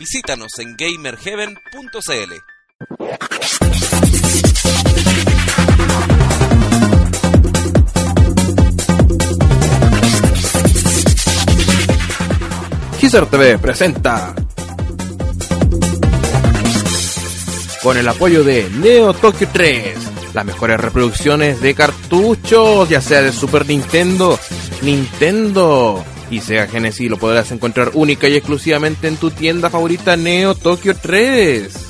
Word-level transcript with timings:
Visítanos 0.00 0.58
en 0.60 0.76
gamerheaven.cl. 0.78 2.32
Gizer 12.98 13.26
TV 13.26 13.58
presenta 13.58 14.34
con 17.82 17.98
el 17.98 18.08
apoyo 18.08 18.42
de 18.42 18.70
Neo 18.70 19.12
Tokyo 19.12 19.48
3 19.52 19.98
las 20.32 20.46
mejores 20.46 20.80
reproducciones 20.80 21.60
de 21.60 21.74
cartuchos, 21.74 22.88
ya 22.88 23.02
sea 23.02 23.20
de 23.20 23.32
Super 23.32 23.66
Nintendo, 23.66 24.40
Nintendo 24.80 26.02
y 26.30 26.40
Sega 26.40 26.66
Genesis, 26.66 27.10
lo 27.10 27.18
podrás 27.18 27.52
encontrar 27.52 27.92
única 27.94 28.28
y 28.28 28.36
exclusivamente 28.36 29.08
en 29.08 29.16
tu 29.16 29.30
tienda 29.30 29.70
favorita 29.70 30.16
Neo 30.16 30.54
Tokyo 30.54 30.94
3. 30.94 31.86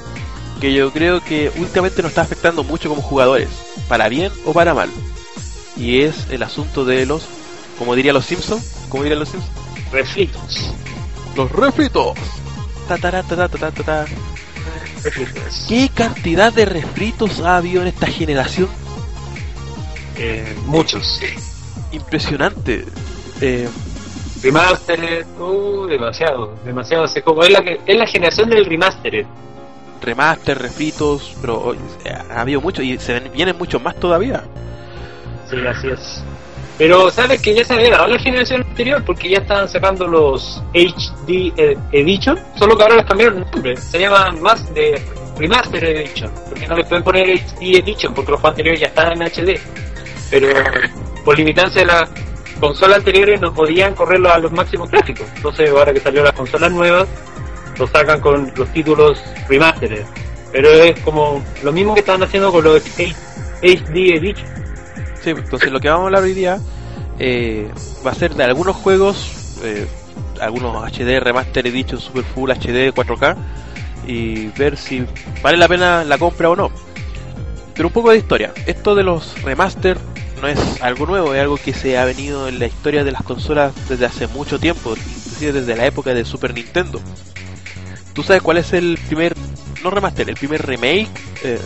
que 0.62 0.72
yo 0.72 0.91
creo 0.91 1.24
que 1.24 1.51
últimamente 1.57 2.03
nos 2.03 2.12
está 2.12 2.22
afectando 2.22 2.63
mucho 2.63 2.88
como 2.88 3.01
jugadores, 3.01 3.50
para 3.88 4.09
bien 4.09 4.31
o 4.46 4.53
para 4.53 4.75
mal. 4.75 4.90
Y 5.75 6.01
es 6.01 6.28
el 6.30 6.44
asunto 6.44 6.85
de 6.85 7.07
los, 7.07 7.28
como 7.78 7.96
dirían 7.96 8.13
los 8.16 8.25
Simpsons, 8.25 8.86
como 8.90 9.03
dirían 9.03 9.19
los 9.19 9.30
Simpsons, 9.30 9.53
Refritos. 9.91 10.72
los 11.36 11.52
refritos. 11.52 12.18
Ta, 12.88 12.97
ta, 12.97 13.12
ta, 13.12 13.24
ta, 13.24 13.47
ta, 13.47 13.58
ta, 13.58 13.72
ta, 13.72 13.84
ta. 13.84 14.06
Refritos. 15.03 15.66
¿Qué 15.68 15.90
cantidad 15.94 16.52
de 16.53 16.66
refritos 16.66 17.40
ha 17.41 17.58
habido 17.58 17.81
en 17.81 17.88
esta 17.88 18.08
generación? 18.08 18.69
Eh, 20.18 20.56
muchos. 20.66 21.19
Impresionante. 21.91 22.86
Eh, 23.41 23.68
Remastered, 24.42 25.25
uh, 25.40 25.86
demasiado, 25.88 26.56
demasiado. 26.66 27.06
Es 27.06 27.24
como 27.24 27.42
es 27.44 27.50
la, 27.52 27.59
es 27.86 27.97
la 27.97 28.06
generación 28.06 28.50
del 28.50 28.66
remastered. 28.66 29.25
remaster, 30.02 30.57
refritos, 30.59 31.36
pero 31.42 31.59
oye, 31.63 31.80
ha 32.30 32.42
habido 32.42 32.62
mucho 32.62 32.81
y 32.84 32.97
se 33.00 33.19
vienen 33.22 33.57
muchos 33.57 33.81
más 33.81 33.96
todavía. 34.00 34.44
Sí, 35.50 35.57
así 35.66 35.88
es. 35.88 36.24
Pero 36.78 37.09
sabes 37.09 37.41
que 37.41 37.53
ya 37.53 37.63
se 37.63 37.74
había 37.74 37.91
dado 37.91 38.08
la 38.08 38.19
generación 38.19 38.62
anterior 38.68 39.02
porque 39.06 39.30
ya 39.30 39.38
estaban 39.38 39.69
sacando 39.69 40.08
los 40.08 40.62
HD 40.74 41.53
ed- 41.56 41.78
Edition, 41.94 42.38
solo 42.58 42.75
que 42.75 42.84
ahora 42.84 42.96
les 42.97 43.06
cambiaron 43.06 43.38
el 43.44 43.52
nombre. 43.52 43.78
Se 43.78 43.97
llaman 44.00 44.41
más 44.41 44.74
de 44.74 45.02
Remaster 45.38 45.84
Edition, 45.86 46.30
porque 46.50 46.68
no 46.68 46.75
les 46.75 46.86
pueden 46.88 47.03
poner 47.03 47.30
HD 47.30 47.78
Edition 47.78 48.13
porque 48.13 48.31
los 48.31 48.41
juegos 48.41 48.52
anteriores 48.58 48.81
ya 48.81 48.88
estaban 48.88 49.22
en 49.22 49.28
HD. 49.28 49.59
Pero 50.30 50.50
por 51.24 51.38
limitarse 51.38 51.80
de 51.80 51.86
las 51.86 52.09
consolas 52.59 52.97
anteriores 52.97 53.40
no 53.40 53.53
podían 53.53 53.94
correrlo 53.96 54.31
a 54.34 54.38
los 54.40 54.52
máximos 54.52 54.90
gráficos. 54.92 55.28
Entonces 55.36 55.69
ahora 55.69 55.94
que 55.94 56.00
salió 56.02 56.24
las 56.24 56.34
consolas 56.34 56.72
nuevas, 56.74 57.07
lo 57.80 57.88
sacan 57.88 58.19
con 58.19 58.52
los 58.56 58.68
títulos 58.74 59.22
Remastered. 59.47 60.06
Pero 60.52 60.69
es 60.69 61.00
como 61.02 61.42
lo 61.63 61.72
mismo 61.72 61.94
que 61.94 62.00
estaban 62.02 62.24
haciendo 62.24 62.52
con 62.52 62.63
los 62.66 62.84
HD 62.86 63.13
Edition. 63.62 64.65
Entonces 65.31 65.72
lo 65.72 65.80
que 65.80 65.90
vamos 65.90 66.03
a 66.03 66.06
hablar 66.08 66.24
hoy 66.24 66.34
día 66.34 66.59
eh, 67.19 67.69
va 68.06 68.12
a 68.12 68.16
ser 68.16 68.36
de 68.36 68.44
algunos 68.44 68.75
juegos, 68.75 69.59
eh, 69.63 69.88
algunos 70.41 70.84
HD, 70.84 71.19
Remaster 71.19 71.66
Edition, 71.68 72.00
Super 72.00 72.24
Full 72.24 72.52
HD, 72.52 72.94
4K, 72.94 73.36
y 74.08 74.47
ver 74.47 74.78
si 74.78 75.06
vale 75.41 75.58
la 75.58 75.68
pena 75.68 76.03
la 76.03 76.18
compra 76.18 76.50
o 76.50 76.56
no. 76.56 76.72
Pero 77.74 77.88
un 77.88 77.94
poco 77.94 78.12
de 78.12 78.18
historia. 78.18 78.53
Esto 78.66 78.96
de 78.96 79.03
los 79.03 79.41
remaster 79.44 79.97
no 80.41 80.47
es 80.47 80.81
algo 80.81 81.06
nuevo, 81.06 81.34
es 81.34 81.42
algo 81.42 81.57
que 81.57 81.74
se 81.74 81.97
ha 81.97 82.06
venido 82.06 82.47
en 82.47 82.59
la 82.59 82.68
historia 82.68 83.03
de 83.03 83.12
las 83.12 83.24
consolas 83.24 83.74
desde 83.90 84.06
hace 84.06 84.28
mucho 84.28 84.59
tiempo, 84.59 84.92
inclusive 84.92 85.53
desde 85.53 85.75
la 85.75 85.86
época 85.86 86.13
de 86.13 86.25
Super 86.25 86.53
Nintendo. 86.53 87.02
¿Tú 88.13 88.24
sabes 88.24 88.42
cuál 88.42 88.57
es 88.57 88.72
el 88.74 88.97
primer, 89.07 89.36
no 89.84 89.90
remaster, 89.90 90.30
el 90.30 90.36
primer 90.36 90.66
remake 90.66 91.09
eh, 91.44 91.59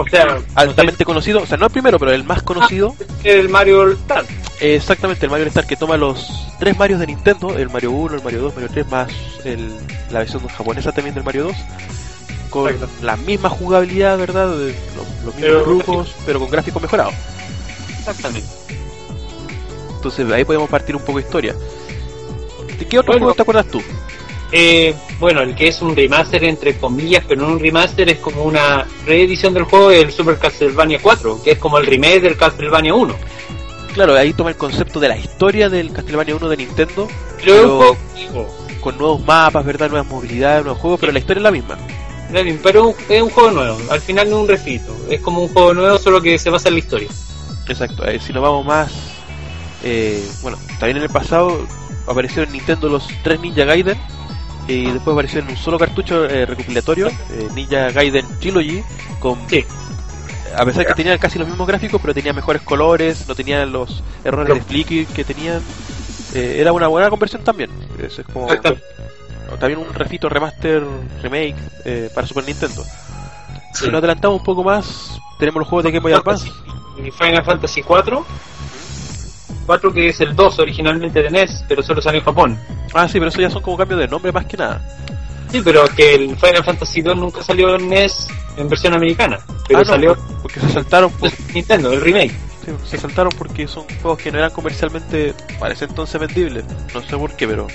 O 0.00 0.06
sea, 0.08 0.38
altamente 0.54 1.04
conocido? 1.04 1.42
O 1.42 1.46
sea, 1.46 1.56
no 1.58 1.66
el 1.66 1.72
primero, 1.72 1.98
pero 1.98 2.12
el 2.12 2.22
más 2.24 2.42
conocido. 2.42 2.94
el 3.24 3.48
Mario 3.48 3.90
Star. 3.92 4.24
Exactamente, 4.60 5.26
el 5.26 5.30
Mario 5.30 5.46
Star 5.48 5.66
que 5.66 5.76
toma 5.76 5.96
los 5.96 6.30
tres 6.58 6.76
Marios 6.78 7.00
de 7.00 7.06
Nintendo, 7.08 7.56
el 7.56 7.68
Mario 7.68 7.90
1, 7.92 8.14
el 8.16 8.22
Mario 8.22 8.40
2, 8.42 8.54
Mario 8.54 8.70
3, 8.72 8.86
más 8.90 9.08
el, 9.44 9.72
la 10.10 10.20
versión 10.20 10.46
japonesa 10.48 10.92
también 10.92 11.14
del 11.14 11.24
Mario 11.24 11.44
2, 11.44 11.56
con 12.50 12.68
Exacto. 12.70 12.88
la 13.02 13.16
misma 13.16 13.48
jugabilidad, 13.50 14.16
¿verdad? 14.18 14.46
Los, 14.48 14.72
los 15.24 15.34
mismos 15.34 15.34
Pero- 15.40 15.64
grupos, 15.64 16.14
pero 16.24 16.38
con 16.40 16.50
gráficos 16.50 16.80
mejorados. 16.82 17.14
Exactamente. 17.98 18.48
Entonces 19.96 20.30
ahí 20.32 20.44
podemos 20.44 20.70
partir 20.70 20.94
un 20.96 21.02
poco 21.02 21.18
de 21.18 21.24
historia. 21.24 21.54
¿De 22.78 22.86
qué 22.86 22.98
otro 22.98 23.12
Bueno. 23.12 23.26
juego 23.26 23.34
te 23.34 23.42
acuerdas 23.42 23.66
tú? 23.66 23.82
Eh, 24.50 24.94
bueno, 25.20 25.42
el 25.42 25.54
que 25.54 25.68
es 25.68 25.82
un 25.82 25.94
remaster 25.94 26.42
entre 26.44 26.76
comillas, 26.78 27.22
pero 27.28 27.42
no 27.42 27.48
un 27.52 27.60
remaster, 27.60 28.08
es 28.08 28.18
como 28.18 28.44
una 28.44 28.86
reedición 29.06 29.52
del 29.52 29.64
juego 29.64 29.90
el 29.90 30.10
Super 30.10 30.38
Castlevania 30.38 30.98
4, 31.02 31.42
que 31.42 31.52
es 31.52 31.58
como 31.58 31.76
el 31.78 31.86
remake 31.86 32.20
del 32.20 32.36
Castlevania 32.36 32.94
1. 32.94 33.14
Claro, 33.92 34.14
ahí 34.14 34.32
toma 34.32 34.50
el 34.50 34.56
concepto 34.56 35.00
de 35.00 35.08
la 35.08 35.16
historia 35.18 35.68
del 35.68 35.92
Castlevania 35.92 36.34
1 36.36 36.48
de 36.48 36.56
Nintendo, 36.56 37.08
Pero 37.44 37.96
Pero- 38.14 38.48
con 38.80 38.96
nuevos 38.96 39.20
mapas, 39.24 39.64
¿verdad? 39.64 39.90
Nuevas 39.90 40.08
movilidades, 40.08 40.64
nuevos 40.64 40.80
juegos, 40.80 41.00
pero 41.00 41.12
la 41.12 41.18
historia 41.18 41.40
es 41.40 41.44
la 41.44 41.50
misma. 41.50 41.76
pero 42.62 42.94
es 43.08 43.22
un 43.22 43.30
juego 43.30 43.50
nuevo, 43.50 43.78
al 43.90 44.00
final 44.00 44.30
no 44.30 44.36
es 44.36 44.42
un 44.42 44.48
refrito, 44.48 44.96
es 45.10 45.20
como 45.20 45.42
un 45.42 45.48
juego 45.52 45.74
nuevo, 45.74 45.98
solo 45.98 46.22
que 46.22 46.38
se 46.38 46.48
basa 46.50 46.68
en 46.68 46.74
la 46.74 46.78
historia. 46.80 47.08
Exacto, 47.68 48.06
eh, 48.06 48.18
si 48.18 48.32
nos 48.32 48.42
vamos 48.42 48.64
más, 48.64 48.92
eh, 49.82 50.24
bueno, 50.42 50.58
también 50.78 50.98
en 50.98 51.02
el 51.04 51.10
pasado 51.10 51.66
apareció 52.06 52.42
en 52.44 52.52
Nintendo 52.52 52.88
los 52.88 53.06
tres 53.22 53.40
Ninja 53.40 53.64
Gaiden 53.64 53.98
y 54.68 54.90
después 54.90 55.12
apareció 55.14 55.40
en 55.40 55.48
un 55.48 55.56
solo 55.56 55.78
cartucho 55.78 56.24
eh, 56.26 56.46
recopilatorio, 56.46 57.08
eh, 57.08 57.48
Ninja 57.54 57.90
Gaiden 57.90 58.26
Trilogy, 58.38 58.82
con 59.18 59.38
Sí. 59.48 59.64
a 60.56 60.64
pesar 60.64 60.86
que 60.86 60.94
tenían 60.94 61.18
casi 61.18 61.38
los 61.38 61.48
mismos 61.48 61.66
gráficos, 61.66 62.00
pero 62.00 62.14
tenía 62.14 62.32
mejores 62.32 62.62
colores, 62.62 63.26
no 63.26 63.34
tenían 63.34 63.72
los 63.72 64.02
errores 64.24 64.54
de 64.54 64.60
flicker 64.60 65.06
que 65.06 65.24
tenían. 65.24 65.60
Eh, 66.34 66.58
era 66.60 66.72
una 66.72 66.86
buena 66.88 67.08
conversión 67.10 67.42
también. 67.42 67.70
Eso 67.98 68.20
es 68.20 68.26
como 68.26 68.46
también 69.58 69.80
un 69.80 69.94
refito, 69.94 70.28
remaster, 70.28 70.82
remake 71.22 71.56
eh, 71.86 72.10
para 72.14 72.26
Super 72.26 72.44
Nintendo. 72.44 72.84
Sí. 73.72 73.84
Si 73.84 73.86
nos 73.86 73.98
adelantamos 73.98 74.40
un 74.40 74.44
poco 74.44 74.62
más, 74.62 75.18
tenemos 75.38 75.60
los 75.60 75.68
juegos 75.68 75.84
de 75.84 75.92
Game 75.92 76.02
Boy 76.02 76.12
Advance. 76.12 76.50
Final 77.16 77.44
Fantasy 77.44 77.82
4, 77.82 78.26
4 79.68 79.92
que 79.92 80.08
es 80.08 80.20
el 80.20 80.34
2 80.34 80.58
originalmente 80.58 81.22
de 81.22 81.30
NES, 81.30 81.64
pero 81.68 81.82
solo 81.82 82.00
salió 82.02 82.18
en 82.20 82.24
Japón. 82.24 82.58
Ah, 82.94 83.06
sí, 83.06 83.18
pero 83.20 83.28
eso 83.28 83.40
ya 83.40 83.50
son 83.50 83.62
como 83.62 83.76
cambios 83.76 84.00
de 84.00 84.08
nombre 84.08 84.32
más 84.32 84.46
que 84.46 84.56
nada. 84.56 84.80
Sí, 85.52 85.60
pero 85.62 85.84
que 85.94 86.14
el 86.14 86.36
Final 86.36 86.64
Fantasy 86.64 87.02
2 87.02 87.16
nunca 87.16 87.42
salió 87.42 87.76
en 87.76 87.88
NES 87.88 88.26
en 88.56 88.68
versión 88.68 88.94
americana, 88.94 89.38
pero 89.68 89.78
Ah, 89.80 89.82
no, 89.82 89.88
salió 89.88 90.14
por- 90.16 90.42
porque 90.42 90.60
se 90.60 90.70
saltaron 90.70 91.10
por, 91.12 91.30
Nintendo, 91.54 91.92
el 91.92 92.00
remake. 92.00 92.32
sí, 92.64 92.72
se 92.86 92.98
saltaron 92.98 93.32
porque 93.38 93.68
son 93.68 93.84
juegos 94.02 94.18
que 94.18 94.32
no 94.32 94.38
eran 94.38 94.50
comercialmente 94.50 95.34
para 95.60 95.74
ese 95.74 95.84
entonces 95.84 96.18
vendibles. 96.20 96.64
No 96.94 97.02
sé 97.02 97.16
por 97.16 97.32
qué, 97.36 97.46
pero 97.46 97.66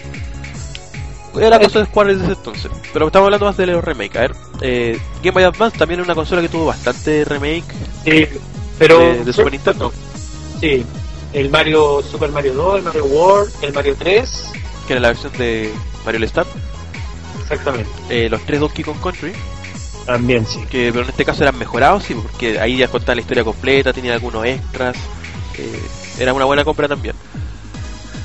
era 1.39 1.59
cosa 1.59 1.79
de 1.79 1.85
Square 1.85 2.13
desde 2.15 2.25
ese 2.25 2.33
entonces. 2.33 2.71
Pero 2.91 3.07
estamos 3.07 3.25
hablando 3.27 3.45
más 3.47 3.57
de 3.57 3.65
los 3.67 3.83
remake. 3.83 4.17
A 4.17 4.21
ver, 4.21 4.31
eh, 4.61 4.99
Game 5.23 5.31
Boy 5.31 5.43
Advance 5.43 5.77
también 5.77 5.99
es 5.99 6.05
una 6.05 6.15
consola 6.15 6.41
que 6.41 6.49
tuvo 6.49 6.65
bastante 6.65 7.25
remake 7.25 7.63
Sí, 8.03 8.27
pero 8.77 8.99
de, 8.99 9.23
de 9.25 9.33
Super 9.33 9.51
Nintendo, 9.51 9.91
Sí, 10.61 10.85
el 11.33 11.49
Mario 11.49 12.01
Super 12.03 12.29
Mario 12.31 12.53
2, 12.53 12.77
el 12.77 12.83
Mario 12.83 13.05
World, 13.05 13.53
el 13.61 13.73
Mario 13.73 13.95
3, 13.97 14.51
que 14.87 14.93
era 14.93 15.01
la 15.01 15.07
versión 15.09 15.31
de 15.37 15.71
Mario 16.05 16.19
All 16.19 16.23
Star, 16.25 16.45
exactamente. 17.41 17.89
eh, 18.09 18.29
los 18.29 18.41
tres 18.45 18.59
Donkey 18.59 18.83
Kong 18.83 18.99
Country, 19.01 19.33
También 20.05 20.45
sí. 20.45 20.59
que 20.69 20.91
pero 20.91 21.03
en 21.05 21.09
este 21.09 21.25
caso 21.25 21.43
eran 21.43 21.57
mejorados, 21.57 22.03
sí, 22.03 22.13
porque 22.13 22.59
ahí 22.59 22.77
ya 22.77 22.87
contaba 22.87 23.15
la 23.15 23.21
historia 23.21 23.43
completa, 23.43 23.93
tenía 23.93 24.13
algunos 24.13 24.45
extras, 24.45 24.95
eh, 25.57 25.81
era 26.19 26.33
una 26.33 26.45
buena 26.45 26.63
compra 26.63 26.87
también. 26.87 27.15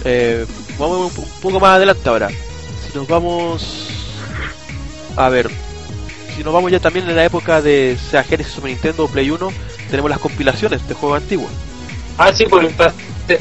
Eh, 0.05 0.47
vamos 0.79 1.13
un, 1.17 1.23
un 1.25 1.31
poco 1.41 1.61
más 1.61 1.77
adelante 1.77 2.09
ahora. 2.09 2.29
Si 2.29 2.97
nos 2.97 3.07
vamos 3.09 3.89
a 5.17 5.29
ver, 5.29 5.51
si 6.37 6.45
nos 6.45 6.53
vamos 6.55 6.71
ya 6.71 6.79
también 6.81 7.09
en 7.09 7.17
la 7.17 7.25
época 7.25 7.61
de 7.63 7.97
sea 8.11 8.23
Genesis, 8.23 8.53
Super 8.53 8.71
Nintendo 8.71 9.07
Play 9.09 9.31
1, 9.31 9.49
tenemos 9.91 10.11
las 10.11 10.21
compilaciones 10.21 10.87
de 10.87 10.95
juegos 10.95 11.21
antiguos. 11.23 11.51
Ah, 12.19 12.33
sí, 12.33 12.45
porque 12.49 12.69
pa- 12.71 12.93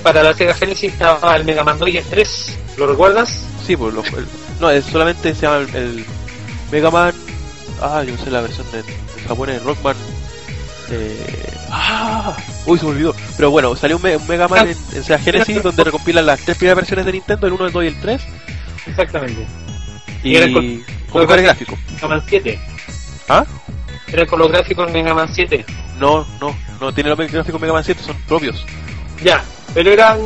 para 0.04 0.22
la 0.24 0.34
Sega 0.34 0.54
Genesis 0.54 0.94
estaba 0.94 1.36
el 1.36 1.44
Mega 1.46 1.64
Man 1.64 1.80
2 1.80 1.90
y 1.90 1.98
el 1.98 2.06
3, 2.06 2.58
¿lo 2.78 2.88
recuerdas? 2.88 3.44
Sí, 3.66 3.76
pues 3.76 3.94
el- 3.96 4.28
no, 4.60 4.70
es 4.70 4.86
solamente 4.86 5.34
se 5.36 5.42
llama 5.42 5.58
el, 5.58 5.76
el 5.76 6.06
Mega 6.72 6.92
Man. 6.92 7.14
Ah, 7.82 8.04
yo 8.04 8.16
sé 8.18 8.30
la 8.32 8.42
versión 8.42 8.66
en, 8.74 8.80
en 8.80 9.28
japonés, 9.28 9.64
Rockman. 9.64 9.96
Eh, 10.90 11.54
ah, 11.70 12.36
uy, 12.66 12.78
se 12.80 12.86
me 12.86 12.92
olvidó. 12.92 13.16
Pero 13.36 13.52
bueno, 13.52 13.76
salió 13.76 13.98
un, 13.98 14.02
Me- 14.04 14.16
un 14.18 14.28
Mega 14.28 14.48
Man 14.48 14.68
en, 14.70 14.78
en 14.96 15.04
Sega 15.04 15.20
Genesis 15.20 15.62
donde 15.62 15.84
recompilan 15.84 16.26
las 16.26 16.40
tres 16.40 16.58
primeras 16.58 16.78
versiones 16.78 17.06
de 17.06 17.12
Nintendo, 17.14 17.48
el 17.48 17.54
1, 17.54 17.66
el 17.68 17.72
2 17.74 17.84
y 17.84 17.88
el 17.88 18.00
3. 18.00 18.22
Exactamente. 18.88 19.46
Y, 20.24 20.36
era 20.36 20.52
con- 20.52 20.84
con 21.12 21.28
gráficos. 21.28 21.78
Mega 21.94 22.08
Man 22.08 22.24
7. 22.28 22.60
¿Ah? 23.30 23.46
Era 24.08 24.26
con 24.26 24.40
los 24.40 24.50
gráficos 24.52 24.86
del 24.86 24.94
Mega 25.04 25.14
Man 25.14 25.30
7. 25.34 25.66
No, 26.00 26.26
no, 26.40 26.56
no 26.80 26.94
tiene 26.94 27.10
los 27.10 27.18
gráficos 27.32 27.60
Mega 27.62 27.74
Man 27.74 27.84
7, 27.84 28.02
son 28.04 28.16
propios. 28.28 28.66
Ya, 29.24 29.44
pero 29.74 29.92
eran 29.92 30.20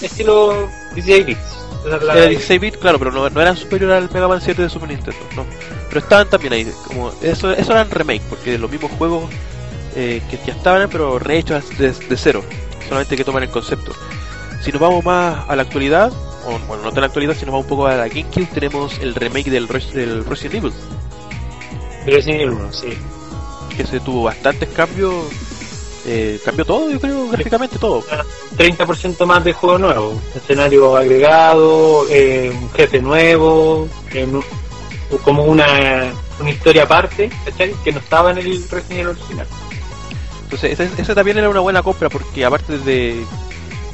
estilo 0.00 0.68
16 0.94 1.26
bits. 1.26 1.40
Esa 1.86 1.96
es 1.96 2.02
la- 2.02 2.16
Era 2.16 2.26
16 2.26 2.60
bit, 2.60 2.76
claro, 2.76 2.98
pero 2.98 3.10
no, 3.12 3.28
no 3.30 3.40
eran 3.40 3.56
superior 3.56 3.92
al 3.92 4.10
Mega 4.10 4.28
Man 4.28 4.40
7 4.40 4.62
de 4.62 4.68
Super 4.68 4.88
Nintendo, 4.88 5.18
no. 5.36 5.44
Pero 5.88 6.00
estaban 6.00 6.28
también 6.28 6.52
ahí, 6.52 6.72
como 6.86 7.12
eso, 7.22 7.50
eso 7.52 7.72
eran 7.72 7.90
remake, 7.90 8.22
porque 8.28 8.58
los 8.58 8.70
mismos 8.70 8.90
juegos 8.92 9.24
eh, 9.96 10.22
que 10.30 10.38
ya 10.46 10.52
estaban, 10.52 10.88
pero 10.90 11.18
rehechos 11.18 11.68
de, 11.78 11.92
de 11.92 12.16
cero, 12.16 12.44
solamente 12.86 13.16
que 13.16 13.24
toman 13.24 13.42
el 13.42 13.50
concepto. 13.50 13.92
Si 14.62 14.70
nos 14.72 14.80
vamos 14.80 15.04
más 15.04 15.48
a 15.48 15.56
la 15.56 15.62
actualidad, 15.62 16.12
o 16.46 16.58
bueno, 16.68 16.82
no 16.84 16.90
tan 16.90 16.98
a 16.98 17.00
la 17.00 17.06
actualidad, 17.06 17.34
si 17.34 17.44
nos 17.44 17.52
vamos 17.52 17.64
un 17.64 17.68
poco 17.70 17.86
a 17.86 17.96
la 17.96 18.08
GameCube, 18.08 18.46
tenemos 18.54 18.98
el 19.00 19.14
remake 19.14 19.50
del, 19.50 19.66
del 19.66 20.24
Resident 20.24 20.54
Evil, 20.56 20.72
el 22.06 22.50
1, 22.50 22.72
sí. 22.72 22.88
que 23.76 23.86
se 23.86 24.00
tuvo 24.00 24.24
bastantes 24.24 24.68
cambios, 24.70 25.24
eh, 26.06 26.40
cambió 26.44 26.64
todo, 26.64 26.90
yo 26.90 27.00
creo, 27.00 27.28
gráficamente 27.28 27.78
todo. 27.78 28.04
30% 28.56 29.26
más 29.26 29.44
de 29.44 29.52
juego 29.52 29.78
nuevo. 29.78 30.20
Escenario 30.34 30.96
agregado, 30.96 32.06
eh, 32.10 32.50
un 32.54 32.70
jefe 32.72 33.00
nuevo, 33.00 33.88
eh, 34.12 34.26
como 35.24 35.44
una, 35.44 36.12
una 36.40 36.50
historia 36.50 36.84
aparte, 36.84 37.30
¿cachai? 37.44 37.74
Que 37.84 37.92
no 37.92 37.98
estaba 37.98 38.30
en 38.30 38.38
el 38.38 38.68
Resident 38.68 39.08
original. 39.08 39.46
Entonces, 40.44 40.80
ese, 40.80 40.90
ese 41.00 41.14
también 41.14 41.38
era 41.38 41.48
una 41.48 41.60
buena 41.60 41.82
compra 41.82 42.08
porque 42.08 42.44
aparte 42.44 42.78
de 42.78 43.24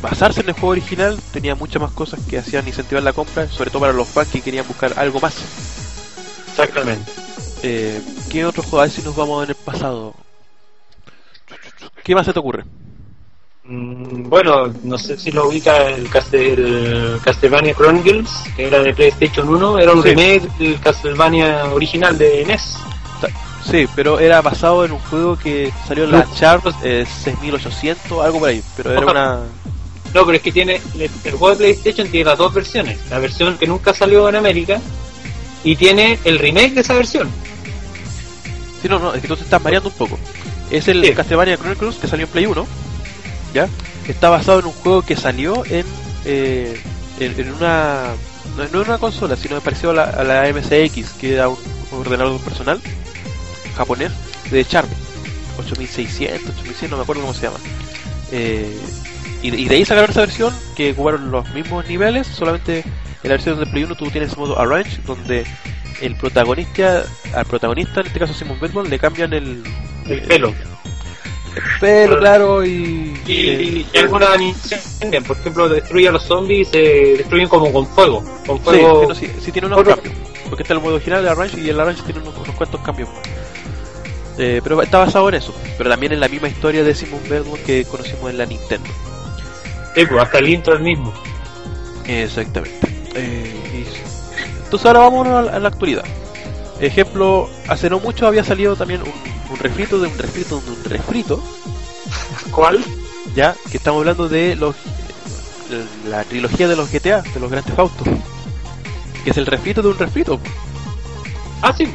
basarse 0.00 0.41
en 0.41 0.49
el 0.49 0.55
juego 0.55 0.69
original, 0.69 1.19
tenía 1.32 1.55
muchas 1.55 1.82
más 1.82 1.91
cosas 1.91 2.20
que 2.29 2.38
hacían 2.38 2.67
incentivar 2.67 3.03
la 3.03 3.12
compra, 3.12 3.49
sobre 3.49 3.70
todo 3.70 3.81
para 3.81 3.93
los 3.93 4.08
fans 4.08 4.29
que 4.29 4.41
querían 4.41 4.67
buscar 4.67 4.93
algo 4.97 5.20
más. 5.20 5.35
Exactamente. 6.50 7.11
Eh, 7.62 8.00
¿Qué 8.31 8.44
otro 8.44 8.62
juego? 8.62 8.81
A 8.81 8.82
ver 8.82 8.91
si 8.91 9.03
nos 9.03 9.17
vamos 9.17 9.44
en 9.44 9.50
el 9.50 9.56
pasado. 9.56 10.14
¿Qué 12.06 12.14
más 12.14 12.25
se 12.25 12.32
te 12.32 12.38
ocurre? 12.38 12.62
Mm, 13.64 14.29
Bueno, 14.29 14.73
no 14.85 14.97
sé 14.97 15.19
si 15.19 15.32
lo 15.32 15.49
ubica 15.49 15.88
el, 15.88 16.08
Castel- 16.08 16.56
el 16.56 17.20
Castlevania 17.20 17.75
Chronicles, 17.75 18.31
que 18.55 18.69
era 18.69 18.81
de 18.81 18.94
PlayStation 18.94 19.49
1, 19.49 19.79
era 19.81 19.91
un 19.93 20.05
Sí. 20.05 20.11
remake 20.11 20.49
del 20.56 20.79
Castlevania 20.79 21.64
original 21.73 22.17
de 22.17 22.44
NES. 22.47 22.76
Sí, 23.69 23.88
pero 23.97 24.20
era 24.20 24.41
basado 24.41 24.85
en 24.85 24.93
un 24.93 25.00
juego 25.00 25.37
que 25.37 25.73
salió 25.88 26.05
en 26.05 26.12
la 26.12 26.25
Sharp 26.37 26.64
eh, 26.85 27.05
6800, 27.25 28.25
algo 28.25 28.38
por 28.38 28.50
ahí, 28.50 28.62
pero 28.76 28.93
era 28.93 29.06
una... 29.11 29.41
No, 30.14 30.25
pero 30.25 30.37
es 30.37 30.43
que 30.43 30.53
tiene 30.53 30.81
el, 30.94 31.03
el 31.25 31.32
juego 31.32 31.50
de 31.50 31.56
PlayStation 31.56 32.06
tiene 32.06 32.26
las 32.31 32.38
dos 32.38 32.55
versiones, 32.55 33.00
la 33.11 33.19
versión 33.19 33.58
que 33.58 33.67
nunca 33.67 33.93
salió 33.93 34.29
en 34.29 34.37
América 34.37 34.81
y 35.64 35.75
tiene 35.75 36.20
el 36.23 36.38
remake 36.38 36.75
de 36.75 36.82
esa 36.82 36.94
versión. 36.94 37.29
Sí, 38.81 38.88
no, 38.88 39.00
no, 39.00 39.12
es 39.12 39.20
que 39.23 39.26
te 39.26 39.35
estás 39.35 39.61
mareando 39.61 39.88
un 39.88 39.97
poco. 39.97 40.17
Es 40.70 40.88
el 40.88 41.04
Sí. 41.04 41.12
Castlevania 41.14 41.56
Chronicles 41.56 41.96
que 41.96 42.08
salió 42.08 42.26
en 42.26 42.32
Play 42.32 42.46
1, 42.46 42.66
¿ya? 43.54 43.68
Está 44.08 44.30
basado 44.30 44.60
en 44.60 44.66
un 44.66 44.72
juego 44.72 45.02
que 45.02 45.16
salió 45.16 45.64
en, 45.66 45.84
eh, 46.24 46.80
en, 47.20 47.38
en 47.40 47.52
una... 47.52 48.04
No, 48.56 48.62
en 48.64 48.76
una 48.76 48.98
consola, 48.98 49.36
sino 49.36 49.60
parecido 49.60 49.90
a 49.90 49.94
la, 49.94 50.04
a 50.04 50.24
la 50.24 50.48
MSX, 50.52 51.10
que 51.20 51.34
era 51.34 51.48
un 51.48 51.58
ordenador 51.92 52.40
personal 52.40 52.80
japonés 53.76 54.12
de 54.50 54.62
Sharp. 54.64 54.88
8600, 55.58 56.50
8100, 56.50 56.90
no 56.90 56.96
me 56.96 57.02
acuerdo 57.02 57.22
cómo 57.22 57.34
se 57.34 57.42
llama. 57.42 57.58
Eh, 58.32 58.76
y, 59.42 59.54
y 59.54 59.69
de 59.69 59.74
ahí 59.76 59.84
sacaron 59.84 60.10
esa 60.10 60.20
versión 60.20 60.54
que 60.74 60.94
jugaron 60.94 61.30
los 61.30 61.48
mismos 61.54 61.86
niveles, 61.88 62.26
solamente 62.26 62.80
en 62.80 62.84
la 63.24 63.30
versión 63.30 63.58
de 63.58 63.66
Play 63.66 63.84
1 63.84 63.94
tú 63.96 64.10
tienes 64.10 64.36
modo 64.36 64.58
Arrange, 64.58 65.00
donde 65.06 65.44
el 66.00 66.14
protagonista, 66.16 67.04
al 67.34 67.44
protagonista, 67.46 68.00
en 68.00 68.06
este 68.06 68.19
caso 68.20 68.34
Simon 68.34 68.58
Belmont, 68.60 68.88
le 68.88 68.98
cambian 68.98 69.32
el, 69.32 69.62
El 70.08 70.23
pelo. 70.23 70.49
el 70.49 71.81
pelo, 71.81 72.19
claro, 72.19 72.64
y... 72.64 73.20
Y, 73.26 73.87
y 73.93 73.99
algunas 73.99 74.31
animaciones 74.31 75.23
por 75.26 75.37
ejemplo, 75.37 75.69
destruye 75.69 76.08
a 76.08 76.12
los 76.12 76.23
zombies 76.23 76.69
y 76.69 76.70
se 76.72 76.79
destruyen 77.19 77.48
como 77.48 77.72
con 77.72 77.86
fuego. 77.86 78.22
Con 78.46 78.60
fuego. 78.60 79.03
sí, 79.03 79.08
no, 79.08 79.15
sí, 79.15 79.41
sí 79.44 79.53
tiene 79.53 79.67
unos 79.67 79.81
Otro- 79.81 79.94
cambios. 79.96 80.15
Porque 80.48 80.63
está 80.63 80.75
el 80.75 80.81
modo 80.81 80.94
original 80.94 81.22
de 81.25 81.31
Arrange 81.31 81.60
y 81.60 81.69
el 81.70 81.81
Arrange 81.81 82.03
tiene 82.03 82.20
unos, 82.20 82.36
unos 82.36 82.55
cuantos 82.55 82.81
cambios 82.82 83.08
más. 83.08 83.19
Eh, 84.39 84.60
pero 84.63 84.81
está 84.82 84.98
basado 84.98 85.29
en 85.29 85.34
eso. 85.36 85.53
Pero 85.77 85.91
también 85.91 86.13
en 86.13 86.20
la 86.20 86.29
misma 86.29 86.46
historia 86.48 86.84
de 86.84 86.94
Simon 86.94 87.20
Belmont 87.29 87.60
que 87.65 87.84
conocimos 87.84 88.31
en 88.31 88.39
la 88.39 88.46
Nintendo. 88.46 88.89
Sí, 89.94 90.05
pues, 90.06 90.22
hasta 90.22 90.39
el 90.39 90.48
intro 90.51 90.75
el 90.75 90.81
mismo. 90.82 91.13
Exactamente. 92.06 92.86
Eh, 93.15 93.55
y- 93.75 94.63
Entonces 94.65 94.86
ahora 94.86 95.01
vamos 95.01 95.27
a 95.27 95.43
la, 95.43 95.53
a 95.53 95.58
la 95.58 95.69
actualidad. 95.69 96.05
Ejemplo, 96.81 97.48
hace 97.69 97.89
no 97.91 97.98
mucho 97.98 98.27
había 98.27 98.44
salido 98.44 98.77
también 98.77 99.01
un, 99.03 99.13
un 99.56 99.63
refrito 99.63 99.98
de 99.98 100.08
un 100.08 100.19
refrito 100.19 100.60
de 100.60 100.70
un 100.70 100.84
refrito, 100.84 101.43
¿Cuál? 102.51 102.84
ya, 103.34 103.55
que 103.70 103.77
estamos 103.77 104.01
hablando 104.01 104.29
de 104.29 104.55
los 104.56 104.77
la 106.08 106.22
trilogía 106.25 106.69
de 106.69 106.77
los 106.77 106.93
GTA, 106.93 107.22
de 107.22 107.41
los 107.41 107.51
Grand 107.51 107.67
Theft 107.67 107.79
Auto. 107.79 108.05
Que 109.25 109.31
es 109.31 109.36
el 109.36 109.46
refrito 109.46 109.82
de 109.82 109.89
un 109.89 109.98
refrito. 109.98 110.39
Ah, 111.60 111.75
sí. 111.77 111.89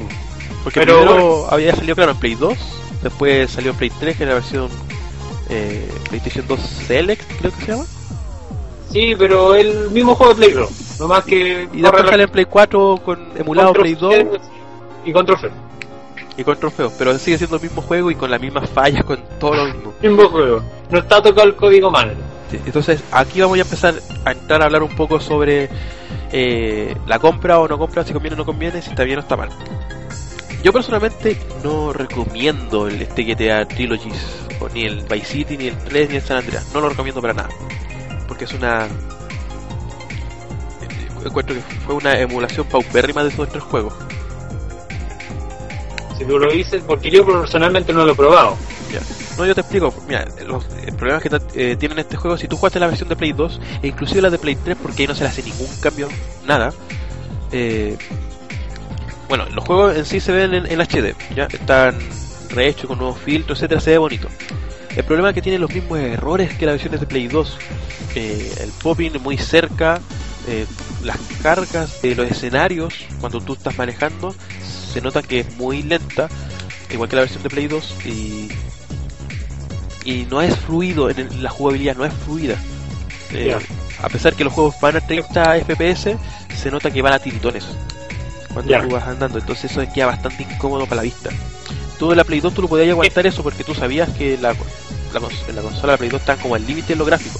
Porque 0.64 0.82
Pero 0.82 0.98
primero 0.98 1.48
había 1.50 1.76
salido 1.76 1.96
claro 1.96 2.12
en 2.12 2.18
Play 2.18 2.36
2, 2.36 2.58
después 3.02 3.50
salió 3.50 3.72
en 3.72 3.78
Play 3.78 3.92
3, 4.00 4.18
que 4.18 4.24
era 4.24 4.34
la 4.34 4.40
versión 4.40 4.70
eh, 5.50 5.90
PlayStation 6.10 6.46
2 6.48 6.60
Select, 6.60 7.40
creo 7.40 7.52
que 7.52 7.66
se 7.66 7.72
llama. 7.72 7.86
Sí, 8.92 9.16
pero 9.18 9.56
el 9.56 9.90
mismo 9.92 10.16
juego 10.16 10.34
de 10.34 10.46
Play 10.46 10.54
2. 10.54 11.00
No 11.00 11.08
más 11.08 11.24
que. 11.24 11.68
Y 11.72 11.82
después 11.82 12.06
sale 12.06 12.24
en 12.24 12.30
Play 12.30 12.46
4 12.46 13.02
con 13.04 13.32
emulado 13.38 13.74
Play 13.74 13.96
2 13.96 14.14
Y 15.06 15.14
con 15.14 15.26
trofeo. 15.26 15.71
Y 16.38 16.44
con 16.44 16.58
trofeos, 16.58 16.94
pero 16.98 17.18
sigue 17.18 17.38
siendo 17.38 17.58
el 17.58 17.62
mismo 17.62 17.82
juego 17.82 18.12
y 18.12 18.16
con 18.16 18.32
las 18.32 18.42
mismas 18.42 18.70
fallas, 18.70 19.04
con 19.04 19.20
todo 19.40 19.56
lo 19.56 19.66
mismo. 19.66 19.94
Mismo 20.02 20.30
juego. 20.30 20.64
No 20.90 21.00
está 21.00 21.22
tocado 21.22 21.48
el 21.48 21.56
código 21.56 21.92
mal. 21.92 22.16
Sí, 22.50 22.60
Entonces 22.66 23.04
aquí 23.12 23.42
vamos 23.42 23.58
a 23.58 23.62
empezar 23.62 23.96
a 24.26 24.32
entrar 24.32 24.62
a 24.62 24.66
hablar 24.66 24.84
un 24.84 24.96
poco 24.96 25.20
sobre 25.20 25.70
eh, 26.32 26.96
la 27.08 27.20
compra 27.20 27.60
o 27.60 27.68
no 27.68 27.78
compra, 27.78 28.04
si 28.06 28.14
conviene 28.14 28.36
o 28.36 28.38
no 28.38 28.46
conviene, 28.46 28.82
si 28.82 28.90
está 28.90 29.04
bien 29.04 29.20
o 29.20 29.22
está 29.22 29.38
mal. 29.38 29.50
Yo 30.64 30.72
personalmente 30.72 31.38
no 31.64 31.92
recomiendo 31.92 32.88
el 32.88 33.02
este 33.02 33.24
GTA 33.24 33.66
Trilogies, 33.68 34.46
o 34.60 34.70
ni 34.70 34.86
el 34.86 35.02
Vice 35.04 35.26
City, 35.26 35.58
ni 35.58 35.68
el 35.68 35.78
3, 35.78 36.10
ni 36.10 36.16
el 36.18 36.22
San 36.22 36.38
Andreas. 36.38 36.70
No 36.74 36.82
lo 36.82 36.90
recomiendo 36.90 37.22
para 37.22 37.34
nada. 37.34 37.50
Porque 38.28 38.46
es 38.46 38.54
una... 38.54 38.88
Encuentro 41.26 41.56
que 41.56 41.62
fue 41.62 41.96
una 41.96 42.20
emulación 42.20 42.68
paupérrima 42.68 43.24
de 43.24 43.30
esos 43.30 43.48
tres 43.50 43.64
juegos. 43.64 43.94
Si 46.22 46.28
tú 46.28 46.38
lo 46.38 46.52
dices, 46.52 46.84
porque 46.86 47.10
yo 47.10 47.26
personalmente 47.26 47.92
no 47.94 48.06
lo 48.06 48.12
he 48.12 48.16
probado. 48.16 48.56
No, 49.40 49.44
yo 49.44 49.56
te 49.56 49.62
explico. 49.62 49.92
Mira, 50.08 50.28
los 50.46 50.66
problemas 50.96 51.24
que 51.24 51.32
eh, 51.56 51.76
tienen 51.76 51.98
este 51.98 52.16
juego, 52.16 52.38
si 52.38 52.48
tú 52.48 52.58
jugaste 52.58 52.80
la 52.80 52.86
versión 52.86 53.10
de 53.10 53.16
Play 53.16 53.34
2, 53.34 53.60
e 53.82 53.88
inclusive 53.88 54.22
la 54.22 54.30
de 54.30 54.38
Play 54.38 54.56
3, 54.56 54.78
porque 54.80 55.02
ahí 55.02 55.08
no 55.08 55.16
se 55.16 55.24
le 55.24 55.30
hace 55.30 55.42
ningún 55.42 55.66
cambio, 55.82 56.10
nada. 56.46 56.72
Eh, 57.52 57.98
bueno, 59.30 59.48
los 59.56 59.66
juegos 59.66 59.98
en 59.98 60.06
sí 60.06 60.20
se 60.20 60.32
ven 60.32 60.54
en, 60.54 60.68
en 60.68 60.80
HD, 60.80 61.16
ya 61.36 61.46
están 61.46 61.98
rehechos 62.52 62.86
con 62.86 63.00
nuevos 63.00 63.18
filtros, 63.18 63.58
etcétera, 63.58 63.82
se 63.82 63.90
ve 63.90 63.98
bonito. 63.98 64.28
El 64.96 65.04
problema 65.04 65.30
es 65.30 65.34
que 65.34 65.42
tiene 65.42 65.58
los 65.58 65.74
mismos 65.74 65.98
errores 65.98 66.54
que 66.56 66.68
la 66.68 66.74
versión 66.74 66.92
de 66.92 67.00
Play 67.00 67.30
2. 67.30 67.58
Eh, 68.14 68.54
el 68.60 68.70
popping 68.84 69.14
muy 69.24 69.40
cerca, 69.40 70.00
las 71.04 71.18
cargas 71.42 72.00
de 72.04 72.14
los 72.14 72.30
escenarios 72.30 72.94
cuando 73.20 73.42
tú 73.42 73.54
estás 73.54 73.76
manejando 73.76 74.36
se 74.92 75.02
nota 75.02 75.22
que 75.22 75.40
es 75.42 75.56
muy 75.58 75.84
lenta, 75.84 76.30
igual 76.90 77.10
que 77.10 77.16
la 77.16 77.22
versión 77.24 77.44
de 77.44 77.50
Play 77.50 77.68
2 77.68 77.96
y 78.06 78.50
y 80.04 80.26
no 80.30 80.42
es 80.42 80.58
fluido 80.58 81.10
en 81.12 81.44
la 81.44 81.50
jugabilidad, 81.50 81.96
no 81.96 82.06
es 82.06 82.14
fluida. 82.14 82.56
Eh. 83.34 83.56
A 84.02 84.10
pesar 84.10 84.34
que 84.34 84.44
los 84.44 84.52
juegos 84.52 84.76
van 84.82 84.96
a 84.98 85.02
30 85.02 85.60
FPS, 85.64 86.18
se 86.56 86.72
nota 86.72 86.90
que 86.90 87.02
van 87.04 87.14
a 87.14 87.20
tiritones 87.20 87.66
cuando 88.52 88.70
Ya. 88.72 88.82
tú 88.82 88.90
vas 88.90 89.08
andando, 89.08 89.38
entonces 89.38 89.72
eso 89.72 89.82
queda 89.94 90.08
bastante 90.08 90.44
incómodo 90.44 90.86
para 90.86 90.98
la 90.98 91.02
vista. 91.04 91.30
Tú 92.00 92.12
en 92.12 92.18
la 92.18 92.24
Play 92.24 92.40
2 92.42 92.54
tú 92.54 92.64
lo 92.64 92.68
podías 92.68 92.90
aguantar 92.90 93.26
eso 93.28 93.44
porque 93.44 93.64
tú 93.64 93.76
sabías 93.76 94.10
que 94.10 94.38
la, 94.38 94.54
la, 94.54 95.20
en 95.48 95.56
la 95.56 95.62
consola 95.62 95.82
de 95.82 95.92
la 95.94 95.98
Play 95.98 96.10
2 96.10 96.20
están 96.20 96.38
como 96.40 96.56
al 96.56 96.66
límite 96.66 96.94
en 96.94 97.00
lo 97.00 97.06
gráfico. 97.06 97.40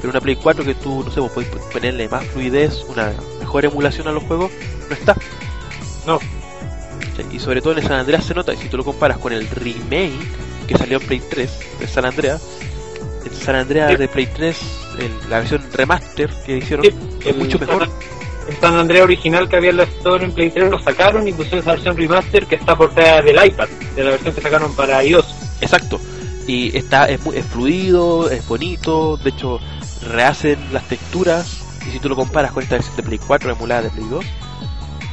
Pero 0.00 0.10
una 0.10 0.20
Play 0.20 0.36
4 0.36 0.64
que 0.64 0.74
tú, 0.74 1.02
no 1.02 1.10
sé, 1.10 1.18
vos 1.20 1.32
podés 1.32 1.48
ponerle 1.72 2.08
más 2.08 2.24
fluidez, 2.26 2.84
una 2.88 3.12
mejor 3.40 3.64
emulación 3.64 4.06
a 4.06 4.12
los 4.12 4.22
juegos, 4.24 4.50
no 4.88 4.94
está. 4.94 5.16
No. 6.06 6.18
Sí, 7.16 7.22
Y 7.32 7.38
sobre 7.38 7.60
todo 7.60 7.72
en 7.74 7.78
el 7.80 7.84
San 7.84 7.98
Andreas 7.98 8.24
se 8.24 8.34
nota, 8.34 8.54
y 8.54 8.56
si 8.56 8.68
tú 8.68 8.76
lo 8.76 8.84
comparas 8.84 9.18
con 9.18 9.32
el 9.32 9.48
remake 9.48 10.12
que 10.66 10.76
salió 10.78 10.98
en 11.00 11.06
Play 11.06 11.22
3 11.28 11.50
de 11.80 11.86
San 11.86 12.04
Andreas, 12.04 12.42
el 13.24 13.32
San 13.34 13.54
Andreas 13.56 13.98
de 13.98 14.08
Play 14.08 14.26
3, 14.34 14.58
el- 14.98 15.30
la 15.30 15.38
versión 15.40 15.62
remaster 15.72 16.30
que 16.46 16.58
hicieron, 16.58 16.84
Sí, 16.86 16.92
es 17.24 17.36
mucho 17.36 17.58
mejor. 17.58 17.88
El 18.48 18.56
San 18.56 18.74
Andreas 18.74 19.04
original 19.04 19.48
que 19.48 19.56
había 19.56 19.70
en 19.70 19.76
la 19.76 19.84
Store 19.84 20.24
en 20.24 20.32
Play 20.32 20.50
3 20.50 20.68
lo 20.70 20.78
sacaron 20.82 21.26
y 21.28 21.32
pusieron 21.32 21.60
esa 21.60 21.72
versión 21.72 21.96
remaster 21.96 22.46
que 22.46 22.56
está 22.56 22.76
portada 22.76 23.22
del 23.22 23.36
iPad, 23.44 23.68
de 23.94 24.04
la 24.04 24.10
versión 24.10 24.34
que 24.34 24.40
sacaron 24.40 24.74
para 24.74 25.02
iOS. 25.04 25.26
Exacto. 25.60 26.00
Y 26.48 26.76
está 26.76 27.08
es, 27.08 27.20
es 27.34 27.46
fluido, 27.46 28.28
es 28.30 28.46
bonito, 28.48 29.16
de 29.18 29.30
hecho 29.30 29.60
rehacen 30.10 30.58
las 30.72 30.88
texturas 30.88 31.58
y 31.86 31.90
si 31.92 32.00
tú 32.00 32.08
lo 32.08 32.16
comparas 32.16 32.50
con 32.50 32.62
esta 32.64 32.74
versión 32.76 32.96
de 32.96 33.02
Play 33.04 33.20
4 33.24 33.52
emulada 33.52 33.82
de 33.82 33.90
Play 33.90 34.06
2, 34.10 34.24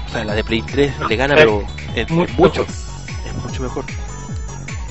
o 0.09 0.11
sea, 0.13 0.23
la 0.23 0.33
de 0.33 0.43
Play 0.43 0.61
3 0.61 0.93
le 1.07 1.15
gana 1.15 1.35
es 1.35 1.39
pero 1.39 1.63
en 1.95 2.07
mucho 2.15 2.33
mucho, 2.37 2.61
es 2.63 3.43
mucho 3.45 3.63
mejor. 3.63 3.85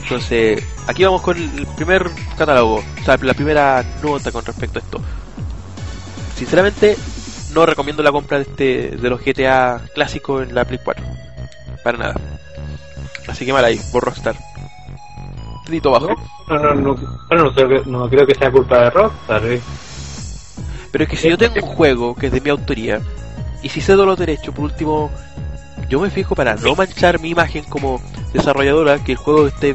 Entonces, 0.02 0.64
aquí 0.86 1.04
vamos 1.04 1.20
con 1.22 1.36
el 1.36 1.66
primer 1.76 2.08
catálogo, 2.36 2.76
o 2.76 3.04
sea, 3.04 3.18
la 3.20 3.34
primera 3.34 3.84
nota 4.02 4.32
con 4.32 4.44
respecto 4.44 4.78
a 4.78 4.82
esto. 4.82 5.00
Sinceramente, 6.36 6.96
no 7.52 7.66
recomiendo 7.66 8.02
la 8.02 8.12
compra 8.12 8.38
de 8.38 8.44
este 8.44 8.96
de 8.96 9.10
los 9.10 9.20
GTA 9.22 9.80
clásicos 9.94 10.48
en 10.48 10.54
la 10.54 10.64
Play 10.64 10.80
4. 10.82 11.04
Para 11.84 11.98
nada. 11.98 12.14
Así 13.26 13.44
que 13.44 13.52
mal 13.52 13.64
ahí, 13.64 13.78
por 13.92 14.04
Rockstar. 14.04 14.36
Dedito 15.66 15.90
bajo. 15.90 16.08
No, 16.48 16.58
no, 16.58 16.74
no, 16.74 16.94
bueno, 17.28 17.44
no, 17.44 17.52
creo 17.54 17.68
que- 17.68 17.90
no 17.90 18.08
creo 18.08 18.26
que 18.26 18.34
sea 18.34 18.50
culpa 18.50 18.78
de 18.84 18.90
Rockstar. 18.90 19.44
eh. 19.46 19.60
Pero 20.90 21.04
es 21.04 21.10
que 21.10 21.16
si 21.18 21.28
yo 21.28 21.36
tengo 21.36 21.56
un 21.56 21.60
juego 21.74 22.14
que 22.14 22.26
es 22.28 22.32
de 22.32 22.40
mi 22.40 22.48
autoría, 22.48 23.02
y 23.62 23.68
si 23.68 23.80
cedo 23.80 24.06
los 24.06 24.18
derechos, 24.18 24.54
por 24.54 24.64
último, 24.64 25.10
yo 25.88 26.00
me 26.00 26.10
fijo 26.10 26.34
para 26.34 26.54
no 26.56 26.74
manchar 26.74 27.20
mi 27.20 27.30
imagen 27.30 27.64
como 27.64 28.00
desarrolladora, 28.32 29.02
que 29.02 29.12
el 29.12 29.18
juego 29.18 29.46
esté, 29.46 29.74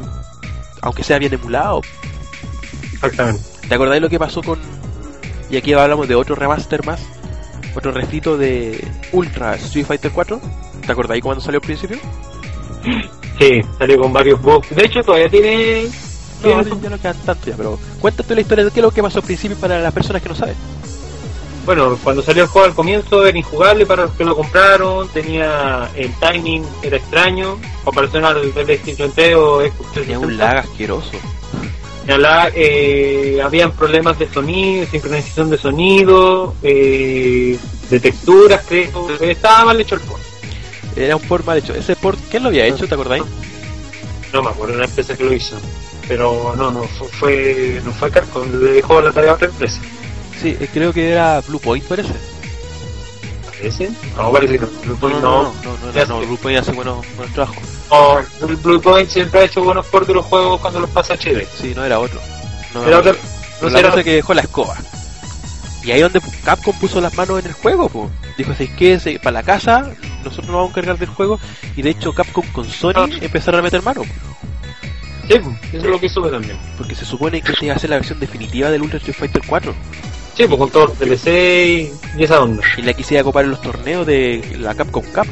aunque 0.82 1.02
sea 1.04 1.18
bien 1.18 1.34
emulado. 1.34 1.80
Exactamente. 2.94 3.42
¿Te 3.68 3.74
acordáis 3.74 4.02
lo 4.02 4.08
que 4.08 4.18
pasó 4.18 4.42
con... 4.42 4.58
Y 5.50 5.56
aquí 5.56 5.72
hablamos 5.72 6.08
de 6.08 6.14
otro 6.14 6.34
remaster 6.34 6.84
más, 6.86 7.00
otro 7.74 7.92
refrito 7.92 8.36
de 8.38 8.86
Ultra 9.12 9.54
Street 9.56 9.86
Fighter 9.86 10.10
4? 10.12 10.40
¿Te 10.86 10.92
acordáis 10.92 11.22
cuando 11.22 11.42
salió 11.42 11.58
al 11.58 11.66
principio? 11.66 11.98
Sí, 13.38 13.60
salió 13.78 13.98
con 14.00 14.12
varios 14.12 14.40
bugs. 14.40 14.74
De 14.74 14.84
hecho, 14.84 15.02
todavía 15.02 15.28
tiene. 15.28 15.84
No, 16.42 16.62
tiene- 16.62 16.80
ya 16.82 16.90
no 16.90 16.98
quedan 17.00 17.16
tanto 17.24 17.46
ya, 17.50 17.56
pero 17.56 17.78
cuéntate 18.00 18.34
la 18.34 18.40
historia 18.42 18.64
de 18.64 18.70
qué 18.70 18.80
es 18.80 18.84
lo 18.84 18.90
que 18.90 19.02
pasó 19.02 19.18
al 19.20 19.24
principio 19.24 19.56
para 19.56 19.80
las 19.80 19.92
personas 19.92 20.22
que 20.22 20.28
no 20.28 20.34
saben. 20.34 20.54
Bueno, 21.64 21.98
cuando 22.04 22.20
salió 22.22 22.42
el 22.42 22.48
juego 22.48 22.66
al 22.68 22.74
comienzo 22.74 23.26
era 23.26 23.38
injugable 23.38 23.86
para 23.86 24.02
los 24.04 24.12
que 24.12 24.24
lo 24.24 24.36
compraron, 24.36 25.08
tenía 25.08 25.90
el 25.94 26.12
timing, 26.14 26.62
era 26.82 26.98
extraño, 26.98 27.58
comparación 27.82 28.24
al 28.26 28.40
PlayStation 28.50 29.10
3 29.14 29.34
o 29.36 29.60
Xbox 29.62 29.92
Tenía 29.94 30.18
un 30.18 30.26
360. 30.26 30.44
lag 30.54 30.58
asqueroso. 30.58 31.10
La- 32.06 32.50
eh, 32.54 33.40
habían 33.42 33.72
problemas 33.72 34.18
de 34.18 34.28
sonido, 34.30 34.86
sincronización 34.90 35.48
de 35.48 35.56
sonido, 35.56 36.54
eh, 36.62 37.58
de 37.88 38.00
texturas, 38.00 38.62
creo. 38.68 39.08
Estaba 39.20 39.64
mal 39.64 39.80
hecho 39.80 39.94
el 39.94 40.02
juego. 40.02 40.18
Era 40.96 41.16
un 41.16 41.22
port 41.22 41.46
mal 41.46 41.56
hecho. 41.58 41.74
Ese 41.74 41.96
port, 41.96 42.18
¿quién 42.30 42.42
lo 42.42 42.50
había 42.50 42.66
hecho? 42.66 42.86
¿Te 42.86 42.92
acordáis? 42.94 43.24
No 44.34 44.42
me 44.42 44.50
acuerdo 44.50 44.74
una 44.74 44.84
empresa 44.84 45.16
que 45.16 45.24
lo 45.24 45.32
hizo. 45.32 45.56
Pero 46.06 46.54
no, 46.58 46.70
no 46.70 46.82
fu- 46.82 47.06
fue, 47.06 47.80
no 47.82 47.90
fue 47.92 48.10
Capcom, 48.10 48.46
le 48.62 48.72
dejó 48.72 49.00
la 49.00 49.10
tarea 49.10 49.30
a 49.30 49.34
otra 49.34 49.46
empresa. 49.48 49.80
Sí, 50.40 50.56
eh, 50.60 50.68
creo 50.72 50.92
que 50.92 51.10
era 51.10 51.40
Blue 51.42 51.60
Point, 51.60 51.84
parece. 51.84 52.12
¿Parece? 53.46 53.90
No, 54.16 54.32
parece 54.32 54.58
que. 54.58 54.64
Blue 54.84 54.96
Point 54.96 55.16
no, 55.20 55.42
no. 55.44 55.54
no, 55.64 55.92
no, 55.92 56.06
no. 56.20 56.26
Blue 56.26 56.36
Point 56.36 56.58
hace 56.58 56.72
buenos, 56.72 57.04
buenos 57.16 57.34
trabajos. 57.34 57.62
No, 57.90 58.56
Blue 58.58 58.80
Point 58.80 59.08
siempre 59.08 59.40
ha 59.40 59.44
hecho 59.44 59.62
buenos 59.62 59.86
ports 59.86 60.08
de 60.08 60.14
los 60.14 60.24
juegos 60.26 60.60
cuando 60.60 60.80
los 60.80 60.90
pasa 60.90 61.14
HD. 61.14 61.46
Sí, 61.60 61.72
no 61.74 61.84
era 61.84 61.98
otro. 61.98 62.20
No, 62.74 62.84
Era 62.86 62.98
otro- 62.98 63.16
no, 63.62 63.68
la 63.70 63.82
cosa 63.90 64.02
que 64.02 64.14
dejó 64.16 64.34
la 64.34 64.42
escoba. 64.42 64.76
Y 65.84 65.90
ahí 65.92 66.00
donde 66.00 66.20
Capcom 66.44 66.74
puso 66.78 67.00
las 67.00 67.14
manos 67.14 67.38
en 67.40 67.46
el 67.46 67.52
juego, 67.52 67.88
pues. 67.88 68.08
Dijo, 68.38 68.52
¿sabes 68.52 68.70
qué? 68.76 68.98
Se- 68.98 69.18
Para 69.18 69.32
la 69.32 69.42
casa, 69.42 69.90
nosotros 70.24 70.46
nos 70.46 70.56
vamos 70.56 70.68
a 70.68 70.70
encargar 70.72 70.98
del 70.98 71.08
juego. 71.10 71.38
Y 71.76 71.82
de 71.82 71.90
hecho 71.90 72.12
Capcom 72.12 72.44
con 72.52 72.68
Sony 72.68 72.92
Ah. 72.96 73.06
empezaron 73.20 73.60
a 73.60 73.62
meter 73.62 73.82
mano. 73.82 74.02
Sí, 75.28 75.34
eso 75.34 75.48
es 75.78 75.84
lo 75.84 76.00
que 76.00 76.08
sube 76.08 76.30
también. 76.30 76.58
Porque 76.76 76.94
se 76.94 77.04
supone 77.04 77.40
que 77.40 77.70
a 77.70 77.78
ser 77.78 77.90
la 77.90 77.96
versión 77.96 78.18
definitiva 78.20 78.70
del 78.70 78.82
Ultra 78.82 78.98
Street 78.98 79.16
Fighter 79.16 79.42
4. 79.46 79.74
Sí, 80.36 80.46
pues 80.48 80.58
con 80.58 80.70
todos 80.70 80.88
los 80.90 80.98
DLC 80.98 81.28
y, 81.28 81.92
y 82.18 82.24
esa 82.24 82.42
onda. 82.42 82.62
Y 82.76 82.82
la 82.82 82.92
quise 82.94 83.22
copar 83.22 83.44
en 83.44 83.52
los 83.52 83.60
torneos 83.60 84.06
de 84.06 84.56
la 84.58 84.74
Capcom 84.74 85.04
Cup. 85.04 85.26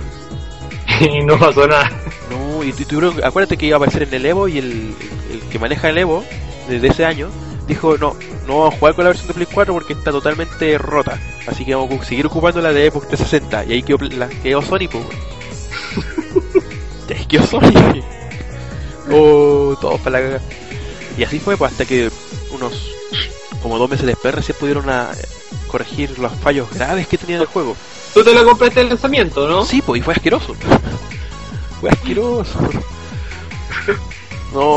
y 1.01 1.25
no 1.25 1.39
pasó 1.39 1.67
nada. 1.67 1.91
No, 2.31 2.63
y 2.63 2.73
tú- 2.73 3.13
acuérdate 3.23 3.57
que 3.57 3.67
iba 3.67 3.77
a 3.77 3.79
aparecer 3.79 4.05
en 4.05 4.15
el 4.15 4.27
Evo 4.27 4.47
y 4.49 4.59
el, 4.59 4.95
el 5.33 5.41
que 5.51 5.59
maneja 5.59 5.89
el 5.89 5.99
Evo 5.99 6.25
desde 6.69 6.89
ese 6.89 7.05
año 7.05 7.29
dijo 7.67 7.97
no, 7.99 8.17
no 8.47 8.59
vamos 8.61 8.75
a 8.75 8.79
jugar 8.79 8.95
con 8.95 9.05
la 9.05 9.11
versión 9.11 9.29
de 9.29 9.35
Play 9.35 9.47
4 9.53 9.75
porque 9.75 9.93
está 9.95 10.13
totalmente 10.13 10.79
rota. 10.79 11.19
Así 11.47 11.65
que 11.65 11.75
vamos 11.75 12.01
a 12.01 12.05
seguir 12.05 12.27
ocupando 12.27 12.61
la 12.61 12.73
de 12.73 12.89
Xbox 12.91 13.09
360. 13.09 13.65
Y 13.67 13.73
ahí 13.73 13.83
quedó, 13.83 13.99
la, 14.17 14.29
quedó 14.29 14.63
Sony, 14.63 14.89
pues. 14.91 15.05
Ahí 17.19 17.27
quedó 17.27 17.47
Sony. 17.47 18.03
Oh, 19.11 19.77
todo 19.81 19.99
para 19.99 20.21
la 20.21 20.27
caga. 20.27 20.41
Y 21.19 21.25
así 21.25 21.39
fue, 21.39 21.57
pues 21.57 21.73
hasta 21.73 21.85
que 21.85 22.09
unos 22.55 22.95
como 23.63 23.79
dos 23.79 23.89
meses 23.89 24.07
después 24.07 24.35
recién 24.35 24.57
pudieron 24.59 24.91
a, 24.91 25.11
corregir 25.73 26.19
los 26.19 26.33
fallos 26.35 26.71
graves 26.71 27.09
que 27.09 27.19
tenía 27.19 27.39
el 27.39 27.47
juego. 27.47 27.75
Tú 28.13 28.23
te 28.23 28.35
la 28.35 28.45
compraste 28.45 28.83
el 28.83 28.91
lanzamiento, 28.91 29.49
¿no? 29.49 29.65
Sí, 29.65 29.81
pues, 29.81 30.01
y 30.01 30.05
fue 30.05 30.15
asqueroso. 30.15 30.55
fue 31.81 31.91
asqueroso. 31.91 32.59
No, 34.53 34.77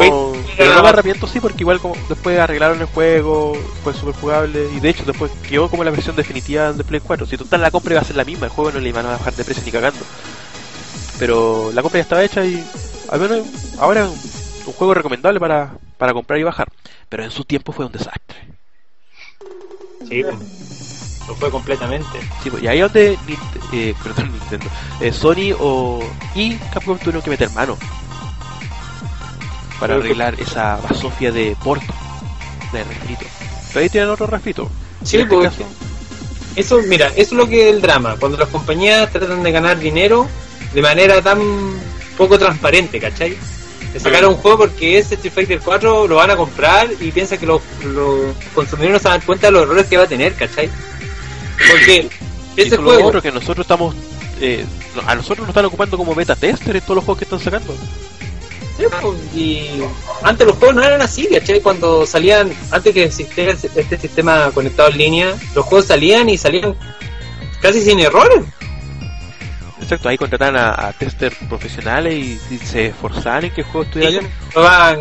pero 0.56 0.74
no 0.74 0.84
me 0.84 0.88
arrepiento, 0.88 1.27
sí, 1.27 1.42
porque 1.42 1.63
igual 1.63 1.82
como 1.82 1.96
después 2.08 2.39
arreglaron 2.39 2.80
el 2.80 2.88
juego, 2.88 3.54
fue 3.84 3.94
súper 3.94 4.15
jugable, 4.15 4.70
y 4.74 4.80
de 4.80 4.89
hecho 4.89 5.04
después 5.04 5.30
quedó 5.50 5.70
como 5.70 5.84
la 5.84 5.92
versión 5.92 6.15
definitiva 6.15 6.72
de 6.72 6.84
Play 6.86 7.01
4. 7.01 7.25
Si 7.25 7.38
total 7.38 7.62
la 7.62 7.72
compra 7.72 7.94
iba 7.94 8.01
a 8.01 8.06
ser 8.06 8.15
la 8.15 8.24
misma, 8.24 8.46
el 8.46 8.54
juego 8.54 8.72
no 8.72 8.80
le 8.80 8.88
iban 8.88 9.06
a 9.06 9.12
bajar 9.12 9.34
de 9.34 9.44
precio 9.44 9.63
ni 9.65 9.72
cagando. 9.74 10.00
Pero 11.20 11.72
la 11.74 11.82
compra 11.82 12.00
ya 12.00 12.04
estaba 12.04 12.24
hecha 12.24 12.46
y 12.46 12.63
al 13.10 13.20
menos 13.20 13.46
ahora 13.77 14.06
es 14.06 14.63
un 14.65 14.74
juego 14.74 14.94
recomendable 14.94 15.42
para, 15.42 15.74
para 15.98 16.13
comprar 16.13 16.39
y 16.39 16.44
bajar. 16.44 16.70
Pero 17.10 17.25
en 17.25 17.32
su 17.32 17.44
tiempo 17.44 17.74
fue 17.74 17.86
un 17.86 17.92
desastre. 17.92 18.54
Sí. 20.09 20.24
Lo 21.27 21.35
fue 21.35 21.50
completamente. 21.50 22.19
Sí, 22.43 22.51
y 22.62 22.67
ahí 22.67 22.79
donde 22.79 23.17
eh, 23.74 23.95
perdón, 24.03 24.31
Nintendo, 24.31 24.67
eh, 25.01 25.12
Sony 25.12 25.55
o 25.59 26.03
y 26.35 26.55
Capcom 26.71 26.97
tuvieron 27.00 27.21
que 27.24 27.31
meter 27.31 27.50
mano 27.51 27.77
para 29.79 29.95
que- 29.95 30.01
arreglar 30.01 30.39
esa 30.39 30.77
basofia 30.77 31.31
de 31.31 31.55
Porto, 31.63 31.93
de 32.71 32.83
refrito. 32.83 33.25
Pero 33.69 33.79
ahí 33.79 33.89
tienen 33.89 34.09
otro 34.09 34.27
refrito. 34.27 34.69
Sí, 35.03 35.17
este 35.17 35.39
caso, 35.41 35.63
Eso, 36.55 36.79
mira, 36.88 37.07
eso 37.09 37.19
es 37.21 37.31
lo 37.33 37.47
que 37.50 37.67
es 37.69 37.75
el 37.75 37.81
drama. 37.81 38.15
Cuando 38.17 38.38
las 38.38 38.47
compañías 38.50 39.12
tratan 39.12 39.43
de 39.43 39.51
ganar 39.51 39.77
dinero 39.77 40.27
de 40.74 40.81
manera 40.81 41.21
tan 41.21 41.39
poco 42.17 42.38
transparente, 42.39 42.97
¿cachai? 43.00 43.35
De 43.96 44.02
sacar 44.02 44.25
un 44.25 44.36
juego 44.36 44.58
porque 44.58 44.98
ese 44.98 45.16
Street 45.16 45.34
Fighter 45.34 45.62
4 45.64 46.06
lo 46.10 46.16
van 46.16 46.30
a 46.30 46.36
comprar 46.36 46.90
y 47.00 47.14
piensan 47.14 47.38
que 47.38 47.46
los, 47.46 47.62
los 47.86 48.36
consumidores 48.54 48.92
no 48.92 49.00
se 49.00 49.08
dan 49.08 49.22
cuenta 49.22 49.48
de 49.48 49.54
los 49.54 49.64
errores 49.64 49.86
que 49.86 49.96
va 49.96 50.04
a 50.04 50.08
tener, 50.08 50.34
¿cachai? 50.34 50.70
Porque 51.72 52.10
ese 52.58 52.75
lo 52.75 52.84
juego, 52.84 53.22
que 53.22 53.32
nosotros 53.32 53.64
estamos, 53.64 53.96
eh, 54.42 54.66
a 55.08 55.16
nosotros 55.16 55.48
nos 55.48 55.48
están 55.48 55.64
ocupando 55.64 55.98
como 55.98 56.14
beta 56.14 56.36
tester 56.36 56.75
en 56.75 56.82
todos 56.82 56.96
los 56.96 57.06
juegos 57.06 57.20
que 57.20 57.24
están 57.24 57.40
sacando. 57.40 57.74
Sí, 58.75 58.84
y 59.34 59.82
antes 60.24 60.46
los 60.46 60.58
juegos 60.58 60.75
no 60.75 60.84
eran 60.84 61.02
así, 61.02 61.30
¿cachai? 61.32 61.62
Cuando 61.62 62.06
salían, 62.06 62.52
antes 62.72 62.94
que 62.94 63.06
existiera 63.06 63.54
este 63.54 63.98
sistema 63.98 64.52
conectado 64.54 64.90
en 64.90 64.98
línea, 64.98 65.36
los 65.56 65.64
juegos 65.64 65.88
salían 65.88 66.28
y 66.28 66.38
salían 66.38 66.75
casi 67.62 67.80
sin 67.80 68.02
errores. 68.02 68.44
Exacto, 69.86 70.10
ahí 70.10 70.18
contrataban 70.18 70.58
a, 70.58 70.88
a 70.88 70.94
testers 70.94 71.36
profesionales 71.48 72.15
y, 72.15 72.39
y 72.50 72.58
se 72.58 72.88
esforzaban 72.88 73.46
en 73.46 73.54
que 73.54 73.62
el 73.62 73.68
juego 73.68 73.84
estuviera 73.84 74.10
bien. 74.10 74.32
Probaban 74.51 75.00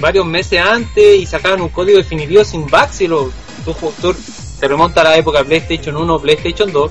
varios 0.00 0.26
meses 0.26 0.60
antes 0.60 1.20
y 1.20 1.24
sacaban 1.24 1.62
un 1.62 1.68
código 1.68 1.98
definitivo 1.98 2.42
sin 2.42 2.66
bugs 2.66 3.00
y 3.00 3.06
lo, 3.06 3.30
tú, 3.64 3.76
tú 4.00 4.12
te 4.58 4.66
remonta 4.66 5.02
a 5.02 5.04
la 5.04 5.16
época 5.16 5.44
PlayStation 5.44 5.96
1, 5.96 6.18
PlayStation 6.18 6.72
2. 6.72 6.90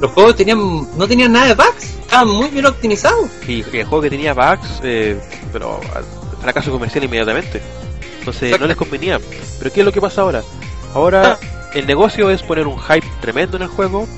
Los 0.00 0.10
juegos 0.10 0.34
tenían 0.34 0.58
no 0.98 1.06
tenían 1.06 1.30
nada 1.30 1.46
de 1.46 1.54
bugs, 1.54 1.84
estaban 2.00 2.28
muy 2.28 2.48
bien 2.48 2.66
optimizados. 2.66 3.30
Y 3.46 3.60
el 3.60 3.84
juego 3.84 4.02
que 4.02 4.10
tenía 4.10 4.34
bugs, 4.34 4.80
eh, 4.82 5.16
pero 5.52 5.80
fracaso 6.42 6.72
comercial 6.72 7.04
inmediatamente. 7.04 7.62
Entonces 8.18 8.58
no 8.58 8.66
les 8.66 8.76
convenía. 8.76 9.20
Pero 9.60 9.72
¿qué 9.72 9.80
es 9.80 9.86
lo 9.86 9.92
que 9.92 10.00
pasa 10.00 10.22
ahora? 10.22 10.42
Ahora 10.92 11.38
el 11.72 11.86
negocio 11.86 12.30
es 12.30 12.42
poner 12.42 12.66
un 12.66 12.80
hype 12.80 13.06
tremendo 13.20 13.56
en 13.58 13.62
el 13.62 13.68
juego, 13.68 14.08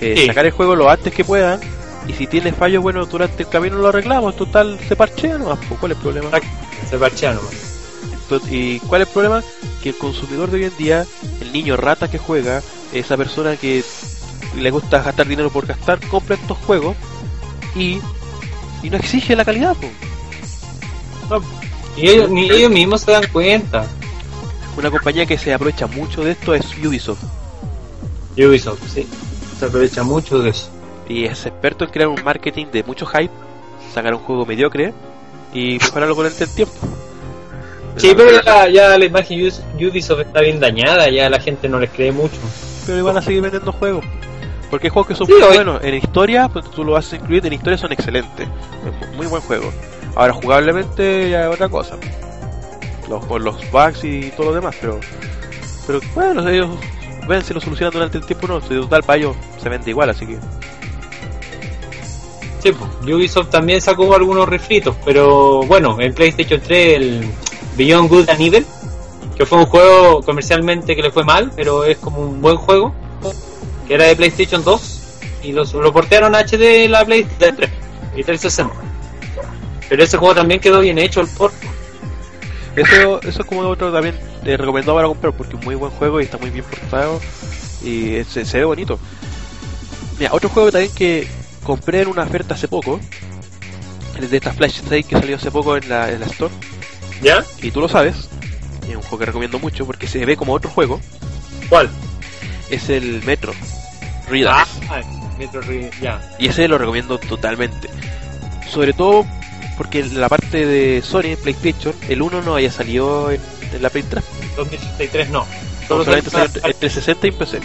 eh, 0.00 0.14
Sí. 0.16 0.26
sacar 0.26 0.46
el 0.46 0.52
juego 0.52 0.74
lo 0.76 0.90
antes 0.90 1.12
que 1.12 1.24
puedan. 1.24 1.60
Y 2.08 2.12
si 2.12 2.26
tiene 2.26 2.52
fallos, 2.52 2.82
bueno, 2.82 3.04
durante 3.06 3.42
el 3.42 3.48
camino 3.48 3.76
lo 3.78 3.88
arreglamos. 3.88 4.36
Total, 4.36 4.78
se 4.86 4.94
parchea 4.94 5.38
nomás. 5.38 5.58
¿Cuál 5.80 5.92
es 5.92 5.98
el 5.98 6.02
problema? 6.02 6.30
Se 6.88 6.96
parchean 6.98 7.34
nomás. 7.36 7.54
Entonces, 8.12 8.52
¿Y 8.52 8.78
cuál 8.80 9.02
es 9.02 9.08
el 9.08 9.12
problema? 9.12 9.42
Que 9.82 9.88
el 9.90 9.96
consumidor 9.98 10.50
de 10.50 10.56
hoy 10.58 10.64
en 10.64 10.76
día, 10.76 11.06
el 11.40 11.52
niño 11.52 11.76
rata 11.76 12.08
que 12.10 12.18
juega, 12.18 12.62
esa 12.92 13.16
persona 13.16 13.56
que 13.56 13.82
le 14.56 14.70
gusta 14.70 15.02
gastar 15.02 15.26
dinero 15.26 15.50
por 15.50 15.66
gastar, 15.66 16.00
compra 16.08 16.36
estos 16.36 16.56
juegos 16.58 16.96
y, 17.74 17.98
y 18.82 18.90
no 18.90 18.96
exige 18.96 19.34
la 19.36 19.44
calidad. 19.44 19.76
No, 21.28 21.42
Y 21.96 22.08
ellos, 22.08 22.30
ni 22.30 22.50
ellos 22.50 22.70
mismos 22.70 23.00
se 23.02 23.10
dan 23.12 23.26
cuenta. 23.32 23.86
Una 24.76 24.90
compañía 24.90 25.24
que 25.26 25.38
se 25.38 25.52
aprovecha 25.54 25.86
mucho 25.86 26.22
de 26.22 26.32
esto 26.32 26.54
es 26.54 26.66
Ubisoft 26.84 27.22
Ubisoft, 28.36 28.80
sí. 28.92 29.06
Se 29.58 29.64
aprovecha 29.66 30.02
mucho 30.02 30.38
de 30.40 30.50
eso. 30.50 30.68
y 31.08 31.24
es 31.24 31.46
experto 31.46 31.84
en 31.84 31.90
crear 31.90 32.08
un 32.08 32.22
marketing 32.24 32.66
de 32.72 32.82
mucho 32.82 33.06
hype, 33.06 33.30
sacar 33.94 34.12
un 34.14 34.20
juego 34.20 34.44
mediocre 34.44 34.92
y 35.52 35.78
mejorarlo 35.78 36.16
con 36.16 36.26
el 36.26 36.34
tiempo. 36.34 36.72
Sí, 37.96 38.12
pero 38.14 38.42
ya, 38.42 38.68
ya 38.68 38.98
la 38.98 39.04
imagen 39.04 39.40
Ubisoft 39.76 40.20
está 40.20 40.40
bien 40.40 40.60
dañada, 40.60 41.08
ya 41.08 41.30
la 41.30 41.40
gente 41.40 41.68
no 41.68 41.78
les 41.78 41.90
cree 41.90 42.12
mucho. 42.12 42.36
pero 42.86 43.02
van 43.04 43.16
a 43.16 43.22
seguir 43.22 43.40
vendiendo 43.40 43.72
juegos. 43.72 44.04
Porque 44.70 44.88
hay 44.88 44.90
juegos 44.90 45.06
que 45.08 45.14
son 45.14 45.26
Sí, 45.28 45.32
muy 45.32 45.42
hoy- 45.42 45.54
buenos. 45.56 45.82
En 45.84 45.94
historia, 45.94 46.48
pues 46.48 46.68
tú 46.72 46.84
lo 46.84 46.92
vas 46.92 47.10
a 47.12 47.16
incluir, 47.16 47.46
en 47.46 47.52
historia 47.52 47.78
son 47.78 47.92
excelentes. 47.92 48.48
Es 48.84 49.08
mu- 49.10 49.14
muy 49.16 49.26
buen 49.26 49.40
juego. 49.42 49.72
Ahora, 50.16 50.32
jugablemente 50.32 51.30
ya 51.30 51.46
es 51.48 51.54
otra 51.54 51.68
cosa. 51.68 51.96
Los, 53.08 53.24
con 53.26 53.44
los 53.44 53.56
bugs 53.70 54.02
y 54.04 54.30
todo 54.36 54.48
lo 54.48 54.54
demás, 54.54 54.74
pero. 54.80 54.98
Pero 55.86 56.00
bueno, 56.14 56.48
ellos 56.48 56.68
ven 57.26 57.44
si 57.44 57.54
lo 57.54 57.60
solucionan 57.60 57.92
durante 57.92 58.18
el 58.18 58.26
tiempo 58.26 58.46
no. 58.46 58.60
Si 58.60 58.68
total 58.68 59.02
para 59.02 59.18
ellos 59.18 59.36
se 59.62 59.68
vende 59.68 59.90
igual, 59.90 60.10
así 60.10 60.26
que. 60.26 60.38
Sí, 62.62 62.72
pues, 62.72 63.14
Ubisoft 63.14 63.50
también 63.50 63.80
sacó 63.80 64.14
algunos 64.14 64.48
refritos, 64.48 64.96
pero 65.04 65.62
bueno, 65.62 65.96
en 66.00 66.12
PlayStation 66.14 66.60
3 66.60 66.96
el 66.96 67.24
Beyond 67.76 68.08
Good 68.08 68.30
and 68.30 68.40
Evil, 68.40 68.66
que 69.36 69.46
fue 69.46 69.58
un 69.58 69.66
juego 69.66 70.22
comercialmente 70.22 70.96
que 70.96 71.02
le 71.02 71.10
fue 71.10 71.24
mal, 71.24 71.52
pero 71.54 71.84
es 71.84 71.98
como 71.98 72.20
un 72.20 72.40
buen 72.40 72.56
juego, 72.56 72.94
que 73.86 73.94
era 73.94 74.04
de 74.06 74.16
PlayStation 74.16 74.64
2, 74.64 75.00
y 75.44 75.52
los, 75.52 75.74
lo 75.74 75.92
portearon 75.92 76.34
a 76.34 76.40
HD 76.40 76.88
la 76.88 77.04
PlayStation 77.04 77.56
3 77.56 77.70
y 78.16 78.24
360. 78.24 78.74
Pero 79.88 80.02
ese 80.02 80.16
juego 80.16 80.34
también 80.34 80.60
quedó 80.60 80.80
bien 80.80 80.98
hecho 80.98 81.20
el 81.20 81.28
port. 81.28 81.54
Eso, 82.76 83.20
eso 83.22 83.40
es 83.42 83.46
como 83.46 83.62
otro 83.62 83.90
también 83.92 84.18
te 84.44 84.56
recomendado 84.56 84.96
para 84.96 85.08
comprar 85.08 85.32
porque 85.32 85.56
es 85.56 85.64
muy 85.64 85.74
buen 85.74 85.90
juego 85.92 86.20
y 86.20 86.24
está 86.24 86.36
muy 86.38 86.50
bien 86.50 86.64
portado 86.64 87.20
y 87.82 88.22
se, 88.30 88.44
se 88.44 88.58
ve 88.58 88.64
bonito. 88.64 88.98
Mira, 90.18 90.32
otro 90.32 90.48
juego 90.50 90.70
también 90.70 90.92
que 90.94 91.26
compré 91.62 92.02
en 92.02 92.08
una 92.08 92.22
oferta 92.22 92.54
hace 92.54 92.68
poco, 92.68 93.00
el 94.18 94.28
de 94.30 94.36
esta 94.36 94.52
Flash 94.52 94.76
State 94.76 95.04
que 95.04 95.18
salió 95.18 95.36
hace 95.36 95.50
poco 95.50 95.76
en 95.76 95.88
la, 95.88 96.10
en 96.10 96.20
la 96.20 96.26
Store, 96.26 96.52
¿Ya? 97.22 97.44
y 97.62 97.70
tú 97.70 97.80
lo 97.80 97.88
sabes, 97.88 98.28
es 98.88 98.94
un 98.96 99.02
juego 99.02 99.18
que 99.18 99.26
recomiendo 99.26 99.58
mucho 99.58 99.84
porque 99.86 100.06
se 100.06 100.24
ve 100.24 100.36
como 100.36 100.52
otro 100.52 100.70
juego, 100.70 101.00
¿Cuál? 101.68 101.88
es 102.70 102.88
el 102.90 103.22
Metro 103.24 103.52
Redux. 104.28 104.52
Ah, 104.90 105.00
Metro 105.38 105.60
Re- 105.60 105.90
ya. 106.00 106.20
Y 106.38 106.48
ese 106.48 106.66
lo 106.68 106.78
recomiendo 106.78 107.18
totalmente. 107.18 107.88
Sobre 108.70 108.92
todo 108.92 109.24
porque 109.76 110.04
la 110.04 110.28
parte 110.28 110.64
de 110.66 111.02
Sony 111.02 111.26
en 111.32 111.36
PlayStation, 111.38 111.94
el 112.08 112.22
1 112.22 112.42
no 112.42 112.54
haya 112.54 112.70
salido 112.72 113.30
en, 113.30 113.40
en 113.72 113.82
la 113.82 113.90
Play 113.90 114.04
3. 114.08 114.24
2063 114.56 115.30
no. 115.30 115.40
No, 115.40 115.46
Solo 115.88 116.04
solamente 116.04 116.30
salió 116.30 116.46
en 116.46 116.52
360 116.52 117.26
y 117.26 117.30
en 117.30 117.36
PC. 117.36 117.60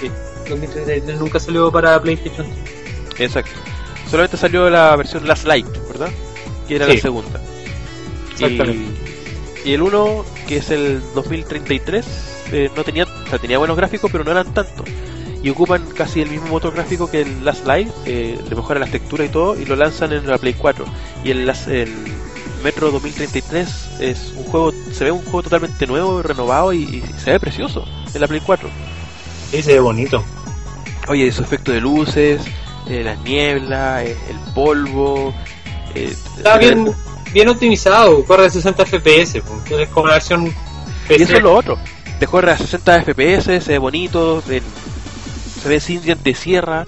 Sí, 0.00 0.10
2033 0.48 1.18
nunca 1.20 1.40
salió 1.40 1.70
para 1.72 2.00
PlayStation. 2.00 2.46
Exacto. 3.18 3.52
Solamente 4.10 4.36
salió 4.36 4.68
la 4.70 4.94
versión 4.96 5.26
Last 5.26 5.44
Light, 5.46 5.66
¿verdad? 5.88 6.10
Que 6.68 6.76
era 6.76 6.86
Sí. 6.86 6.94
la 6.94 7.00
segunda. 7.00 7.40
Exactamente. 8.32 9.00
Y, 9.64 9.70
y 9.70 9.74
el 9.74 9.82
1, 9.82 10.24
que 10.48 10.56
es 10.58 10.70
el 10.70 11.02
2033, 11.14 12.06
eh, 12.52 12.70
no 12.76 12.82
tenía, 12.84 13.04
o 13.04 13.28
sea, 13.28 13.38
tenía 13.38 13.58
buenos 13.58 13.76
gráficos, 13.76 14.10
pero 14.10 14.24
no 14.24 14.30
eran 14.30 14.52
tanto. 14.54 14.84
Y 15.42 15.48
ocupan 15.50 15.86
casi 15.96 16.20
el 16.20 16.30
mismo 16.30 16.48
motor 16.48 16.74
gráfico 16.74 17.10
que 17.10 17.22
el 17.22 17.44
Last 17.44 17.66
Light, 17.66 17.88
eh, 18.04 18.38
le 18.48 18.56
mejoran 18.56 18.80
las 18.80 18.90
texturas 18.90 19.26
y 19.26 19.30
todo, 19.30 19.58
y 19.58 19.64
lo 19.64 19.74
lanzan 19.76 20.12
en 20.12 20.26
la 20.26 20.36
Play 20.38 20.54
4. 20.54 20.84
Y 21.24 21.30
el, 21.30 21.46
Last- 21.46 21.68
el 21.68 21.90
Metro 22.62 22.90
2033 22.90 23.68
es 24.00 24.32
un 24.36 24.44
juego, 24.44 24.72
se 24.92 25.04
ve 25.04 25.10
un 25.12 25.22
juego 25.22 25.42
totalmente 25.44 25.86
nuevo, 25.86 26.22
renovado 26.22 26.72
y, 26.74 26.82
y 26.82 27.04
se 27.18 27.30
ve 27.30 27.40
precioso 27.40 27.84
en 28.12 28.20
la 28.20 28.28
Play 28.28 28.42
4. 28.44 28.68
Sí, 29.50 29.62
se 29.62 29.72
ve 29.72 29.80
bonito. 29.80 30.22
Oye, 31.08 31.32
su 31.32 31.42
efecto 31.42 31.72
de 31.72 31.80
luces, 31.80 32.42
eh, 32.88 33.02
la 33.02 33.14
niebla, 33.14 34.04
eh, 34.04 34.16
el 34.28 34.36
polvo. 34.54 35.34
eh, 35.94 36.14
Está 36.36 36.58
bien, 36.58 36.92
bien 37.32 37.48
optimizado, 37.48 38.22
corre 38.26 38.46
a 38.46 38.50
60 38.50 38.84
FPS, 38.84 39.40
porque 39.40 39.84
es 39.84 39.88
como 39.88 40.08
la 40.08 40.14
versión 40.14 40.46
Y 40.48 40.52
PC. 41.08 41.22
eso 41.24 41.36
es 41.36 41.42
lo 41.42 41.54
otro. 41.54 41.78
Te 42.18 42.26
corre 42.26 42.52
a 42.52 42.58
60 42.58 43.02
FPS, 43.02 43.60
se 43.62 43.72
ve 43.72 43.78
bonito, 43.78 44.42
en- 44.50 44.62
se 45.62 45.68
ve 45.68 45.80
sin 45.80 46.02
dientes 46.02 46.24
de 46.24 46.34
sierra. 46.34 46.86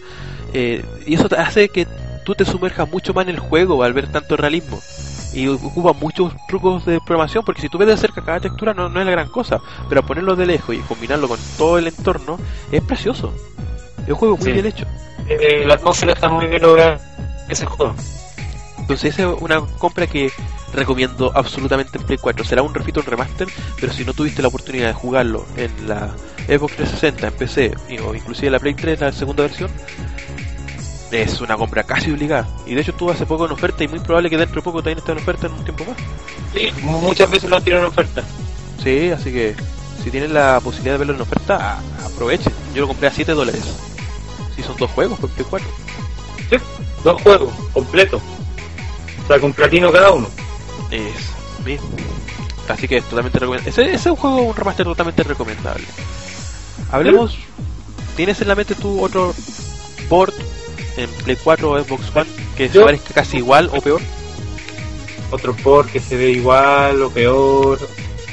eh, 0.54 0.84
y 1.06 1.14
eso 1.14 1.28
hace 1.38 1.68
que 1.70 1.86
tú 2.24 2.34
te 2.34 2.44
sumerjas 2.44 2.88
mucho 2.90 3.14
más 3.14 3.22
en 3.24 3.30
el 3.30 3.38
juego 3.38 3.82
al 3.82 3.92
ver 3.94 4.06
tanto 4.12 4.36
realismo. 4.36 4.80
Y 5.34 5.48
ocupa 5.48 5.94
muchos 5.94 6.34
trucos 6.46 6.84
de 6.84 7.00
programación, 7.00 7.42
porque 7.44 7.62
si 7.62 7.68
tú 7.70 7.78
ves 7.78 7.88
de 7.88 7.96
cerca 7.96 8.22
cada 8.22 8.38
textura 8.40 8.74
no, 8.74 8.90
no 8.90 9.00
es 9.00 9.06
la 9.06 9.12
gran 9.12 9.28
cosa. 9.30 9.60
Pero 9.88 10.02
ponerlo 10.02 10.36
de 10.36 10.44
lejos 10.46 10.74
y 10.74 10.78
combinarlo 10.80 11.26
con 11.26 11.38
todo 11.56 11.78
el 11.78 11.86
entorno, 11.86 12.38
es 12.70 12.82
precioso. 12.82 13.32
Es 14.04 14.10
un 14.10 14.14
juego 14.16 14.36
muy 14.36 14.44
Sí. 14.46 14.52
bien 14.52 14.66
hecho. 14.66 14.84
Eh, 15.28 15.64
la 15.66 15.74
atmósfera 15.74 16.12
está 16.12 16.28
muy 16.28 16.46
bien 16.48 16.60
lograda. 16.60 17.00
Ese 17.48 17.64
juego. 17.64 17.94
Entonces 18.78 19.14
esa 19.14 19.30
es 19.32 19.36
una 19.40 19.60
compra 19.78 20.06
que 20.06 20.30
recomiendo 20.74 21.32
absolutamente 21.34 21.98
en 21.98 22.04
Play 22.04 22.18
4. 22.18 22.44
Será 22.44 22.62
un 22.62 22.74
refito, 22.74 23.00
un 23.00 23.06
remaster, 23.06 23.48
pero 23.80 23.92
si 23.92 24.04
no 24.04 24.12
tuviste 24.12 24.42
la 24.42 24.48
oportunidad 24.48 24.88
de 24.88 24.92
jugarlo 24.94 25.46
en 25.56 25.70
la 25.88 26.10
Xbox 26.46 26.76
360, 26.76 27.26
en 27.26 27.32
PC 27.34 27.74
o 28.04 28.14
inclusive 28.14 28.50
la 28.50 28.58
Play 28.58 28.74
3, 28.74 29.00
la 29.00 29.12
segunda 29.12 29.42
versión, 29.42 29.70
es 31.10 31.40
una 31.40 31.56
compra 31.56 31.84
casi 31.84 32.10
obligada. 32.10 32.48
Y 32.66 32.74
de 32.74 32.80
hecho 32.80 32.92
estuvo 32.92 33.10
hace 33.10 33.26
poco 33.26 33.46
en 33.46 33.52
oferta 33.52 33.84
y 33.84 33.88
muy 33.88 34.00
probable 34.00 34.30
que 34.30 34.36
dentro 34.36 34.56
de 34.56 34.62
poco 34.62 34.82
también 34.82 34.98
esté 34.98 35.12
en 35.12 35.18
oferta 35.18 35.46
en 35.46 35.52
un 35.52 35.64
tiempo 35.64 35.84
más. 35.84 35.96
Sí, 36.54 36.70
muchas 36.82 37.30
veces 37.30 37.50
lo 37.50 37.60
tiran 37.60 37.80
en 37.80 37.86
oferta. 37.86 38.22
Sí, 38.82 39.10
así 39.10 39.32
que 39.32 39.54
si 40.02 40.10
tienen 40.10 40.34
la 40.34 40.60
posibilidad 40.60 40.94
de 40.94 40.98
verlo 40.98 41.14
en 41.14 41.20
oferta, 41.20 41.78
aprovechen. 42.04 42.52
Yo 42.74 42.82
lo 42.82 42.88
compré 42.88 43.08
a 43.08 43.12
7 43.12 43.32
dólares. 43.32 43.62
Si 44.56 44.62
son 44.62 44.76
dos 44.76 44.90
juegos, 44.90 45.18
por 45.18 45.30
Play 45.30 45.46
4. 45.48 45.68
Sí, 46.50 46.56
dos 47.04 47.22
juegos, 47.22 47.52
completos. 47.72 48.22
O 49.24 49.26
sea, 49.28 49.38
con 49.38 49.52
platino 49.52 49.92
cada 49.92 50.10
uno. 50.10 50.28
Es 50.90 51.64
bien. 51.64 51.80
Así 52.68 52.88
que 52.88 52.98
es 52.98 53.04
totalmente 53.04 53.38
recomendable. 53.38 53.70
Ese, 53.70 53.82
ese 53.82 53.94
es 53.94 54.06
un 54.06 54.16
juego, 54.16 54.42
un 54.42 54.56
remaster 54.56 54.86
totalmente 54.86 55.22
recomendable. 55.22 55.84
Hablemos. 56.90 57.38
¿Tienes 58.16 58.40
en 58.40 58.48
la 58.48 58.54
mente 58.54 58.74
tú 58.74 59.02
otro 59.02 59.34
port 60.08 60.34
en 60.96 61.08
Play 61.24 61.36
4 61.42 61.70
o 61.70 61.82
Xbox 61.82 62.14
One 62.14 62.30
que 62.56 62.68
se 62.68 62.80
parezca 62.80 63.14
casi 63.14 63.38
igual 63.38 63.70
o 63.72 63.80
peor? 63.80 64.00
Otro 65.30 65.54
port 65.56 65.90
que 65.90 66.00
se 66.00 66.16
ve 66.16 66.30
igual 66.30 67.02
o 67.02 67.10
peor. 67.10 67.78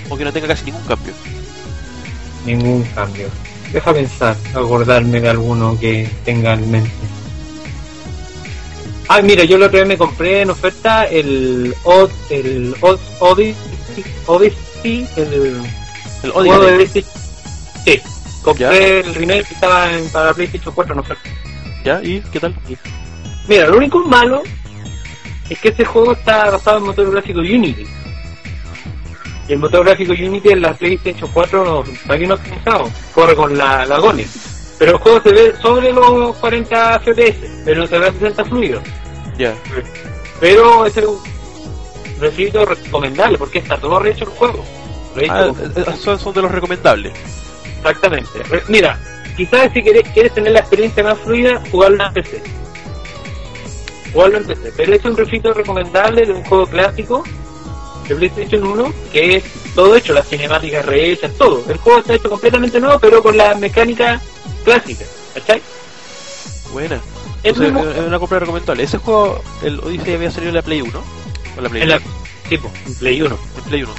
O 0.09 0.17
que 0.17 0.25
no 0.25 0.33
tenga 0.33 0.47
casi 0.47 0.65
ningún 0.65 0.83
cambio. 0.83 1.13
Ningún 2.45 2.83
cambio. 2.95 3.29
Deja 3.71 3.93
pensar, 3.93 4.35
acordarme 4.53 5.21
de 5.21 5.29
alguno 5.29 5.79
que 5.79 6.09
tenga 6.25 6.53
en 6.53 6.71
mente. 6.71 6.91
Ah, 9.07 9.21
mira, 9.21 9.43
yo 9.43 9.57
la 9.57 9.67
otra 9.67 9.79
vez 9.79 9.87
me 9.87 9.97
compré 9.97 10.41
en 10.41 10.49
oferta 10.49 11.05
el 11.05 11.73
Od, 11.83 12.11
el 12.29 12.75
Od, 12.81 12.99
Odyssey, 13.19 13.55
Odyssey, 14.27 15.07
el 15.15 15.61
El 16.23 16.31
Odyssey. 16.31 17.05
Sí, 17.85 18.01
compré 18.49 18.99
el 19.01 19.15
remake 19.15 19.47
que 19.47 19.53
estaba 19.53 19.91
en, 19.91 20.09
para 20.09 20.33
PlayStation 20.33 20.73
4 20.73 20.93
en 20.93 20.99
oferta. 20.99 21.29
¿Ya? 21.83 22.01
¿Y 22.03 22.21
qué 22.31 22.39
tal? 22.39 22.55
Mira, 23.47 23.67
lo 23.67 23.77
único 23.77 23.99
malo 24.05 24.43
es 25.49 25.59
que 25.59 25.69
este 25.69 25.85
juego 25.85 26.11
está 26.13 26.49
basado 26.51 26.77
en 26.77 26.83
motor 26.83 27.11
gráfico 27.11 27.39
Unity. 27.39 27.85
Y 29.47 29.53
el 29.53 29.59
motor 29.59 29.83
gráfico 29.85 30.11
Unity 30.13 30.49
en 30.49 30.61
la 30.61 30.73
PlayStation 30.73 31.29
4 31.33 31.65
no, 31.65 31.83
para 32.05 32.19
que 32.19 32.27
no 32.27 32.37
pensado, 32.37 32.89
corre 33.15 33.35
con 33.35 33.57
la, 33.57 33.85
la 33.85 33.97
Gone. 33.99 34.27
Pero 34.77 34.91
el 34.93 34.97
juego 34.99 35.21
se 35.21 35.31
ve 35.33 35.53
sobre 35.61 35.91
los 35.91 36.35
40 36.37 36.99
FPS, 36.99 37.35
pero 37.65 37.87
se 37.87 37.97
ve 37.97 38.07
a 38.07 38.11
60 38.13 38.45
fluidos. 38.45 38.83
Ya. 39.37 39.53
Pero 40.39 40.85
es 40.85 40.95
un 40.97 41.19
refrito 42.19 42.65
recomendable 42.65 43.37
porque 43.37 43.59
está 43.59 43.77
todo 43.77 43.99
rehecho 43.99 44.25
el 44.25 44.29
juego. 44.31 44.63
Ah, 45.29 45.47
con- 45.47 45.71
eh, 45.75 45.85
son, 45.99 46.19
son 46.19 46.33
de 46.33 46.41
los 46.43 46.51
recomendables. 46.51 47.13
Exactamente. 47.79 48.43
Re- 48.43 48.63
Mira, 48.67 48.99
quizás 49.35 49.71
si 49.73 49.81
quieres, 49.81 50.07
quieres 50.13 50.33
tener 50.33 50.51
la 50.53 50.59
experiencia 50.59 51.03
más 51.03 51.17
fluida, 51.19 51.61
jugarlo 51.71 52.05
en 52.05 52.13
PC. 52.13 52.41
Jugarlo 54.13 54.37
en 54.37 54.45
PC. 54.47 54.73
Pero 54.75 54.93
es 54.95 55.05
un 55.05 55.17
refrito 55.17 55.53
recomendable 55.53 56.25
de 56.25 56.33
un 56.33 56.43
juego 56.45 56.65
clásico 56.67 57.23
de 58.07 58.15
PlayStation 58.15 58.63
1 58.63 58.93
que 59.13 59.35
es 59.37 59.43
todo 59.75 59.95
hecho, 59.95 60.13
las 60.13 60.27
cinemáticas 60.27 60.85
rehechas, 60.85 61.31
todo. 61.37 61.63
El 61.69 61.77
juego 61.77 61.99
está 61.99 62.15
hecho 62.15 62.29
completamente 62.29 62.79
nuevo, 62.79 62.99
pero 62.99 63.21
con 63.21 63.37
la 63.37 63.53
mecánica 63.55 64.19
clásica. 64.65 65.05
¿Cachai? 65.35 65.61
Buena. 66.73 66.99
Es 67.43 67.55
muy 67.57 67.67
es 67.67 67.73
una 68.05 68.19
compra 68.19 68.39
recomendable. 68.39 68.83
Ese 68.83 68.97
juego, 68.97 69.41
el 69.63 69.79
Odyssey 69.79 70.15
había 70.15 70.31
salido 70.31 70.49
en 70.49 70.55
la 70.55 70.61
Play 70.61 70.81
1. 70.81 71.03
O 71.57 71.61
la 71.61 71.69
Play 71.69 71.83
En 71.83 71.89
la, 71.89 71.97
1. 71.97 72.05
tipo, 72.49 72.71
en 72.87 72.95
Play 72.95 73.21
1. 73.21 73.39
En 73.57 73.63
Play 73.63 73.83
1. 73.83 73.93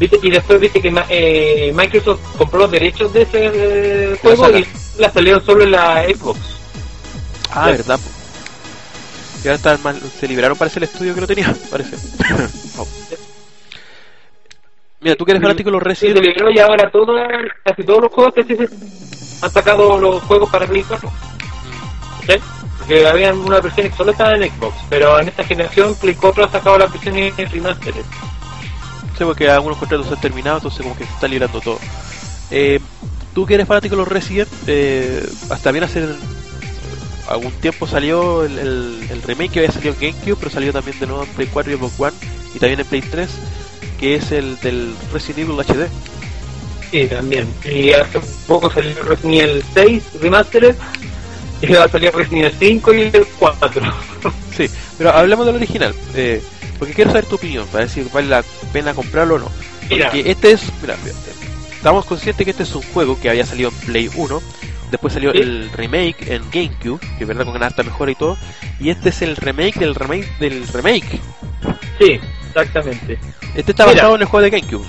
Y 0.00 0.30
después 0.30 0.60
viste 0.60 0.80
que 0.80 0.92
eh, 1.08 1.72
Microsoft 1.74 2.20
compró 2.36 2.60
los 2.60 2.70
derechos 2.70 3.12
de 3.12 3.22
ese 3.22 3.50
eh, 4.12 4.18
juego 4.22 4.44
saga. 4.44 4.58
y 4.60 4.66
la 4.98 5.10
salieron 5.12 5.44
solo 5.44 5.64
en 5.64 5.72
la 5.72 6.04
Xbox. 6.04 6.38
Ah, 7.50 7.66
Ya. 7.66 7.76
verdad. 7.76 8.00
Y 9.42 9.46
ahora 9.48 9.54
están 9.56 9.82
mal, 9.82 10.00
se 10.18 10.26
liberaron 10.28 10.56
parece 10.58 10.78
el 10.80 10.84
estudio 10.84 11.14
que 11.14 11.20
lo 11.20 11.26
tenía, 11.26 11.54
parece. 11.70 11.96
Oh. 12.76 12.86
Mira, 15.00 15.14
tú 15.16 15.24
que 15.24 15.30
eres 15.32 15.42
fanático 15.42 15.70
de 15.70 15.72
los 15.78 15.82
Sí, 15.82 15.88
Resident 15.88 16.16
se 16.18 16.22
liberó 16.24 16.50
y 16.50 16.58
ahora 16.58 16.90
todo, 16.90 17.14
casi 17.64 17.84
todos 17.84 18.02
los 18.02 18.12
juegos 18.12 18.34
que 18.34 18.44
se 18.44 18.68
han 19.42 19.50
sacado 19.50 19.98
los 19.98 20.22
juegos 20.24 20.50
para 20.50 20.66
Play 20.66 20.82
4. 20.82 21.10
¿Sí? 22.26 22.34
Porque 22.78 23.06
había 23.06 23.32
una 23.32 23.60
versión 23.60 23.88
que 23.88 23.96
solo 23.96 24.10
estaba 24.10 24.34
en 24.34 24.50
Xbox, 24.50 24.74
pero 24.90 25.20
en 25.20 25.28
esta 25.28 25.44
generación 25.44 25.94
Play 25.96 26.14
4 26.14 26.44
ha 26.44 26.50
sacado 26.50 26.78
las 26.78 26.92
versiones 26.92 27.36
remastered. 27.52 28.04
Sí, 29.18 29.24
porque 29.24 29.50
algunos 29.50 29.78
contratos 29.78 30.06
se 30.06 30.14
han 30.14 30.20
terminado, 30.20 30.58
entonces 30.58 30.80
como 30.82 30.96
que 30.96 31.04
se 31.04 31.12
está 31.12 31.26
librando 31.26 31.60
todo. 31.60 31.78
Eh, 32.50 32.78
tú 33.34 33.44
que 33.44 33.54
eres 33.54 33.66
fanático 33.66 33.96
de 33.96 34.02
los 34.02 34.08
Resident, 34.08 34.48
eh, 34.68 35.28
hasta 35.50 35.72
bien 35.72 35.84
hace 35.84 36.06
algún 37.28 37.52
tiempo 37.52 37.86
salió 37.86 38.44
el, 38.44 38.58
el- 38.58 39.06
el 39.10 39.22
remake 39.22 39.50
que 39.52 39.58
había 39.60 39.72
salido 39.72 39.94
en 39.94 40.00
GameCube, 40.12 40.36
pero 40.38 40.50
salió 40.50 40.72
también 40.72 40.98
de 41.00 41.06
nuevo 41.06 41.24
en 41.24 41.28
Play 41.30 41.48
4 41.52 41.72
y 41.72 41.76
Xbox 41.76 42.00
One, 42.00 42.12
y 42.54 42.58
también 42.58 42.80
en 42.80 42.86
Play 42.86 43.02
3, 43.02 43.28
que 43.98 44.14
es 44.14 44.32
el 44.32 44.58
del 44.60 44.94
Resident 45.12 45.40
Evil 45.50 45.60
HD. 45.60 45.88
Sí, 46.90 47.06
también. 47.06 47.46
Y 47.70 47.90
hace 47.90 48.20
poco 48.46 48.70
salió 48.70 48.94
Resident 49.02 49.42
Evil 49.50 49.64
6 49.74 50.02
remastered 50.22 50.76
y 51.60 51.66
va 51.72 51.84
a 51.84 51.88
salir 51.88 52.14
Resident 52.14 52.54
Evil 52.62 52.80
5 52.80 52.94
y 52.94 53.00
el 53.02 53.26
4. 53.38 53.82
Sí, 54.56 54.70
pero 54.96 55.10
hablemos 55.10 55.44
del 55.46 55.56
original, 55.56 55.94
eh, 56.14 56.42
porque 56.78 56.94
quiero 56.94 57.10
saber 57.10 57.26
tu 57.26 57.36
opinión, 57.36 57.66
para 57.68 57.84
ver 57.84 57.90
si 57.90 58.02
vale 58.02 58.28
la 58.28 58.42
pena 58.72 58.94
comprarlo 58.94 59.36
o 59.36 59.38
no. 59.38 59.50
Mira, 59.90 60.10
Porque 60.10 60.30
este 60.30 60.52
es, 60.52 60.62
mira, 60.82 60.96
estamos 61.76 62.04
conscientes 62.04 62.44
que 62.44 62.50
este 62.50 62.62
es 62.62 62.74
un 62.74 62.82
juego 62.92 63.18
que 63.20 63.30
había 63.30 63.46
salido 63.46 63.70
en 63.70 63.74
Play 63.86 64.10
1, 64.14 64.42
después 64.90 65.12
salió 65.14 65.32
Sí. 65.32 65.38
el 65.38 65.70
remake 65.72 66.28
en 66.32 66.42
GameCube, 66.50 67.00
que 67.16 67.24
es 67.24 67.26
verdad 67.28 67.44
con 67.46 67.62
harta 67.62 67.82
mejora 67.82 68.10
y 68.10 68.14
todo, 68.14 68.36
y 68.80 68.90
este 68.90 69.08
es 69.08 69.22
el 69.22 69.36
remake 69.36 69.78
del 69.78 69.94
remake 69.94 70.28
del 70.38 70.66
remake. 70.68 71.20
sí, 71.98 72.20
exactamente. 72.48 73.18
Este 73.54 73.72
está 73.72 73.84
Mira. 73.84 73.94
basado 73.96 74.14
en 74.16 74.20
el 74.22 74.26
juego 74.28 74.44
de 74.44 74.50
GameCube, 74.50 74.86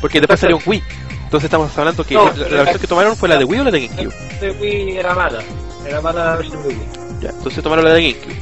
porque 0.00 0.20
después 0.20 0.38
salió 0.40 0.56
en 0.58 0.62
Wii. 0.66 0.82
Entonces 1.24 1.44
estamos 1.46 1.76
hablando 1.76 2.04
que 2.04 2.14
No, 2.14 2.26
la, 2.28 2.36
la 2.36 2.48
la- 2.48 2.56
versión 2.58 2.80
que 2.80 2.86
tomaron 2.86 3.16
fue 3.16 3.28
la 3.28 3.36
de 3.36 3.44
Wii 3.44 3.60
o 3.60 3.64
la 3.64 3.70
de 3.72 3.86
GameCube. 3.88 4.14
De 4.40 4.50
Wii 4.52 4.96
era 4.98 5.12
mala, 5.14 5.38
era 5.84 6.00
mala 6.00 6.24
la 6.24 6.36
versión 6.36 6.62
de 6.62 6.68
Wii. 6.68 6.78
Ya, 7.20 7.30
entonces 7.30 7.62
tomaron 7.64 7.84
la 7.84 7.94
de 7.94 8.02
GameCube. 8.12 8.34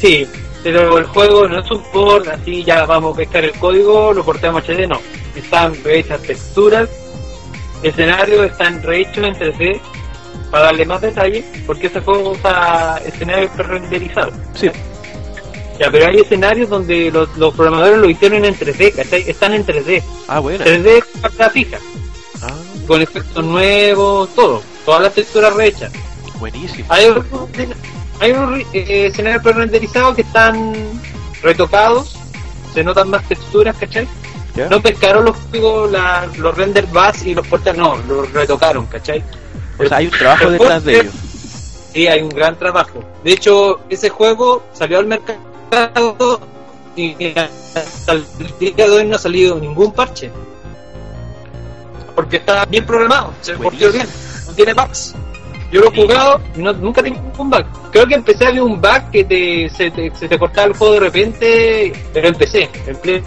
Sí, 0.00 0.26
pero 0.62 0.98
el 0.98 1.04
juego 1.06 1.48
no 1.48 1.60
es 1.60 1.70
un 1.70 1.82
port, 1.92 2.28
así 2.28 2.62
ya 2.64 2.84
vamos 2.84 3.14
a 3.14 3.16
pescar 3.18 3.44
el 3.44 3.52
código, 3.52 4.12
lo 4.12 4.24
portamos 4.24 4.62
HD, 4.64 4.86
no. 4.86 5.00
Están 5.34 5.74
rehechas 5.84 6.20
texturas, 6.22 6.88
escenarios 7.82 8.50
están 8.50 8.82
rehechos 8.82 9.24
en 9.24 9.34
3D 9.34 9.80
para 10.50 10.64
darle 10.66 10.84
más 10.84 11.00
detalle, 11.00 11.44
porque 11.66 11.86
ese 11.86 12.00
juego 12.00 12.30
usa 12.30 13.00
escenarios 13.06 13.50
pre-renderizados. 13.52 14.34
Sí, 14.54 14.68
Ya, 15.78 15.90
pero 15.90 16.06
hay 16.08 16.16
escenarios 16.16 16.68
donde 16.68 17.10
los, 17.10 17.34
los 17.38 17.54
programadores 17.54 17.98
lo 17.98 18.10
hicieron 18.10 18.44
en 18.44 18.54
3D, 18.54 18.94
¿cachai? 18.94 19.30
Están 19.30 19.54
en 19.54 19.64
3D. 19.64 20.02
ah, 20.28 20.40
buena. 20.40 20.64
3D 20.64 21.02
con 21.22 21.50
fija, 21.52 21.78
Ah, 22.42 22.54
con 22.86 23.00
efectos 23.00 23.44
nuevos, 23.44 24.28
todo. 24.34 24.62
Todas 24.84 25.02
las 25.02 25.14
texturas 25.14 25.54
rehechas. 25.54 25.92
buenísimo. 26.38 26.86
Hay 26.90 27.06
unos, 27.06 27.24
hay 28.20 28.32
unos 28.32 28.60
eh, 28.72 29.06
escenarios 29.06 29.42
pre-renderizados 29.42 30.14
que 30.14 30.22
están 30.22 30.74
retocados, 31.42 32.16
se 32.74 32.84
notan 32.84 33.08
más 33.10 33.26
texturas, 33.28 33.76
¿cachai? 33.76 34.06
No 34.68 34.80
pescaron 34.82 35.24
los 35.24 35.36
juegos, 35.50 35.90
la- 35.90 36.28
los 36.36 36.56
render 36.56 36.86
bus 36.86 37.24
y 37.24 37.34
los 37.34 37.46
portales, 37.46 37.78
no, 37.80 37.96
los 38.08 38.30
retocaron, 38.32 38.86
¿cachai? 38.86 39.22
O 39.78 39.86
sea, 39.86 39.98
hay 39.98 40.06
un 40.06 40.12
trabajo 40.12 40.50
detrás 40.50 40.84
de 40.84 40.92
porter- 40.92 41.06
ello. 41.06 41.18
Sí, 41.94 42.06
hay 42.06 42.22
un 42.22 42.28
gran 42.28 42.56
trabajo. 42.58 43.02
De 43.24 43.32
hecho, 43.32 43.80
ese 43.88 44.10
juego 44.10 44.62
salió 44.72 44.98
al 44.98 45.06
mercado 45.06 46.40
y 46.96 47.14
hasta 47.74 48.12
el 48.12 48.24
día 48.58 48.74
de 48.76 48.90
hoy 48.90 49.06
no 49.06 49.16
ha 49.16 49.18
salido 49.18 49.58
ningún 49.58 49.92
parche. 49.92 50.30
Porque 52.14 52.36
está 52.36 52.64
bien 52.66 52.84
programado, 52.84 53.32
se 53.40 53.54
portió 53.54 53.90
bien, 53.90 54.06
no 54.46 54.52
tiene 54.52 54.74
bugs. 54.74 55.14
Yo 55.70 55.80
lo 55.80 55.92
he 55.92 55.96
jugado 56.02 56.40
y 56.56 56.62
no, 56.62 56.72
nunca 56.72 57.02
tengo 57.02 57.20
ningún 57.22 57.50
bug. 57.50 57.64
Creo 57.92 58.06
que 58.06 58.14
empecé 58.14 58.46
a 58.46 58.50
ver 58.50 58.62
un 58.62 58.80
bug 58.80 59.10
que 59.12 59.24
te, 59.24 59.68
se, 59.70 59.90
te, 59.90 60.10
se 60.16 60.28
te 60.28 60.38
cortaba 60.38 60.66
el 60.68 60.74
juego 60.74 60.94
de 60.94 61.00
repente, 61.00 61.92
pero 62.12 62.28
empecé. 62.28 62.68
En 62.86 62.96
Play 62.96 63.22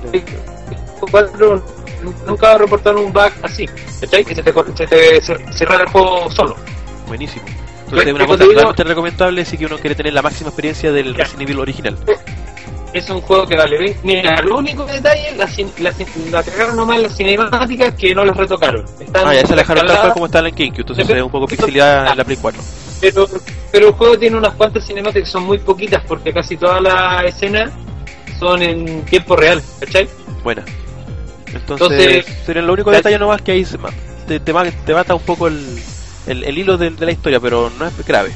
4 0.99 1.63
nunca 2.27 2.58
reportaron 2.58 3.06
un 3.06 3.13
bug 3.13 3.32
así, 3.41 3.65
¿cachai? 4.01 4.25
Que 4.25 4.36
se 4.36 4.43
te, 4.43 4.53
se 4.75 4.88
te 4.88 5.21
cerrara 5.53 5.84
el 5.84 5.89
juego 5.89 6.29
solo. 6.32 6.56
Buenísimo. 7.08 7.45
Entonces 7.45 7.91
Pues, 7.91 8.08
es 8.08 8.13
una 8.13 8.25
cosa 8.25 8.38
te 8.39 8.43
digo- 8.45 8.53
totalmente 8.56 8.84
recomendable 8.84 9.45
si 9.45 9.58
que 9.58 9.65
uno 9.65 9.77
quiere 9.77 9.95
tener 9.95 10.13
la 10.13 10.21
máxima 10.21 10.49
experiencia 10.49 10.91
del. 10.91 11.13
Resident 11.15 11.41
Evil 11.43 11.60
original. 11.60 11.97
Es 12.93 13.10
un 13.10 13.21
juego 13.21 13.45
que 13.47 13.56
vale 13.58 13.77
bien. 13.77 13.97
Mira, 14.03 14.41
lo 14.41 14.58
único 14.60 14.86
detalle, 14.86 15.36
la, 15.36 15.49
la, 15.79 15.93
la 16.32 16.43
cagaron 16.43 16.75
nomás 16.75 17.01
las 17.01 17.15
cinemáticas 17.17 17.93
que 17.95 18.13
no 18.13 18.23
las 18.23 18.38
retocaron. 18.38 18.86
Están 18.99 19.27
Ah, 19.27 19.34
ya 19.34 19.45
se 19.45 19.56
dejaron 19.56 19.86
tal 19.88 19.99
cual 19.99 20.13
como 20.13 20.25
está 20.27 20.39
en 20.39 20.45
GameCube, 20.56 20.79
entonces 20.82 21.08
se 21.08 21.13
ve 21.13 21.21
un 21.23 21.32
poco 21.32 21.47
pixelada 21.47 22.12
en 22.12 22.17
la 22.17 22.23
Play 22.23 22.38
4. 22.41 22.62
pero, 23.01 23.27
pero 23.71 23.88
el 23.88 23.93
juego 23.93 24.17
tiene 24.17 24.38
unas 24.38 24.53
cuantas 24.53 24.86
cinemáticas 24.86 25.27
que 25.27 25.32
son 25.32 25.43
muy 25.43 25.58
poquitas 25.60 26.03
porque 26.08 26.32
casi 26.34 26.56
todas 26.58 26.82
las 26.82 27.25
escenas 27.25 27.71
son 28.39 28.62
en 28.62 29.03
tiempo 29.06 29.36
real, 29.36 29.62
¿cachai? 29.79 30.08
Buena. 30.43 30.63
Entonces, 31.53 31.99
Entonces, 31.99 32.25
sería 32.45 32.62
lo 32.62 32.73
único 32.73 32.91
detalle 32.91 33.17
nomás 33.19 33.41
que 33.41 33.51
ahí 33.51 33.63
se 33.65 33.77
te, 34.27 34.39
te, 34.39 34.53
ma- 34.53 34.65
te 34.69 34.93
mata 34.93 35.13
un 35.15 35.21
poco 35.21 35.47
el, 35.47 35.63
el, 36.27 36.43
el 36.43 36.58
hilo 36.58 36.77
de, 36.77 36.89
de 36.91 37.06
la 37.06 37.12
historia, 37.12 37.39
pero 37.39 37.71
no 37.77 37.86
es 37.88 38.06
grave. 38.06 38.32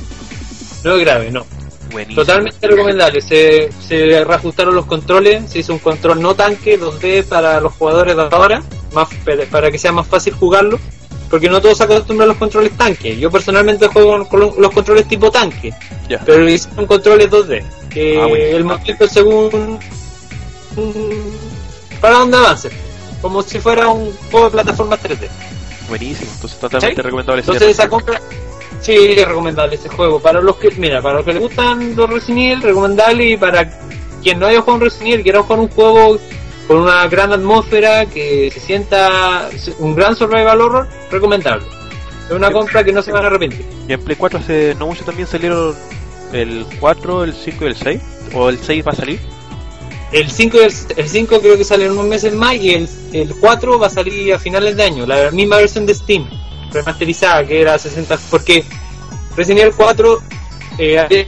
No 0.84 0.96
es 0.96 1.00
grave, 1.02 1.32
no. 1.32 1.46
Buenísimo. 1.92 2.22
Totalmente 2.24 2.68
recomendable. 2.68 3.22
Se, 3.22 3.70
se 3.88 4.24
reajustaron 4.24 4.76
los 4.76 4.86
controles, 4.86 5.50
se 5.50 5.60
hizo 5.60 5.74
un 5.74 5.80
control 5.80 6.22
no 6.22 6.36
tanque 6.36 6.80
2D 6.80 7.24
para 7.26 7.60
los 7.62 7.74
jugadores 7.74 8.16
de 8.16 8.22
ahora, 8.32 8.62
más 8.94 9.08
para 9.52 9.72
que 9.72 9.78
sea 9.78 9.92
más 9.92 10.08
fácil 10.08 10.34
jugarlo, 10.34 10.80
porque 11.30 11.50
no 11.50 11.62
todos 11.62 11.78
se 11.78 11.84
acostumbran 11.84 12.26
a 12.30 12.32
los 12.34 12.38
controles 12.38 12.72
tanque. 12.78 13.18
Yo 13.18 13.30
personalmente 13.32 13.88
juego 13.88 14.26
con 14.28 14.40
los 14.58 14.72
controles 14.72 15.08
tipo 15.08 15.30
tanque, 15.32 15.74
Ya. 16.10 16.22
pero 16.26 16.48
hicieron 16.50 16.86
controles 16.88 17.30
2D, 17.30 17.64
que 17.90 18.22
Ah, 18.22 18.26
bueno. 18.28 18.46
el 18.46 18.64
movimiento 18.64 19.08
según 19.08 19.80
para 22.02 22.20
donde 22.20 22.38
avance, 22.38 22.70
como 23.22 23.42
si 23.42 23.60
fuera 23.60 23.88
un 23.90 24.12
juego 24.32 24.46
de 24.46 24.52
plataformas 24.52 25.00
3D. 25.02 25.28
Buenísimo. 25.90 26.30
Entonces, 26.34 26.60
totalmente 26.60 26.96
¿Sí? 26.96 27.02
recomendable. 27.02 27.40
Entonces 27.42 27.70
esa 27.70 27.88
compra, 27.90 28.22
sí, 28.82 28.94
es 28.96 29.28
recomendable 29.28 29.76
ese 29.76 29.90
juego. 29.90 30.20
Para 30.20 30.42
los 30.42 30.58
que, 30.58 30.72
mira, 30.72 31.02
para 31.02 31.18
los 31.18 31.26
que 31.26 31.34
les 31.34 31.42
gustan 31.42 31.96
los 31.96 32.10
Resident 32.10 32.40
Evil, 32.40 32.62
recomendable. 32.62 33.30
Y 33.30 33.38
para 33.38 33.70
quien 34.22 34.40
no 34.40 34.48
haya 34.48 34.62
jugado 34.62 34.76
un 34.76 34.82
Resident 34.82 35.14
Evil, 35.14 35.24
quiera 35.24 35.44
jugar 35.44 35.60
un 35.60 35.70
juego 35.70 36.20
con 36.68 36.78
una 36.78 37.08
gran 37.08 37.32
atmósfera, 37.32 38.06
que 38.06 38.52
se 38.54 38.60
sienta 38.60 39.50
un 39.80 39.96
gran 39.96 40.16
survival 40.16 40.62
horror, 40.62 40.88
recomendable. 41.10 41.66
Es 42.28 42.34
una 42.34 42.52
compra 42.52 42.84
que 42.84 42.92
no 42.92 43.02
se 43.02 43.12
van 43.12 43.24
a 43.24 43.28
arrepentir. 43.28 43.66
Y 43.88 43.94
en 43.94 44.02
Play 44.02 44.18
4 44.18 44.40
hace 44.40 44.76
no 44.76 44.88
mucho 44.88 45.06
también 45.06 45.28
salieron 45.28 45.74
el 46.34 46.66
4, 46.80 47.24
el 47.24 47.34
5 47.34 47.64
y 47.64 47.68
el 47.68 47.76
6. 47.76 48.02
O 48.34 48.50
el 48.50 48.58
6 48.60 48.86
va 48.86 48.92
a 48.92 48.96
salir. 48.96 49.20
El 50.12 50.30
5, 50.30 50.58
y 50.58 50.60
el, 50.60 50.74
el 50.98 51.10
5 51.10 51.42
creo 51.42 51.58
que 51.58 51.64
sale 51.64 51.86
en 51.86 51.92
unos 51.92 52.06
meses 52.06 52.34
más 52.34 52.56
y 52.56 52.74
el, 52.74 52.90
el 53.14 53.36
4 53.36 53.80
va 53.80 53.88
a 53.88 53.90
salir 53.90 54.34
a 54.34 54.40
finales 54.40 54.78
de 54.78 54.84
año, 54.84 55.06
la 55.06 55.32
misma 55.32 55.58
versión 55.58 55.86
de 55.86 55.94
Steam, 55.94 56.30
remasterizada, 56.72 57.46
que 57.46 57.62
era 57.62 57.78
60, 57.78 58.18
porque 58.30 58.64
Resident 59.36 59.62
Evil 59.62 59.74
4 59.76 60.22
eh, 60.80 61.28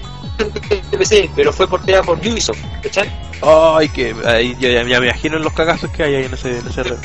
PC, 0.97 1.29
pero 1.35 1.51
fue 1.53 1.67
porteada 1.67 2.03
por 2.03 2.17
Ubisoft, 2.17 2.59
¿cachai? 2.83 3.11
Ay, 3.41 3.89
que 3.89 4.13
ahí 4.25 4.55
ya, 4.59 4.69
ya- 4.69 4.83
ya 4.83 4.99
me 4.99 5.07
imagino 5.07 5.39
los 5.39 5.53
cagazos 5.53 5.89
que 5.91 6.03
hay 6.03 6.15
ahí 6.15 6.25
en 6.25 6.33
ese, 6.33 6.59
en 6.59 6.67
ese 6.67 6.83
re- 6.83 6.95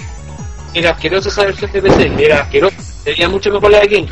Era 0.74 0.90
asquerosa 0.90 1.28
esa 1.28 1.44
versión 1.44 1.70
de 1.72 1.82
PC, 1.82 2.12
era 2.24 2.42
asquerosa, 2.42 2.76
sería 3.04 3.28
mucho 3.28 3.50
mejor 3.52 3.70
la 3.70 3.80
de. 3.80 4.06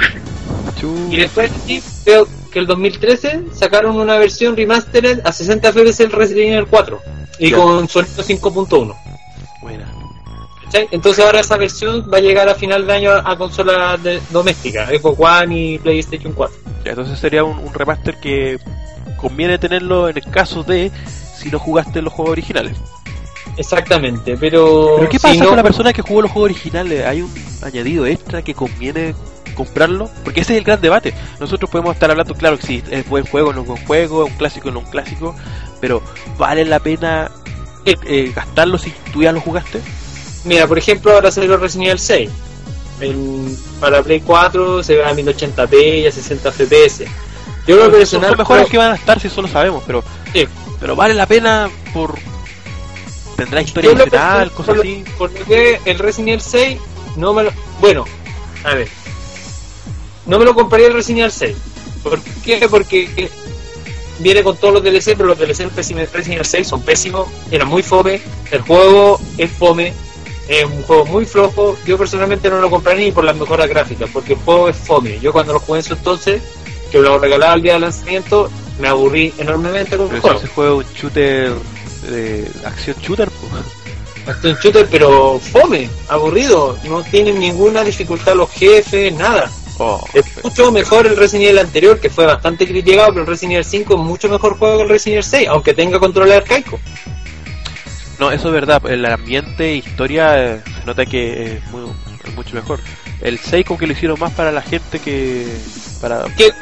Chu. 0.80 1.08
Y 1.10 1.16
después 1.16 1.50
sí, 1.66 1.82
creo 2.04 2.26
que 2.52 2.58
el 2.58 2.66
2013 2.66 3.42
sacaron 3.54 3.96
una 3.96 4.18
versión 4.18 4.56
remastered 4.56 5.20
a 5.24 5.32
60 5.32 5.72
FPS 5.72 6.00
el 6.04 6.12
Resident 6.12 6.52
Evil 6.52 6.66
4 6.68 7.00
y 7.38 7.50
con 7.50 7.88
sonido 7.88 8.22
5.1. 8.22 8.94
Entonces 10.90 11.24
ahora 11.24 11.40
esa 11.40 11.56
versión 11.56 12.08
va 12.12 12.18
a 12.18 12.20
llegar 12.20 12.48
a 12.48 12.54
final 12.54 12.86
de 12.86 12.92
año 12.92 13.10
a, 13.10 13.30
a 13.32 13.36
consolas 13.36 14.00
domésticas, 14.30 14.88
Xbox 14.90 15.18
One 15.20 15.58
y 15.58 15.78
PlayStation 15.78 16.32
4. 16.32 16.56
Ya, 16.84 16.90
entonces 16.90 17.18
sería 17.18 17.44
un, 17.44 17.58
un 17.58 17.72
remaster 17.74 18.18
que 18.20 18.58
conviene 19.16 19.58
tenerlo 19.58 20.08
en 20.08 20.16
el 20.16 20.24
caso 20.30 20.62
de 20.62 20.90
si 21.36 21.50
no 21.50 21.58
jugaste 21.58 22.02
los 22.02 22.12
juegos 22.12 22.32
originales. 22.32 22.76
Exactamente, 23.56 24.36
pero... 24.38 24.94
Pero 24.96 25.08
¿qué 25.10 25.18
si 25.18 25.22
pasa 25.28 25.40
no- 25.42 25.48
con 25.48 25.56
la 25.56 25.62
persona 25.62 25.92
que 25.92 26.02
jugó 26.02 26.22
los 26.22 26.30
juegos 26.30 26.50
originales? 26.50 27.04
¿Hay 27.04 27.22
un 27.22 27.32
añadido 27.62 28.06
extra 28.06 28.42
que 28.42 28.54
conviene 28.54 29.14
comprarlo? 29.54 30.08
Porque 30.24 30.40
ese 30.40 30.54
es 30.54 30.58
el 30.58 30.64
gran 30.64 30.80
debate. 30.80 31.12
Nosotros 31.38 31.70
podemos 31.70 31.94
estar 31.94 32.10
hablando, 32.10 32.34
claro 32.34 32.58
que 32.58 32.66
sí, 32.66 32.82
es 32.90 33.06
buen 33.08 33.24
juego, 33.26 33.52
no 33.52 33.60
es 33.62 33.66
buen 33.66 33.84
juego, 33.86 34.24
un 34.24 34.32
clásico, 34.32 34.70
no 34.70 34.78
un 34.80 34.86
clásico, 34.86 35.34
pero 35.80 36.02
¿vale 36.38 36.64
la 36.64 36.78
pena 36.80 37.30
eh, 37.84 37.96
eh, 38.06 38.32
gastarlo 38.34 38.78
si 38.78 38.92
tú 39.12 39.22
ya 39.22 39.32
lo 39.32 39.40
jugaste? 39.40 39.80
Mira, 40.44 40.66
por 40.66 40.78
ejemplo, 40.78 41.12
ahora 41.12 41.30
salió 41.30 41.56
Resident 41.56 41.88
Evil 41.88 41.98
6. 41.98 42.30
En- 43.00 43.58
para 43.80 44.02
Play 44.02 44.20
4 44.20 44.82
se 44.82 44.96
ve 44.96 45.04
a 45.04 45.12
1080p 45.12 46.00
y 46.02 46.06
a 46.06 46.12
60 46.12 46.50
FPS. 46.52 47.04
Yo 47.66 47.76
creo 47.76 47.90
personal 47.90 48.30
son 48.30 48.38
mejores 48.38 48.62
creo- 48.64 48.70
que 48.70 48.78
van 48.78 48.92
a 48.92 48.94
estar 48.96 49.20
si 49.20 49.26
eso 49.28 49.42
lo 49.42 49.48
sabemos, 49.48 49.82
pero 49.86 50.02
Sí. 50.32 50.46
pero 50.80 50.96
vale 50.96 51.14
la 51.14 51.26
pena 51.26 51.70
por 51.92 52.14
tendrá 53.36 53.62
historia 53.62 53.90
que- 54.04 54.10
cosas 54.50 54.74
por 54.76 54.80
así. 54.80 55.04
Por 55.18 55.32
lo 55.32 55.44
que 55.46 55.80
el 55.84 55.98
Resident 55.98 56.28
Evil 56.28 56.40
6 56.40 56.78
no 57.16 57.32
me 57.32 57.44
lo... 57.44 57.50
Bueno, 57.80 58.04
a 58.64 58.74
ver. 58.74 58.88
No 60.26 60.38
me 60.38 60.44
lo 60.44 60.54
compraría 60.54 60.88
el 60.88 60.94
Resident 60.94 61.20
Evil 61.20 61.32
6. 61.32 61.56
¿Por 62.02 62.20
qué? 62.44 62.66
Porque 62.68 63.30
viene 64.18 64.42
con 64.44 64.56
todos 64.56 64.74
los 64.74 64.82
DLC, 64.82 65.14
pero 65.16 65.26
los 65.28 65.38
DLC 65.38 65.58
del 65.64 65.70
Resident 65.74 66.10
Evil 66.26 66.44
6 66.44 66.68
son 66.68 66.82
pésimos, 66.82 67.28
eran 67.50 67.68
muy 67.68 67.82
fome, 67.82 68.20
el 68.50 68.60
juego 68.60 69.20
es 69.38 69.50
fome, 69.50 69.92
es 70.52 70.64
un 70.64 70.82
juego 70.82 71.04
muy 71.06 71.24
flojo. 71.24 71.76
Yo 71.86 71.96
personalmente 71.96 72.50
no 72.50 72.60
lo 72.60 72.70
compraría 72.70 73.06
ni 73.06 73.12
por 73.12 73.24
las 73.24 73.36
mejoras 73.36 73.68
gráficas, 73.68 74.10
porque 74.12 74.34
el 74.34 74.38
juego 74.40 74.68
es 74.68 74.76
fome. 74.76 75.18
Yo 75.20 75.32
cuando 75.32 75.54
lo 75.54 75.60
jugué 75.60 75.80
en 75.80 75.84
su 75.84 75.94
entonces, 75.94 76.42
que 76.90 76.98
lo 76.98 77.18
regalaba 77.18 77.54
el 77.54 77.62
día 77.62 77.72
del 77.74 77.82
lanzamiento, 77.82 78.50
me 78.78 78.88
aburrí 78.88 79.32
enormemente 79.38 79.96
con 79.96 80.14
el 80.14 80.20
juego. 80.20 80.38
ese 80.38 80.48
juego 80.48 80.76
un 80.78 80.84
shooter 80.94 81.52
de 82.10 82.50
acción 82.64 82.96
shooter, 83.00 83.28
un 84.44 84.54
shooter, 84.56 84.86
pero 84.90 85.38
fome, 85.38 85.88
aburrido. 86.08 86.76
No 86.84 87.02
tienen 87.02 87.38
ninguna 87.38 87.82
dificultad 87.82 88.34
los 88.34 88.50
jefes, 88.50 89.12
nada. 89.14 89.50
Oh, 89.78 90.04
Es 90.12 90.24
mucho 90.44 90.70
mejor 90.70 91.06
el 91.06 91.16
Resident 91.16 91.48
Evil 91.48 91.58
anterior, 91.58 91.98
que 91.98 92.10
fue 92.10 92.26
bastante 92.26 92.66
criticado, 92.66 93.08
pero 93.08 93.20
el 93.22 93.26
Resident 93.26 93.54
Evil 93.54 93.64
5 93.64 93.94
es 93.94 94.00
mucho 94.00 94.28
mejor 94.28 94.58
juego 94.58 94.76
que 94.76 94.82
el 94.82 94.88
Resident 94.90 95.24
Evil 95.24 95.24
6, 95.24 95.48
aunque 95.48 95.74
tenga 95.74 95.98
control 95.98 96.30
arcaico. 96.30 96.78
No, 98.22 98.30
eso 98.30 98.46
es 98.48 98.54
verdad. 98.54 98.80
El 98.88 99.04
ambiente, 99.04 99.74
historia, 99.74 100.54
eh, 100.54 100.60
se 100.78 100.86
nota 100.86 101.04
que 101.04 101.54
es, 101.56 101.70
muy, 101.72 101.90
es 102.24 102.34
mucho 102.36 102.54
mejor. 102.54 102.78
El 103.20 103.40
6 103.40 103.66
como 103.66 103.80
que 103.80 103.88
lo 103.88 103.94
hicieron 103.94 104.16
más 104.20 104.30
para 104.34 104.52
la 104.52 104.62
gente 104.62 105.00
que... 105.00 105.44
Para 106.00 106.26
Que- 106.36 106.52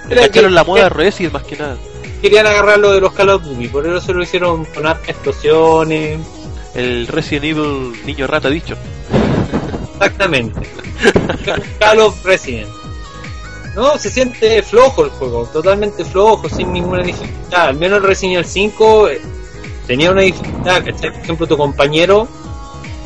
la 0.48 0.64
moda 0.64 0.88
Resident 0.88 1.34
más 1.34 1.42
que 1.42 1.58
nada. 1.58 1.76
Querían 2.22 2.46
agarrar 2.46 2.78
lo 2.78 2.92
de 2.92 3.02
los 3.02 3.12
Call 3.12 3.28
of 3.28 3.42
Duty, 3.44 3.68
por 3.68 3.86
eso 3.86 4.00
se 4.00 4.14
lo 4.14 4.22
hicieron 4.22 4.64
con 4.64 4.86
explosiones. 4.86 6.18
El 6.74 7.06
Resident 7.06 7.44
Evil 7.44 7.92
niño 8.06 8.26
rata 8.26 8.48
dicho. 8.48 8.74
Exactamente. 9.92 10.66
Call 11.78 12.00
of 12.00 12.24
Resident. 12.24 12.70
No, 13.74 13.98
se 13.98 14.08
siente 14.08 14.62
flojo 14.62 15.04
el 15.04 15.10
juego, 15.10 15.44
totalmente 15.52 16.06
flojo, 16.06 16.48
sin 16.48 16.72
ninguna 16.72 17.02
dificultad. 17.02 17.68
Al 17.68 17.76
menos 17.76 17.98
el 17.98 18.04
Resident 18.04 18.36
Evil 18.36 18.46
5 18.46 19.08
eh, 19.10 19.20
tenía 19.90 20.12
una 20.12 20.20
dificultad, 20.20 20.84
¿cachai? 20.84 21.10
Por 21.10 21.20
ejemplo, 21.20 21.46
tu 21.48 21.56
compañero, 21.56 22.28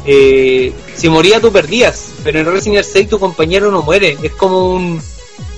eh, 0.04 0.70
si 0.94 1.08
moría 1.08 1.40
tú 1.40 1.50
perdías, 1.50 2.10
pero 2.22 2.40
en 2.40 2.44
Resident 2.44 2.84
Evil 2.84 2.92
6 2.92 3.08
tu 3.08 3.18
compañero 3.18 3.70
no 3.70 3.80
muere, 3.80 4.18
es 4.22 4.32
como 4.32 4.74
un, 4.74 5.00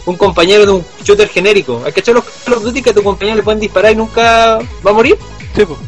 un 0.04 0.16
compañero 0.16 0.64
de 0.64 0.70
un 0.70 0.84
shooter 1.02 1.28
genérico. 1.28 1.82
Hay 1.84 1.92
que 1.92 1.98
echar 1.98 2.14
los 2.14 2.22
Call 2.44 2.54
of 2.54 2.72
que 2.72 2.90
a 2.90 2.94
tu 2.94 3.02
compañero 3.02 3.38
le 3.38 3.42
pueden 3.42 3.58
disparar 3.58 3.90
y 3.90 3.96
nunca 3.96 4.60
va 4.86 4.90
a 4.92 4.94
morir. 4.94 5.18
Sí, 5.56 5.64
pues. 5.64 5.80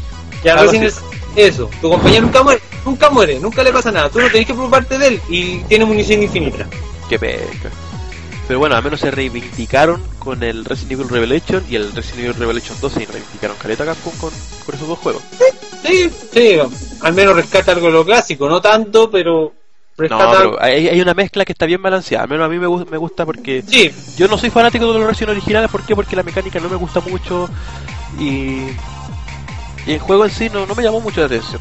Ya 0.42 0.56
Resident 0.56 0.92
Evil 0.92 0.94
eso, 1.36 1.70
tu 1.80 1.88
compañero 1.88 2.22
nunca 2.22 2.42
muere, 2.42 2.60
nunca 2.84 3.10
muere, 3.10 3.38
nunca 3.38 3.62
le 3.62 3.72
pasa 3.72 3.92
nada, 3.92 4.10
tú 4.10 4.18
no 4.18 4.28
tenés 4.32 4.44
que 4.44 4.54
preocuparte 4.54 4.98
de 4.98 5.06
él 5.06 5.20
y 5.28 5.58
tiene 5.68 5.84
munición 5.84 6.20
infinita. 6.20 6.66
Qué 7.08 7.16
peca. 7.16 7.70
Pero 8.48 8.60
bueno, 8.60 8.74
al 8.76 8.82
menos 8.82 9.00
se 9.00 9.10
reivindicaron 9.10 10.02
con 10.18 10.42
el 10.42 10.64
Resident 10.64 10.92
Evil 10.92 11.08
Revelation 11.10 11.64
y 11.68 11.76
el 11.76 11.92
Resident 11.92 12.20
Evil 12.24 12.34
Revelation 12.34 12.78
2 12.80 12.92
se 12.92 13.04
reivindicaron 13.04 13.56
caleta 13.58 13.84
Capcom 13.84 14.12
con, 14.16 14.30
con 14.64 14.74
esos 14.74 14.88
dos 14.88 14.98
juegos. 14.98 15.22
Sí, 15.84 16.10
sí, 16.32 16.58
al 17.02 17.12
menos 17.12 17.36
rescata 17.36 17.72
algo 17.72 17.88
de 17.88 17.92
lo 17.92 18.04
clásico, 18.06 18.48
no 18.48 18.60
tanto, 18.60 19.10
pero 19.10 19.52
No, 19.98 20.02
rescata 20.02 20.38
pero 20.38 20.62
hay, 20.62 20.88
hay 20.88 20.98
una 21.00 21.12
mezcla 21.12 21.44
que 21.44 21.52
está 21.52 21.66
bien 21.66 21.82
balanceada. 21.82 22.24
Al 22.24 22.30
menos 22.30 22.46
a 22.46 22.48
mí 22.48 22.58
me, 22.58 22.90
me 22.90 22.96
gusta 22.96 23.26
porque 23.26 23.62
Sí, 23.66 23.92
yo 24.16 24.26
no 24.28 24.38
soy 24.38 24.48
fanático 24.48 24.90
de 24.94 24.98
los 24.98 25.06
Resident 25.06 25.32
originales. 25.32 25.70
¿Por 25.70 25.84
qué? 25.84 25.94
Porque 25.94 26.16
la 26.16 26.22
mecánica 26.22 26.58
no 26.58 26.70
me 26.70 26.76
gusta 26.76 27.00
mucho 27.00 27.50
y, 28.18 28.62
y 29.86 29.92
el 29.92 29.98
juego 29.98 30.24
en 30.24 30.30
sí 30.30 30.48
no, 30.48 30.64
no 30.64 30.74
me 30.74 30.82
llamó 30.82 31.00
mucho 31.02 31.20
la 31.20 31.26
atención. 31.26 31.60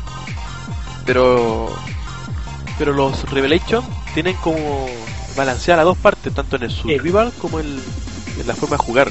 Pero 1.05 1.69
pero 2.77 2.93
los 2.93 3.29
Revelation 3.31 3.83
tienen 4.13 4.35
como 4.37 4.87
balancear 5.37 5.77
las 5.77 5.85
dos 5.85 5.97
partes, 5.97 6.33
tanto 6.33 6.55
en 6.57 6.63
el 6.63 6.71
survival 6.71 7.31
como 7.39 7.59
en, 7.61 7.67
en 7.67 8.47
la 8.47 8.55
forma 8.55 8.75
de 8.77 8.83
jugar. 8.83 9.09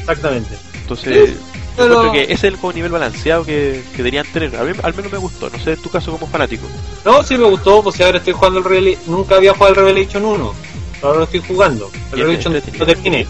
exactamente. 0.00 0.56
Entonces, 0.80 1.30
yo 1.30 1.34
pero- 1.76 2.12
que 2.12 2.22
ese 2.24 2.32
es 2.34 2.44
el 2.44 2.56
como 2.58 2.72
nivel 2.72 2.90
balanceado 2.92 3.44
que, 3.44 3.82
que 3.92 3.96
deberían 3.98 4.26
tener. 4.32 4.54
A 4.56 4.64
mí 4.64 4.72
al 4.82 4.94
menos 4.94 5.10
me 5.12 5.18
gustó. 5.18 5.50
No 5.50 5.58
sé, 5.58 5.72
en 5.72 5.82
tu 5.82 5.88
caso 5.90 6.10
como 6.12 6.26
fanático. 6.26 6.66
No, 7.04 7.22
sí 7.22 7.36
me 7.38 7.44
gustó, 7.44 7.82
pues 7.82 7.96
si 7.96 8.02
ahora 8.02 8.18
estoy 8.18 8.32
jugando 8.32 8.58
el 8.68 8.98
nunca 9.06 9.36
había 9.36 9.52
jugado 9.54 9.70
el 9.70 9.76
Revelation 9.76 10.24
1, 10.24 10.54
ahora 11.02 11.18
lo 11.18 11.24
estoy 11.24 11.40
jugando. 11.46 11.90
El 12.12 12.18
Revelation 12.20 12.54
entretenido. 12.54 12.86
lo 12.86 12.92
terminé. 12.92 13.26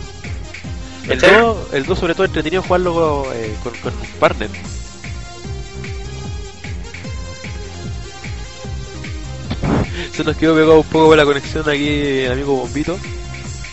El 1.08 1.20
¿Cachai? 1.20 1.40
2, 1.40 1.56
el 1.74 1.84
2 1.84 1.98
sobre 1.98 2.14
todo 2.14 2.24
entretenido 2.24 2.62
jugarlo 2.62 3.26
eh, 3.34 3.54
con, 3.62 3.72
con 3.78 3.92
un 3.92 4.06
partner. 4.18 4.48
Se 10.14 10.22
nos 10.22 10.36
quedó 10.36 10.54
pegado 10.54 10.76
un 10.80 10.86
poco 10.86 11.08
con 11.08 11.16
la 11.16 11.24
conexión 11.24 11.68
aquí 11.68 11.88
el 11.88 12.32
amigo 12.32 12.56
Bombito. 12.56 12.96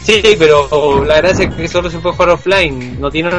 Sí, 0.04 0.22
pero 0.40 1.06
la 1.06 1.18
gracia 1.18 1.46
es 1.46 1.54
que 1.54 1.68
solo 1.68 1.90
se 1.90 2.00
puede 2.00 2.16
jugar 2.16 2.30
offline, 2.32 3.00
no 3.00 3.12
tiene 3.12 3.30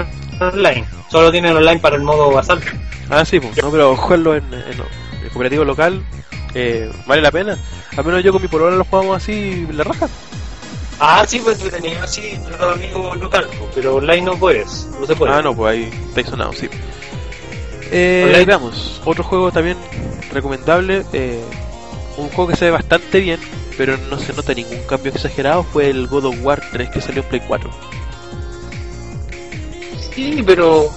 online, 0.40 0.84
solo 1.10 1.32
tienen 1.32 1.56
online 1.56 1.80
para 1.80 1.96
el 1.96 2.02
modo 2.02 2.38
asalto. 2.38 2.68
Ah, 3.10 3.24
sí, 3.24 3.40
pues, 3.40 3.60
no, 3.60 3.70
pero 3.70 3.96
jugarlo 3.96 4.36
en, 4.36 4.44
en, 4.54 4.62
en 4.62 5.28
cooperativo 5.32 5.64
local 5.64 6.00
eh, 6.54 6.90
vale 7.06 7.22
la 7.22 7.30
pena. 7.30 7.58
Al 7.96 8.04
menos 8.04 8.22
yo 8.22 8.32
con 8.32 8.40
mi 8.42 8.48
polola 8.48 8.76
lo 8.76 8.84
jugamos 8.84 9.16
así, 9.16 9.66
la 9.72 9.84
raja. 9.84 10.08
Ah, 11.00 11.24
sí, 11.26 11.40
pues 11.40 11.60
entretenido 11.60 12.02
así, 12.02 12.38
los 12.48 12.60
amigos 12.60 13.16
local, 13.18 13.46
pues, 13.58 13.70
pero 13.74 13.96
online 13.96 14.22
no 14.22 14.36
puedes, 14.36 14.88
no 15.00 15.06
se 15.06 15.16
puede. 15.16 15.32
Ah, 15.32 15.42
no, 15.42 15.54
pues 15.54 15.72
ahí 15.72 15.90
estáis 16.08 16.28
sonados, 16.28 16.56
sí. 16.58 16.68
Eh, 17.90 18.22
Online. 18.26 18.44
veamos, 18.44 19.02
otro 19.04 19.24
juego 19.24 19.50
también 19.50 19.76
recomendable, 20.32 21.04
eh, 21.12 21.42
un 22.16 22.28
juego 22.28 22.48
que 22.48 22.56
se 22.56 22.66
ve 22.66 22.70
bastante 22.72 23.20
bien, 23.20 23.40
pero 23.76 23.96
no 23.96 24.18
se 24.18 24.32
nota 24.32 24.54
ningún 24.54 24.82
cambio 24.88 25.12
exagerado, 25.12 25.62
fue 25.64 25.88
el 25.90 26.06
God 26.06 26.26
of 26.26 26.36
War 26.42 26.62
3 26.72 26.90
que 26.90 27.00
salió 27.00 27.22
en 27.22 27.28
Play 27.28 27.42
4. 27.46 27.70
Sí, 30.14 30.42
pero, 30.46 30.90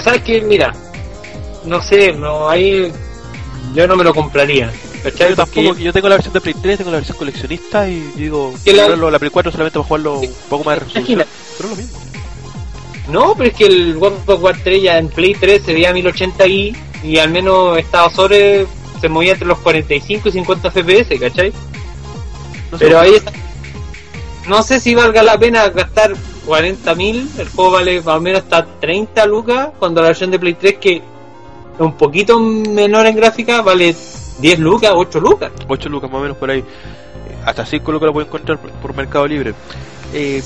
sabes 0.00 0.22
que, 0.22 0.40
mira, 0.42 0.74
no 1.64 1.80
sé, 1.82 2.12
no 2.12 2.48
ahí 2.48 2.90
yo 3.74 3.86
no 3.86 3.96
me 3.96 4.04
lo 4.04 4.14
compraría. 4.14 4.72
¿Cachai? 5.02 5.30
Yo 5.30 5.36
tampoco, 5.36 5.68
Porque- 5.68 5.82
yo 5.82 5.92
tengo 5.92 6.08
la 6.08 6.14
versión 6.16 6.32
de 6.32 6.40
Play 6.40 6.54
3, 6.60 6.78
tengo 6.78 6.90
la 6.90 6.96
versión 6.96 7.18
coleccionista 7.18 7.88
y 7.88 8.00
digo, 8.16 8.54
la- 8.64 8.88
la 9.10 9.18
Play 9.18 9.30
4 9.30 9.52
solamente 9.52 9.78
para 9.78 9.86
jugarlo 9.86 10.18
un 10.20 10.34
poco 10.48 10.64
más 10.64 10.74
de 10.76 10.80
resolución, 10.86 11.20
Imagina. 11.20 11.26
pero 11.58 11.68
es 11.68 11.76
lo 11.76 11.82
mismo. 11.82 11.98
No, 13.08 13.34
pero 13.36 13.50
es 13.50 13.56
que 13.56 13.66
el 13.66 13.98
God 13.98 14.14
of 14.26 14.42
War 14.42 14.56
3 14.64 14.82
ya 14.82 14.98
en 14.98 15.08
Play 15.08 15.34
3 15.34 15.62
se 15.62 15.74
veía 15.74 15.90
a 15.90 15.92
1080i 15.92 16.74
y 17.04 17.18
al 17.18 17.28
menos 17.30 17.76
estaba 17.76 18.08
sobre 18.10 18.66
se 19.04 19.08
movía 19.10 19.32
entre 19.32 19.46
los 19.46 19.58
45 19.58 20.30
y 20.30 20.32
50 20.32 20.70
FPS, 20.70 21.20
¿cachai? 21.20 21.52
No 22.72 22.78
sé, 22.78 22.86
Pero 22.86 23.00
ahí 23.00 23.12
está. 23.12 23.32
No 24.48 24.62
sé 24.62 24.80
si 24.80 24.94
valga 24.94 25.22
la 25.22 25.36
pena 25.36 25.68
gastar 25.68 26.14
40.000, 26.46 27.38
el 27.38 27.48
juego 27.50 27.72
vale 27.72 28.00
más 28.00 28.16
o 28.16 28.20
menos 28.22 28.40
hasta 28.40 28.64
30 28.64 29.26
lucas, 29.26 29.68
cuando 29.78 30.00
la 30.00 30.06
versión 30.08 30.30
de 30.30 30.38
Play 30.38 30.54
3 30.54 30.78
que 30.78 30.96
es 30.96 31.02
un 31.80 31.98
poquito 31.98 32.40
menor 32.40 33.04
en 33.04 33.16
gráfica 33.16 33.60
vale 33.60 33.94
10 34.38 34.58
lucas, 34.58 34.92
8 34.94 35.20
lucas. 35.20 35.52
8 35.68 35.88
lucas 35.90 36.10
más 36.10 36.20
o 36.20 36.22
menos 36.22 36.38
por 36.38 36.50
ahí. 36.50 36.60
Eh, 36.60 36.64
Hasta 37.44 37.66
5 37.66 37.92
lucas 37.92 38.06
lo 38.06 38.12
puedo 38.14 38.26
encontrar 38.26 38.58
por, 38.58 38.70
por 38.70 38.94
Mercado 38.94 39.26
Libre. 39.26 39.52
Eh, 40.14 40.42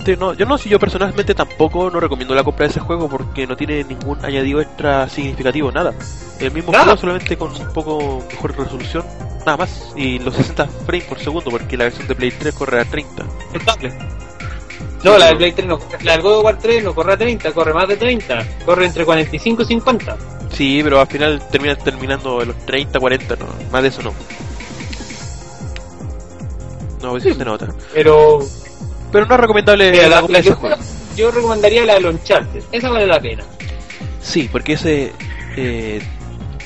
personalmente 0.00 0.16
no, 0.16 0.34
yo 0.34 0.46
no, 0.46 0.58
si 0.58 0.68
yo 0.68 0.78
personalmente 0.78 1.34
tampoco 1.34 1.90
no 1.90 2.00
recomiendo 2.00 2.34
la 2.34 2.44
compra 2.44 2.66
de 2.66 2.70
ese 2.70 2.80
juego 2.80 3.08
porque 3.08 3.46
no 3.46 3.56
tiene 3.56 3.84
ningún 3.84 4.24
añadido 4.24 4.60
extra 4.60 5.08
significativo, 5.08 5.70
nada. 5.70 5.94
El 6.38 6.52
mismo 6.52 6.72
Nada. 6.72 6.84
juego 6.84 7.00
solamente 7.00 7.36
con 7.36 7.52
un 7.52 7.72
poco 7.72 8.24
mejor 8.30 8.56
resolución, 8.56 9.04
nada 9.40 9.58
más. 9.58 9.92
Y 9.96 10.18
los 10.18 10.34
60 10.34 10.66
frames 10.86 11.04
por 11.04 11.18
segundo 11.18 11.50
porque 11.50 11.76
la 11.76 11.84
versión 11.84 12.08
de 12.08 12.14
Play 12.14 12.30
3 12.30 12.54
corre 12.54 12.80
a 12.80 12.84
30. 12.84 13.24
Estable. 13.52 13.92
No, 15.04 15.18
la 15.18 15.28
de 15.28 15.36
Play 15.36 15.52
3 15.52 15.68
no, 15.68 15.78
la 16.02 16.12
del 16.12 16.22
God 16.22 16.38
of 16.38 16.44
War 16.44 16.58
3 16.58 16.84
no 16.84 16.94
corre 16.94 17.12
a 17.12 17.16
30, 17.16 17.52
corre 17.52 17.74
más 17.74 17.88
de 17.88 17.96
30, 17.96 18.46
corre 18.64 18.86
entre 18.86 19.04
45 19.04 19.62
y 19.62 19.64
50. 19.66 20.16
Sí, 20.50 20.80
pero 20.82 21.00
al 21.00 21.06
final 21.06 21.42
termina 21.50 21.76
terminando 21.76 22.42
en 22.42 22.48
los 22.48 22.56
30, 22.66 22.98
40, 22.98 23.36
no, 23.36 23.46
más 23.70 23.82
de 23.82 23.88
eso 23.88 24.02
no. 24.02 24.12
No, 27.02 27.16
eso 27.16 27.32
se 27.32 27.44
nota. 27.44 27.68
Pero 27.94 28.40
Pero 29.12 29.26
no 29.26 29.34
es 29.34 29.40
recomendable 29.40 29.90
mira, 29.90 30.08
la 30.08 30.22
la, 30.22 30.28
la 30.28 30.42
juego. 30.54 30.76
yo 31.16 31.30
recomendaría 31.30 31.84
la 31.84 31.94
de 31.94 32.00
los 32.00 32.14
Uncharted, 32.14 32.62
esa 32.72 32.90
vale 32.90 33.06
la 33.06 33.20
pena. 33.20 33.44
Sí, 34.22 34.48
porque 34.50 34.74
ese 34.74 35.12
eh, 35.56 36.00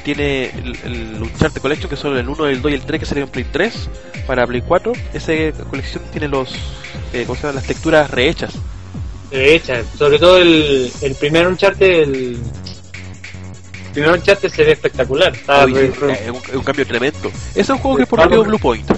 tiene 0.04 0.50
el, 0.50 0.76
el 0.85 1.22
Uncharted 1.22 1.61
Collection, 1.62 1.88
que 1.88 1.96
son 1.96 2.16
el 2.16 2.28
1, 2.28 2.46
el 2.48 2.61
2 2.62 2.72
y 2.72 2.74
el 2.74 2.83
3 2.83 3.00
que 3.00 3.07
salieron 3.07 3.28
en 3.28 3.33
Play 3.33 3.46
3 3.50 3.88
para 4.26 4.46
Play 4.46 4.62
4. 4.66 4.92
Esa 5.14 5.33
colección 5.70 6.02
tiene 6.12 6.28
los 6.28 6.52
eh, 7.12 7.24
¿cómo 7.26 7.37
se 7.37 7.42
llama? 7.46 7.54
las 7.54 7.64
texturas 7.64 8.11
rehechas. 8.11 8.52
De 9.30 9.54
hecho, 9.54 9.72
sobre 9.96 10.18
todo 10.18 10.37
el, 10.38 10.90
el 11.00 11.14
primer 11.16 11.46
Uncharted, 11.48 12.02
el 12.02 12.38
primer 13.92 14.11
Uncharted 14.12 14.48
se 14.50 14.64
ve 14.64 14.72
espectacular. 14.72 15.35
Está 15.35 15.64
re- 15.66 15.87
es, 15.88 15.98
un, 16.02 16.11
es 16.11 16.54
un 16.54 16.62
cambio 16.62 16.87
tremendo. 16.87 17.28
Ese 17.50 17.61
es 17.62 17.70
un 17.70 17.78
juego 17.78 17.96
que 17.96 18.02
es 18.02 18.09
por 18.09 18.20
Claro. 18.20 18.44
Blue 18.44 18.59
Point. 18.59 18.88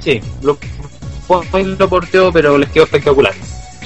sí, 0.00 0.20
lo, 0.42 0.58
Point 1.40 1.78
lo 1.78 1.88
porteó, 1.88 2.30
pero 2.32 2.58
les 2.58 2.68
quedó 2.70 2.84
espectacular. 2.84 3.32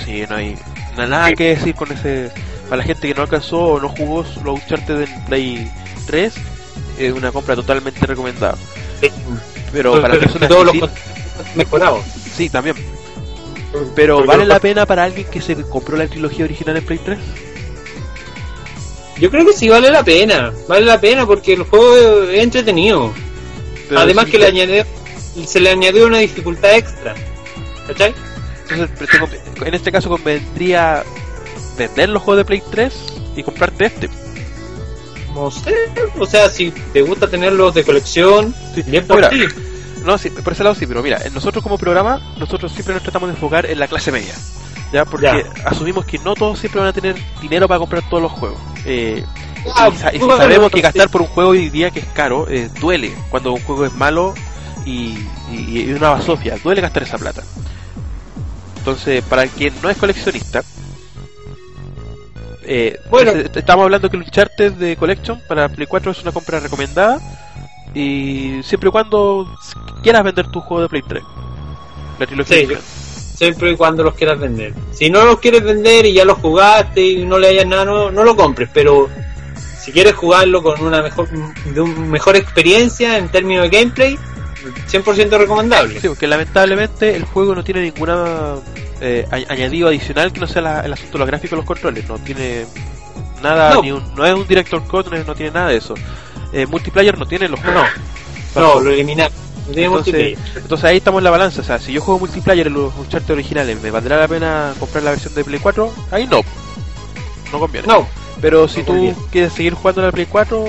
Sí, 0.05 0.25
no 0.29 0.37
hay 0.37 0.57
na- 0.97 1.07
nada 1.07 1.33
que 1.33 1.55
decir 1.57 1.75
con 1.75 1.91
ese. 1.93 2.31
Para 2.65 2.79
la 2.79 2.83
gente 2.85 3.07
que 3.07 3.15
no 3.15 3.23
alcanzó 3.23 3.59
o 3.61 3.81
no 3.81 3.89
jugó 3.91 4.25
los 4.45 4.61
Uncharted 4.61 5.03
en 5.03 5.25
Play 5.27 5.71
3, 6.07 6.35
es 6.99 7.13
una 7.13 7.31
compra 7.31 7.55
totalmente 7.55 8.05
recomendada. 8.07 8.57
Sí. 9.01 9.09
Pero 9.73 10.01
para 10.03 10.19
personas 10.19 10.49
todos 10.49 10.73
que 10.73 10.79
los 10.81 10.91
sí, 10.91 10.97
mejorados. 11.55 12.05
sí, 12.37 12.49
también. 12.49 12.77
Pero 13.95 14.25
¿vale 14.25 14.45
la 14.47 14.59
pena 14.59 14.87
para 14.87 15.05
alguien 15.05 15.27
que 15.31 15.41
se 15.41 15.55
compró 15.63 15.97
la 15.97 16.07
trilogía 16.09 16.45
original 16.45 16.77
en 16.77 16.85
Play 16.85 16.99
3? 17.05 17.19
Yo 19.19 19.31
creo 19.31 19.47
que 19.47 19.53
sí 19.53 19.69
vale 19.69 19.91
la 19.91 20.03
pena, 20.05 20.53
vale 20.69 20.85
la 20.85 21.01
pena 21.01 21.27
porque 21.27 21.55
el 21.55 21.63
juego 21.63 22.25
es 22.25 22.43
entretenido. 22.43 23.13
Pero 23.89 24.01
Además 24.01 24.27
sí, 24.27 24.33
que 24.33 24.39
le 24.39 24.47
añadió, 24.47 24.85
se 25.47 25.61
le 25.61 25.71
añadió 25.71 26.07
una 26.07 26.19
dificultad 26.19 26.75
extra. 26.75 27.15
¿Cachai? 27.87 28.14
Entonces, 28.68 29.09
en 29.64 29.75
este 29.75 29.92
caso 29.92 30.09
convendría 30.09 31.05
vender 31.79 32.09
los 32.09 32.22
juegos 32.22 32.38
de 32.38 32.44
Play 32.44 32.62
3 32.70 32.94
y 33.37 33.42
comprarte 33.42 33.87
este. 33.87 34.11
No 35.35 35.51
sé, 35.51 35.75
o 36.18 36.27
sea, 36.27 36.49
si 36.49 36.70
te 36.70 37.03
gusta 37.03 37.29
tenerlos 37.29 37.75
de 37.75 37.85
colección, 37.85 38.55
Sí. 38.75 38.83
bien 38.87 39.07
por 39.07 39.29
ti. 39.29 39.42
No, 40.05 40.16
sí, 40.18 40.31
por 40.31 40.53
ese 40.53 40.62
lado 40.64 40.75
sí, 40.75 40.87
pero 40.87 41.03
mira, 41.03 41.20
nosotros 41.35 41.62
como 41.62 41.77
programa, 41.79 42.20
nosotros 42.38 42.72
siempre 42.72 42.94
nos 42.94 43.03
tratamos 43.03 43.29
de 43.29 43.35
enfocar 43.35 43.66
en 43.66 43.79
la 43.79 43.87
clase 43.88 44.11
media. 44.12 44.35
¿Ya? 44.92 45.05
Porque 45.05 45.27
Ya. 45.27 45.68
asumimos 45.68 46.05
que 46.07 46.18
no 46.20 46.35
todos 46.35 46.59
siempre 46.61 46.81
van 46.81 46.88
a 46.88 46.92
tener 46.92 47.16
dinero 47.42 47.66
para 47.68 47.79
comprar 47.81 48.09
todos 48.09 48.22
los 48.22 48.33
juegos. 48.33 48.59
Eh, 48.85 49.25
Ah, 49.75 49.90
y, 49.92 49.96
sa- 49.96 50.14
y 50.14 50.20
si 50.20 50.27
sabemos 50.29 50.70
que 50.70 50.81
gastar 50.81 51.09
por 51.11 51.22
un 51.22 51.27
juego 51.27 51.51
hoy 51.51 51.68
día 51.70 51.90
que 51.90 51.99
es 51.99 52.07
caro, 52.14 52.46
eh, 52.49 52.70
duele 52.81 53.12
cuando 53.31 53.53
un 53.53 53.61
juego 53.62 53.85
es 53.85 53.92
malo 53.94 54.33
y, 54.85 55.18
y, 55.51 55.81
y 55.81 55.92
una 55.92 56.11
basofia, 56.11 56.57
duele 56.62 56.81
gastar 56.81 57.03
esa 57.03 57.18
plata. 57.18 57.42
Entonces, 58.87 59.25
para 59.25 59.49
quien 59.49 59.75
no 59.83 59.90
es 59.90 59.96
coleccionista, 59.96 60.62
eh, 62.62 62.96
Bueno. 63.11 63.33
entonces, 63.33 63.57
estamos 63.57 63.83
hablando 63.83 64.09
que 64.09 64.16
el 64.16 64.22
Uncharted 64.22 64.75
de 64.75 64.96
Collection 64.96 65.42
para 65.49 65.68
Play 65.68 65.88
4 65.88 66.12
es 66.12 66.22
una 66.22 66.31
compra 66.31 66.61
recomendada 66.61 67.18
y 67.96 68.61
siempre 68.62 68.88
y 68.88 68.92
cuando 68.92 69.59
quieras 70.05 70.22
vender 70.22 70.46
tu 70.53 70.61
juego 70.61 70.83
de 70.83 70.88
Play 70.88 71.03
3. 71.03 71.25
La 72.20 72.27
trilogía 72.29 72.57
Sí. 72.59 72.68
Siempre 73.37 73.72
y 73.72 73.77
cuando 73.77 74.05
los 74.05 74.14
quieras 74.14 74.38
vender. 74.38 74.72
Si 74.92 75.11
no 75.11 75.25
los 75.25 75.40
quieres 75.40 75.64
vender 75.64 76.07
y 76.07 76.12
ya 76.12 76.25
los 76.25 76.38
jugaste 76.38 77.03
y 77.03 77.27
no 77.27 77.40
le 77.40 77.49
hayas 77.49 77.66
nada, 77.66 77.85
no, 77.85 78.12
no 78.12 78.22
lo 78.22 78.37
compres. 78.37 78.70
Pero 78.72 79.09
si 79.81 79.90
quieres 79.90 80.14
jugarlo 80.14 80.62
con 80.62 80.81
una 80.81 81.03
mejor, 81.03 81.29
de 81.29 81.81
un 81.81 82.09
mejor 82.09 82.37
experiencia 82.37 83.18
en 83.18 83.31
términos 83.31 83.68
de 83.68 83.79
gameplay, 83.81 84.16
100% 84.75 85.39
recomendable. 85.39 86.01
Sí, 86.01 86.09
porque 86.09 86.27
lamentablemente 86.27 87.15
el 87.17 87.25
juego 87.25 87.55
no 87.55 87.63
tiene 87.65 87.81
ninguna 87.83 88.55
eh, 89.01 89.27
añadido 89.31 89.89
adicional 89.89 90.33
que 90.33 90.41
no 90.41 90.47
sea 90.47 90.63
la- 90.63 90.81
el 90.81 90.93
asunto 90.93 91.13
de 91.13 91.19
los 91.19 91.27
gráficos 91.29 91.57
los 91.59 91.67
controles. 91.67 92.09
No 92.09 92.19
tiene 92.19 92.65
nada, 93.43 93.75
No. 93.75 93.83
ni 93.83 93.93
un- 93.93 94.15
no 94.15 94.25
es 94.25 94.33
un 94.35 94.47
director 94.49 94.83
code, 94.87 95.11
no, 95.11 95.17
es- 95.17 95.27
no 95.27 95.35
tiene 95.35 95.53
nada 95.53 95.69
de 95.69 95.77
eso. 95.77 95.95
Eh, 96.53 96.65
multiplayer 96.67 97.19
no 97.19 97.27
tiene 97.27 97.49
los 97.49 97.61
No, 97.63 97.73
no, 98.55 98.81
lo 98.81 98.91
eliminar. 98.91 99.31
Entonces, 99.69 100.39
entonces 100.55 100.85
ahí 100.85 100.99
estamos 100.99 101.19
en 101.19 101.25
la 101.25 101.31
balanza. 101.31 101.61
O 101.61 101.65
sea, 101.65 101.79
si 101.79 101.93
yo 101.93 102.01
juego 102.01 102.21
multiplayer 102.21 102.69
en 102.69 102.73
los 102.75 102.95
Uncharted 102.97 103.33
originales, 103.35 103.83
¿me 103.83 103.91
valdrá 103.91 104.17
la 104.17 104.29
pena 104.29 104.73
comprar 104.79 105.03
la 105.03 105.11
versión 105.11 105.35
de 105.35 105.45
Play 105.45 105.59
4? 105.61 105.93
Ahí 106.13 106.27
no. 106.27 106.41
No 107.53 107.59
conviene. 107.59 107.87
No, 107.87 108.07
Pero 108.41 108.69
si 108.69 108.81
No 108.81 108.85
tú 108.87 108.93
conviene. 108.93 109.17
quieres 109.33 109.53
seguir 109.53 109.75
jugando 109.75 110.03
en 110.03 110.07
la 110.07 110.13
Play 110.13 110.27
4 110.27 110.65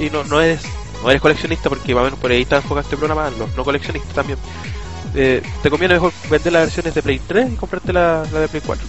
y 0.00 0.10
no, 0.10 0.24
no 0.24 0.40
eres 0.40 0.62
no 1.04 1.10
eres 1.10 1.22
coleccionista, 1.22 1.68
porque 1.68 1.94
más 1.94 2.00
o 2.02 2.04
menos 2.04 2.18
por 2.18 2.30
ahí 2.30 2.42
está 2.42 2.56
enfocado 2.56 2.80
este 2.80 2.96
programa, 2.96 3.30
los 3.38 3.54
no 3.54 3.64
coleccionistas 3.64 4.12
también, 4.14 4.38
eh, 5.14 5.42
te 5.62 5.70
conviene 5.70 5.94
mejor 5.94 6.12
vender 6.30 6.52
las 6.52 6.62
versiones 6.64 6.94
de 6.94 7.02
Play 7.02 7.20
3 7.26 7.52
y 7.52 7.56
comprarte 7.56 7.92
la, 7.92 8.24
la 8.32 8.40
de 8.40 8.48
Play 8.48 8.62
4. 8.64 8.86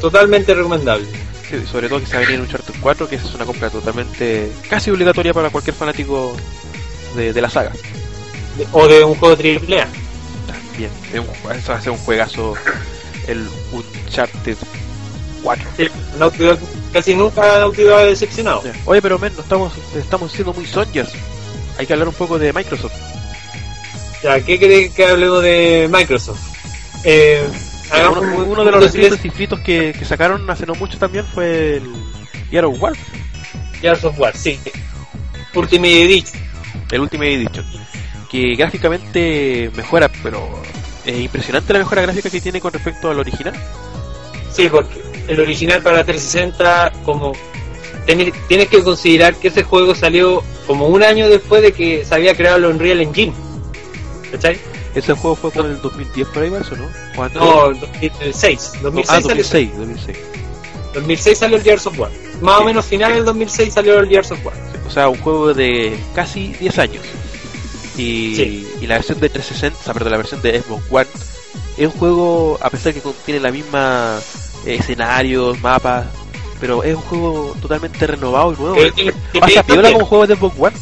totalmente 0.00 0.54
recomendable. 0.54 1.06
Sí, 1.48 1.56
sobre 1.70 1.88
todo 1.88 2.00
que 2.00 2.06
se 2.06 2.12
va 2.14 2.18
a 2.18 2.22
venir 2.24 2.40
un 2.40 2.46
Uncharted 2.46 2.74
4, 2.80 3.08
que 3.08 3.16
es 3.16 3.34
una 3.34 3.44
compra 3.44 3.70
totalmente 3.70 4.50
casi 4.68 4.90
obligatoria 4.90 5.32
para 5.34 5.50
cualquier 5.50 5.76
fanático 5.76 6.36
de, 7.16 7.32
de 7.32 7.40
la 7.42 7.50
saga. 7.50 7.70
De- 8.56 8.66
O 8.72 8.86
de 8.88 9.04
un 9.04 9.14
juego 9.14 9.36
triple 9.36 9.80
A. 9.82 9.88
También, 10.46 10.90
es 11.12 11.20
un, 11.20 11.52
eso 11.52 11.72
va 11.72 11.78
a 11.78 11.80
ser 11.80 11.92
un 11.92 11.98
juegazo, 11.98 12.54
el 13.28 13.46
Uncharted 13.72 14.56
4. 15.42 15.64
Sí, 15.76 15.88
Dog 16.18 16.58
casi 16.94 17.14
nunca 17.14 17.42
ha 17.56 18.04
decepcionado. 18.04 18.62
Oye, 18.86 19.02
pero 19.02 19.18
men, 19.18 19.34
no 19.36 19.42
estamos, 19.42 19.72
estamos 19.94 20.32
siendo 20.32 20.54
muy 20.54 20.64
sonjas. 20.64 21.10
Hay 21.76 21.86
que 21.86 21.92
hablar 21.92 22.08
un 22.08 22.14
poco 22.14 22.38
de 22.38 22.52
Microsoft. 22.54 22.94
Ya, 24.22 24.40
¿qué 24.40 24.58
cree 24.58 24.90
que 24.90 25.04
hablemos 25.06 25.42
de 25.42 25.88
Microsoft? 25.92 26.40
Eh, 27.04 27.46
uno, 28.10 28.20
un- 28.22 28.48
uno 28.48 28.64
de 28.64 28.70
los 28.70 28.84
recientes 28.84 29.22
inscritos 29.24 29.60
que, 29.60 29.92
que 29.98 30.04
sacaron 30.06 30.48
hace 30.48 30.64
no 30.64 30.74
mucho 30.74 30.96
también 30.96 31.26
fue 31.26 31.76
el 31.76 31.92
Gear 32.50 32.64
of 32.64 32.80
War, 32.80 32.94
Gears 33.82 34.04
of 34.04 34.18
War, 34.18 34.34
sí. 34.34 34.58
Ultimate 35.54 36.04
Edition. 36.04 36.42
el 36.90 37.00
Ultimate 37.00 37.34
Edition, 37.34 37.66
que 38.30 38.54
gráficamente 38.56 39.70
mejora, 39.76 40.10
pero 40.22 40.62
es 41.04 41.18
impresionante 41.18 41.72
la 41.74 41.80
mejora 41.80 42.00
gráfica 42.02 42.30
que 42.30 42.40
tiene 42.40 42.60
con 42.60 42.72
respecto 42.72 43.10
al 43.10 43.18
original. 43.18 43.54
Sí, 44.50 44.68
porque 44.70 45.02
el 45.28 45.40
original 45.40 45.82
para 45.82 46.04
360, 46.04 46.92
como 47.04 47.32
ten- 48.06 48.32
tienes 48.48 48.68
que 48.68 48.82
considerar 48.82 49.34
que 49.36 49.48
ese 49.48 49.62
juego 49.62 49.94
salió 49.94 50.42
como 50.66 50.88
un 50.88 51.02
año 51.02 51.28
después 51.28 51.62
de 51.62 51.72
que 51.72 52.04
se 52.04 52.14
había 52.14 52.36
creado 52.36 52.56
el 52.58 52.64
Unreal 52.66 53.00
Engine. 53.00 53.32
¿Cachai? 54.30 54.58
Ese 54.94 55.12
juego 55.14 55.34
fue 55.36 55.50
por 55.50 55.66
el 55.66 55.80
2010 55.80 56.28
por 56.28 56.42
ahí, 56.42 56.50
¿o 56.50 56.76
no? 56.76 56.88
¿O 57.16 57.22
antes? 57.22 57.40
No, 57.40 57.72
2006. 57.74 58.72
2006, 58.82 59.08
ah, 59.10 59.20
salió, 59.20 59.28
2006, 59.42 59.70
2006. 59.76 60.18
2006 60.94 61.38
salió 61.38 61.56
el 61.56 61.62
Gears 61.64 61.86
of 61.86 61.98
War. 61.98 62.10
Más 62.40 62.60
o 62.60 62.64
menos 62.64 62.84
final 62.84 63.12
del 63.14 63.24
2006 63.24 63.72
salió 63.74 63.98
el 63.98 64.08
Gears 64.08 64.30
of 64.30 64.44
War. 64.46 64.54
O 64.86 64.90
sea, 64.90 65.08
un 65.08 65.18
juego 65.20 65.52
de 65.52 65.98
casi 66.14 66.52
10 66.60 66.78
años. 66.78 67.02
Y, 67.96 68.34
Sí. 68.36 68.68
y 68.80 68.86
la 68.86 68.96
versión 68.96 69.18
de 69.20 69.28
360, 69.28 69.78
o 69.80 69.84
sea, 69.84 69.94
perdón, 69.94 70.12
la 70.12 70.18
versión 70.18 70.42
de 70.42 70.60
Xbox 70.60 70.82
One 70.90 71.06
es 71.76 71.86
un 71.86 71.92
juego, 71.98 72.58
a 72.62 72.70
pesar 72.70 72.92
que 72.94 73.00
contiene 73.00 73.40
la 73.40 73.50
misma 73.50 74.20
escenarios, 74.66 75.60
mapas, 75.60 76.06
pero 76.60 76.82
es 76.82 76.94
un 76.94 77.02
juego 77.02 77.56
totalmente 77.60 78.06
renovado 78.06 78.52
y 78.52 78.56
nuevo. 78.56 78.74
Pero 78.76 78.92
tiene- 78.92 79.12
tiene- 79.32 79.46
Pasa 79.46 79.62
piola 79.62 79.92
como 79.92 80.06
juego 80.06 80.26
de 80.26 80.36
Xbox 80.36 80.56
One. 80.58 80.76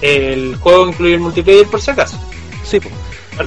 El 0.00 0.56
juego 0.56 0.88
incluye 0.88 1.14
el 1.14 1.20
multiplayer 1.20 1.66
por 1.66 1.80
si 1.80 1.90
acaso. 1.90 2.18
Sí, 2.64 2.80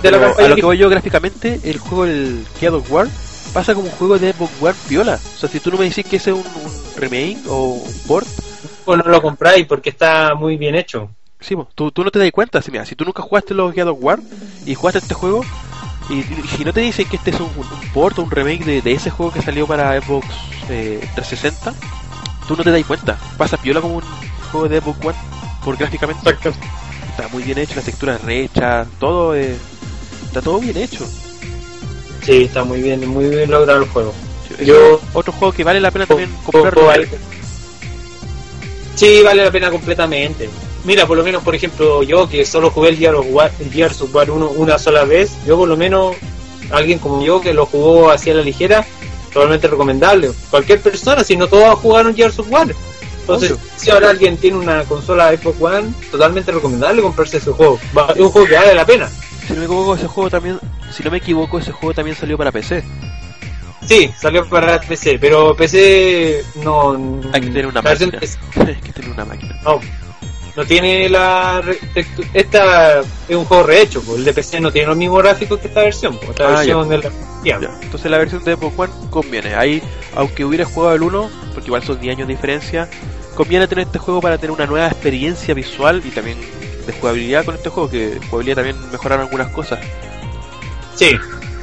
Pero 0.02 0.34
a 0.38 0.48
lo 0.48 0.56
que 0.56 0.62
voy 0.66 0.78
yo 0.78 0.90
gráficamente, 0.90 1.60
el 1.64 1.78
juego, 1.78 2.06
el 2.06 2.46
of 2.72 2.92
War, 2.92 3.08
pasa 3.54 3.74
como 3.76 3.88
un 3.88 3.94
juego 3.96 4.18
de 4.18 4.34
Xbox 4.34 4.52
One 4.62 4.76
piola. 4.88 5.20
O 5.36 5.38
sea, 5.40 5.50
si 5.50 5.60
tú 5.60 5.72
no 5.72 5.78
me 5.78 5.86
decís 5.90 6.06
que 6.06 6.16
ese 6.18 6.32
es 6.32 6.36
un, 6.38 6.44
un 6.44 6.72
remake 6.98 7.38
o 7.48 7.68
un 7.86 7.94
port, 8.08 8.28
o 8.86 8.96
no 8.96 9.04
lo 9.04 9.22
compráis 9.22 9.66
porque 9.68 9.90
está 9.90 10.34
muy 10.36 10.58
bien 10.58 10.76
hecho. 10.76 11.10
Sí, 11.40 11.56
tú, 11.76 11.92
tú 11.92 12.04
no 12.04 12.12
te 12.12 12.20
das 12.20 12.32
cuenta, 12.32 12.62
si, 12.62 12.72
mira, 12.72 12.86
si 12.86 12.96
tú 12.96 13.04
nunca 13.06 13.22
jugaste 13.22 13.54
los 13.54 13.76
God 13.76 13.88
of 13.90 13.98
War 14.00 14.20
y 14.66 14.74
jugaste 14.76 15.00
este 15.00 15.14
juego, 15.14 15.44
y, 16.10 16.24
si 16.56 16.64
no 16.64 16.72
te 16.74 16.82
dicen 16.82 17.08
que 17.08 17.16
este 17.18 17.32
es 17.32 17.40
un, 17.40 17.48
un, 17.56 17.66
un 17.68 17.90
port 17.94 18.18
o 18.20 18.24
un 18.24 18.32
remake 18.32 18.64
de, 18.66 18.82
de 18.82 18.92
ese 18.94 19.10
juego 19.10 19.32
que 19.32 19.42
salió 19.42 19.66
para 19.68 20.00
Xbox 20.02 20.28
eh, 20.70 21.00
360, 21.16 21.74
tú 22.48 22.56
no 22.56 22.64
te 22.64 22.72
das 22.72 22.86
cuenta. 22.86 23.18
Pasa 23.38 23.58
piola 23.58 23.82
como 23.82 23.96
un 23.98 24.04
juego 24.52 24.70
de 24.70 24.80
Xbox 24.82 25.06
One, 25.06 25.18
por 25.64 25.78
gráficamente 25.78 26.30
está 26.30 27.28
muy 27.30 27.44
bien 27.44 27.58
hecho, 27.58 27.76
las 27.76 27.86
texturas 27.86 28.22
rehechas, 28.22 28.88
todo 29.00 29.34
es, 29.34 29.58
está 30.26 30.42
todo 30.42 30.60
bien 30.60 30.78
hecho. 30.78 31.06
Sí, 32.24 32.44
está 32.44 32.64
muy 32.64 32.82
bien, 32.82 33.08
muy 33.08 33.30
bien 33.30 33.50
logrado 33.50 33.84
el 33.84 33.90
juego. 33.90 34.14
Yo- 34.64 35.00
otro 35.14 35.34
juego 35.34 35.54
que 35.54 35.64
vale 35.64 35.80
la 35.80 35.92
pena 35.92 36.06
también 36.06 36.30
comprarlo. 36.44 36.88
Sí, 38.96 39.22
vale 39.24 39.44
la 39.44 39.52
pena 39.52 39.70
completamente. 39.70 40.50
Mira, 40.86 41.08
por 41.08 41.18
lo 41.18 41.24
menos, 41.24 41.42
por 41.44 41.56
ejemplo, 41.56 42.04
yo 42.04 42.30
que 42.30 42.46
solo 42.46 42.70
jugué 42.70 42.90
el 42.90 42.98
Gears 42.98 43.18
of 43.18 43.26
War, 43.30 43.52
el 43.60 43.72
Gears 43.72 44.02
of 44.02 44.14
War 44.14 44.30
1 44.30 44.50
una 44.52 44.78
sola 44.78 45.04
vez, 45.04 45.32
yo 45.46 45.58
por 45.58 45.68
lo 45.68 45.76
menos, 45.76 46.16
alguien 46.72 47.00
como 47.00 47.24
yo 47.26 47.42
que 47.42 47.54
lo 47.54 47.66
jugó 47.66 48.12
así 48.12 48.30
a 48.30 48.36
la 48.36 48.44
ligera, 48.44 48.86
totalmente 49.34 49.68
recomendable. 49.68 50.32
Cualquier 50.52 50.80
persona, 50.82 51.24
si 51.24 51.36
no 51.36 51.48
todos 51.48 51.80
jugaron 51.80 52.16
Gears 52.16 52.38
of 52.38 52.52
War. 52.52 52.68
Entonces, 53.22 53.54
Obvio. 53.54 53.64
si 53.76 53.90
ahora 53.90 54.12
alguien 54.12 54.38
tiene 54.38 54.58
una 54.58 54.84
consola 54.84 55.36
Xbox 55.36 55.60
One, 55.60 55.94
totalmente 56.12 56.52
recomendable 56.52 57.02
comprarse 57.02 57.38
ese 57.38 57.52
juego. 57.52 57.80
Es 58.14 58.22
un 58.22 58.30
juego 58.30 58.48
que 58.48 58.56
vale 58.56 58.76
la 58.76 58.86
pena. 58.86 59.10
Si 59.48 59.54
no 59.54 59.60
me 59.60 59.66
equivoco, 59.66 59.96
ese 59.96 60.08
juego 60.08 60.30
también, 60.30 60.60
si 60.96 61.04
no 61.04 61.10
me 61.10 61.18
equivoco, 61.18 61.58
ese 61.58 61.72
juego 61.72 61.96
también 61.96 62.16
salió 62.16 62.38
para 62.38 62.52
PC. 62.52 62.84
Sí, 63.88 64.12
salió 64.20 64.48
para 64.48 64.80
PC, 64.80 65.18
pero 65.20 65.56
PC 65.56 66.44
no... 66.64 67.22
Hay 67.34 67.42
que 67.42 67.48
tener 67.48 67.68
una 67.68 67.82
máquina. 67.82 68.20
PC 68.20 68.38
Hay 68.68 68.76
que 68.76 68.94
tener 68.94 69.12
una 69.12 69.26
máquina. 69.26 69.60
No, 69.64 69.80
no 70.56 70.66
tiene 70.66 71.10
la. 71.10 71.62
Esta 72.34 73.02
es 73.02 73.36
un 73.36 73.46
juego 73.46 73.64
rehecho, 73.64 74.02
pues, 74.02 74.20
el 74.20 74.26
de 74.26 74.34
PC 74.34 74.60
no 74.60 74.72
tiene 74.72 74.88
los 74.88 74.98
mismos 74.98 75.22
gráficos 75.24 75.60
que 75.60 75.68
esta 75.68 75.82
versión. 75.82 76.18
pues, 76.18 76.30
Esta 76.32 76.48
Ah, 76.48 76.52
versión 76.58 76.90
de 76.90 76.98
la. 77.00 77.10
ya. 77.44 77.60
Ya, 77.60 77.80
Entonces 77.82 78.10
la 78.12 78.18
versión 78.18 78.44
de 78.44 78.56
Xbox 78.56 78.74
One 78.80 78.94
conviene. 79.10 79.56
Ahí, 79.56 79.82
aunque 80.16 80.46
hubiera 80.46 80.66
jugado 80.66 80.96
el 80.96 81.02
1, 81.04 81.30
porque 81.54 81.68
igual 81.68 81.84
son 81.84 82.00
10 82.00 82.16
años 82.16 82.28
de 82.28 82.34
diferencia, 82.34 82.90
conviene 83.36 83.68
tener 83.68 83.86
este 83.86 84.00
juego 84.00 84.22
para 84.22 84.38
tener 84.38 84.52
una 84.52 84.66
nueva 84.66 84.88
experiencia 84.88 85.54
visual 85.54 86.02
y 86.06 86.10
también 86.12 86.38
de 86.86 86.94
jugabilidad 86.94 87.44
con 87.46 87.56
este 87.56 87.70
juego, 87.70 87.90
que 87.90 88.20
jugabilidad 88.30 88.56
también 88.64 88.92
mejoraron 88.92 89.26
algunas 89.26 89.50
cosas. 89.50 89.80
Sí, 90.96 91.18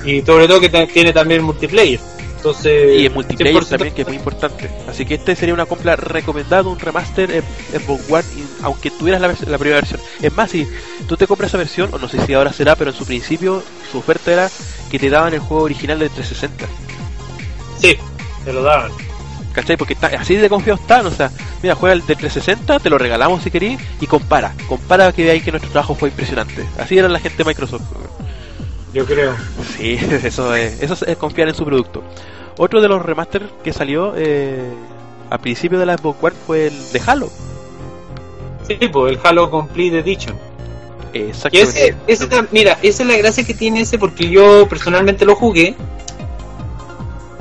y 0.05 0.21
sobre 0.23 0.47
todo 0.49 0.61
que 0.61 0.69
tiene 0.69 1.13
también 1.13 1.43
multiplayer. 1.43 2.01
Entonces. 2.43 3.01
Y 3.01 3.07
el 3.07 3.13
multiplayer 3.13 3.63
100% 3.63 3.69
también, 3.69 3.95
que 3.95 4.03
es 4.03 4.09
muy 4.09 4.17
importante. 4.17 4.69
Así 4.89 5.07
que 5.07 5.15
este 5.15 5.37
sería 5.37 5.55
una 5.55 5.65
compra 5.67 5.95
recomendada, 5.95 6.69
un 6.69 6.79
remaster 6.81 7.31
en 7.31 7.45
Xbox 7.81 8.11
One, 8.11 8.25
aunque 8.63 8.91
tuvieras 8.91 9.21
la, 9.21 9.29
la 9.29 9.59
primera 9.59 9.77
versión. 9.77 10.01
Es 10.21 10.37
más, 10.37 10.51
si 10.51 10.67
tú 11.07 11.17
te 11.17 11.29
compras 11.29 11.51
esa 11.51 11.59
versión, 11.59 11.91
o 11.95 11.99
no 11.99 12.09
sé 12.09 12.21
si 12.27 12.35
ahora 12.35 12.53
será, 12.53 12.75
pero 12.75 12.91
en 12.91 12.97
su 12.97 13.07
principio 13.07 13.63
su 13.93 13.99
oferta 13.99 14.33
era 14.33 14.51
que 14.91 14.99
te 14.99 15.09
daban 15.09 15.33
el 15.35 15.39
juego 15.39 15.63
original 15.63 16.01
de 16.01 16.09
360. 16.09 16.67
Sí, 17.79 17.97
te 18.45 18.53
lo 18.53 18.65
daban. 18.65 18.91
¿Cachai? 19.53 19.77
Porque 19.77 19.95
está, 19.95 20.09
así 20.09 20.35
de 20.35 20.49
confiado 20.49 20.81
están, 20.81 21.07
o 21.07 21.11
sea, 21.13 21.31
mira, 21.63 21.77
juega 21.77 21.93
el 21.93 22.01
de 22.01 22.17
360, 22.17 22.81
te 22.81 22.91
lo 22.91 22.99
regalamos 22.99 23.45
si 23.45 23.53
querís, 23.53 23.79
y 24.01 24.07
compara, 24.09 24.53
compara 24.67 25.13
que 25.13 25.23
veáis 25.23 25.45
que 25.45 25.53
nuestro 25.53 25.71
trabajo 25.71 25.95
fue 25.95 26.09
impresionante. 26.09 26.67
Así 26.77 26.99
era 26.99 27.09
la 27.09 27.21
gente 27.21 27.39
de 27.39 27.45
Microsoft. 27.45 27.83
Yo 28.93 29.05
creo. 29.07 29.35
Sí, 29.77 29.99
eso 30.25 30.55
es, 30.55 30.83
eso 30.83 30.97
es 31.07 31.17
confiar 31.17 31.49
en 31.49 31.55
su 31.55 31.65
producto. 31.65 32.03
Otro 32.59 32.81
de 32.81 32.89
los 32.89 33.01
remaster 33.03 33.49
que 33.65 33.73
salió 33.73 34.13
eh, 34.17 34.71
a 35.31 35.39
principio 35.39 35.79
de 35.79 35.87
la 35.87 35.97
Xbox 35.97 36.23
One 36.23 36.37
fue 36.47 36.67
el 36.67 36.93
de 36.93 37.01
Halo. 37.07 37.31
Sí, 38.67 38.77
pues 38.93 39.13
el 39.15 39.21
Halo 39.25 39.51
Complete 39.51 39.99
Edition. 40.01 40.37
Exactamente. 41.15 41.89
ese, 41.89 41.97
ese 42.07 42.29
tam- 42.29 42.49
mira, 42.53 42.79
esa 42.83 43.03
es 43.03 43.09
la 43.09 43.17
gracia 43.17 43.45
que 43.45 43.55
tiene 43.55 43.81
ese 43.83 43.99
porque 43.99 44.29
yo 44.29 44.67
personalmente 44.69 45.25
lo 45.25 45.35
jugué. 45.35 45.75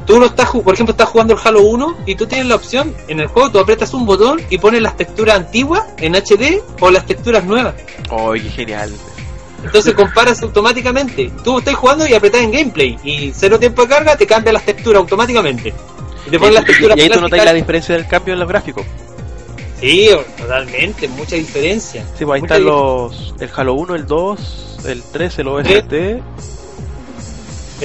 Tú 0.05 0.19
lo 0.19 0.25
estás, 0.25 0.49
por 0.49 0.73
ejemplo, 0.73 0.91
estás 0.91 1.09
jugando 1.09 1.35
el 1.35 1.39
Halo 1.43 1.61
1 1.61 1.97
y 2.05 2.15
tú 2.15 2.25
tienes 2.25 2.47
la 2.47 2.55
opción 2.55 2.93
en 3.07 3.19
el 3.19 3.27
juego, 3.27 3.51
tú 3.51 3.59
apretas 3.59 3.93
un 3.93 4.05
botón 4.05 4.41
y 4.49 4.57
pones 4.57 4.81
las 4.81 4.97
texturas 4.97 5.35
antiguas 5.37 5.83
en 5.99 6.15
HD 6.15 6.61
o 6.81 6.89
las 6.89 7.05
texturas 7.05 7.43
nuevas. 7.45 7.75
¡Oh, 8.09 8.33
qué 8.33 8.39
genial! 8.41 8.91
Entonces 9.63 9.93
comparas 9.93 10.41
automáticamente. 10.41 11.31
Tú 11.43 11.59
estás 11.59 11.75
jugando 11.75 12.07
y 12.07 12.13
apretás 12.13 12.41
en 12.41 12.51
gameplay 12.51 12.97
y 13.03 13.31
cero 13.33 13.59
tiempo 13.59 13.83
de 13.83 13.89
carga 13.89 14.15
te 14.15 14.25
cambia 14.25 14.53
las 14.53 14.65
texturas 14.65 14.99
automáticamente. 14.99 15.73
Y 16.25 16.29
te 16.29 16.39
pones 16.39 16.55
las 16.55 16.65
texturas 16.65 16.97
y 16.97 17.01
ahí 17.01 17.09
tú 17.09 17.21
notáis 17.21 17.45
la 17.45 17.53
diferencia 17.53 17.95
del 17.95 18.07
cambio 18.07 18.33
en 18.33 18.39
los 18.39 18.49
gráficos. 18.49 18.85
Sí, 19.79 20.09
totalmente, 20.37 21.07
mucha 21.07 21.35
diferencia. 21.35 22.05
Sí, 22.17 22.25
pues 22.25 22.35
ahí 22.35 22.41
Mucha 22.41 22.55
están 22.55 22.65
los. 22.65 23.33
El 23.39 23.49
Halo 23.55 23.73
1, 23.73 23.95
el 23.95 24.05
2, 24.05 24.79
el 24.85 25.03
3, 25.11 25.39
el 25.39 25.47
OST. 25.47 25.93
El 25.93 26.21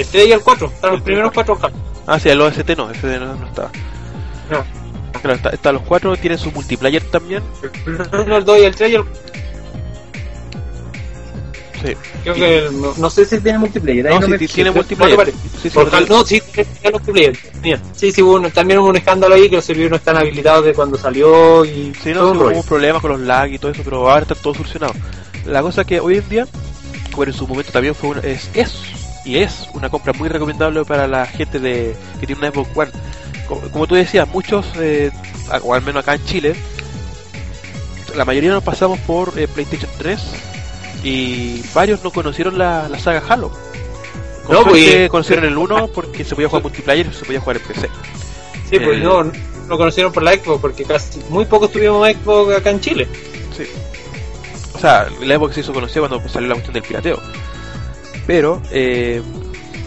3 0.05 0.27
y 0.27 0.31
el 0.31 0.41
4, 0.41 0.67
están 0.67 0.91
los 0.91 1.01
primeros 1.01 1.31
cuatro 1.33 1.57
Halo. 1.59 1.75
Ah, 2.05 2.19
sí, 2.19 2.29
el 2.29 2.39
OST 2.39 2.69
no, 2.77 2.91
ese 2.91 3.19
no, 3.19 3.35
no 3.35 3.47
estaba. 3.47 3.71
No. 4.51 4.63
Claro, 5.19 5.35
está, 5.35 5.49
están 5.49 5.73
los 5.73 5.83
cuatro, 5.83 6.15
tienen 6.15 6.37
su 6.37 6.51
multiplayer 6.51 7.03
también. 7.03 7.41
El 7.85 8.19
1, 8.19 8.37
el 8.37 8.45
2 8.45 8.59
y 8.59 8.63
el 8.63 8.75
3 8.75 8.91
y 8.91 8.95
el 8.95 9.03
Sí, 11.83 11.93
Creo 12.23 12.33
que 12.35 12.57
el- 12.59 12.81
no, 12.81 12.93
no 12.97 13.09
sé 13.09 13.23
si 13.25 13.39
tiene 13.39 13.59
multiplayer. 13.59 14.07
ahí 14.07 14.19
No, 14.19 14.27
me 14.27 14.37
fijé, 14.39 14.53
tiene 14.55 14.71
multiplayer. 14.71 15.17
no. 15.17 15.25
Sí, 15.61 15.71
no, 15.75 16.23
tiene 16.25 16.91
multiplayer. 16.91 17.37
Mira, 17.61 17.79
sí, 17.95 18.11
sí, 18.11 18.21
un- 18.21 18.49
también 18.51 18.79
hubo 18.79 18.89
un 18.89 18.97
escándalo 18.97 19.35
ahí 19.35 19.49
que 19.49 19.57
los 19.57 19.65
servidores 19.65 19.91
no 19.91 19.97
están 19.97 20.17
habilitados 20.17 20.65
de 20.65 20.73
cuando 20.73 20.97
salió 20.97 21.63
y 21.65 21.93
Sí, 22.03 22.11
no, 22.13 22.31
hubo 22.31 22.43
rollo. 22.45 22.57
un 22.57 22.63
problema 22.63 22.99
con 22.99 23.11
los 23.11 23.19
lag 23.21 23.51
y 23.51 23.59
todo 23.59 23.71
eso, 23.71 23.81
pero 23.83 24.09
ahora 24.09 24.21
está 24.23 24.35
todo 24.35 24.53
solucionado. 24.55 24.93
La 25.45 25.61
cosa 25.61 25.85
que 25.85 25.99
hoy 25.99 26.17
en 26.17 26.29
día, 26.29 26.47
bueno, 27.15 27.31
en 27.31 27.37
su 27.37 27.47
momento 27.47 27.71
también 27.71 27.93
fue 27.95 28.09
una, 28.09 28.21
es, 28.21 28.49
es 28.53 28.73
y 29.23 29.37
es 29.37 29.67
una 29.73 29.89
compra 29.89 30.13
muy 30.13 30.29
recomendable 30.29 30.83
para 30.85 31.05
la 31.07 31.25
gente 31.25 31.59
de 31.59 31.95
que 32.19 32.25
tiene 32.25 32.39
una 32.41 32.51
Xbox 32.51 32.69
One. 32.75 32.91
Como, 33.47 33.61
como 33.69 33.87
tú 33.87 33.95
decías, 33.95 34.27
muchos, 34.27 34.65
eh, 34.79 35.11
o 35.63 35.73
al 35.73 35.81
menos 35.81 36.01
acá 36.03 36.15
en 36.15 36.25
Chile, 36.25 36.55
la 38.15 38.25
mayoría 38.25 38.51
nos 38.51 38.63
pasamos 38.63 38.99
por 38.99 39.33
eh, 39.37 39.47
PlayStation 39.47 39.89
3 39.97 40.19
y 41.03 41.63
varios 41.73 42.03
no 42.03 42.11
conocieron 42.11 42.57
la, 42.57 42.89
la 42.89 42.99
saga 42.99 43.23
Halo. 43.27 43.51
Con 44.45 44.55
No, 44.55 44.63
pues, 44.63 45.09
conocieron 45.09 45.45
el 45.45 45.57
1 45.57 45.87
porque 45.87 46.23
se 46.23 46.35
podía 46.35 46.47
jugar 46.47 46.63
multiplayer 46.63 47.07
y 47.07 47.13
se 47.13 47.25
podía 47.25 47.39
jugar 47.39 47.57
en 47.57 47.63
PC. 47.63 47.89
Sí, 48.69 48.79
pues 48.79 48.97
eh, 48.97 49.01
no, 49.01 49.23
no 49.23 49.31
lo 49.67 49.77
conocieron 49.77 50.11
por 50.11 50.23
la 50.23 50.33
Xbox 50.33 50.61
porque 50.61 50.83
casi 50.85 51.21
muy 51.29 51.45
pocos 51.45 51.71
tuvimos 51.71 52.07
Xbox 52.07 52.55
acá 52.55 52.69
en 52.69 52.79
Chile. 52.79 53.07
Sí. 53.55 53.63
O 54.73 54.79
sea, 54.79 55.07
la 55.21 55.35
Xbox 55.35 55.55
se 55.55 55.61
hizo 55.61 55.73
conocida 55.73 56.07
cuando 56.07 56.29
salió 56.29 56.47
la 56.47 56.55
cuestión 56.55 56.73
del 56.73 56.83
pirateo. 56.83 57.19
Pero 58.25 58.61
eh, 58.71 59.21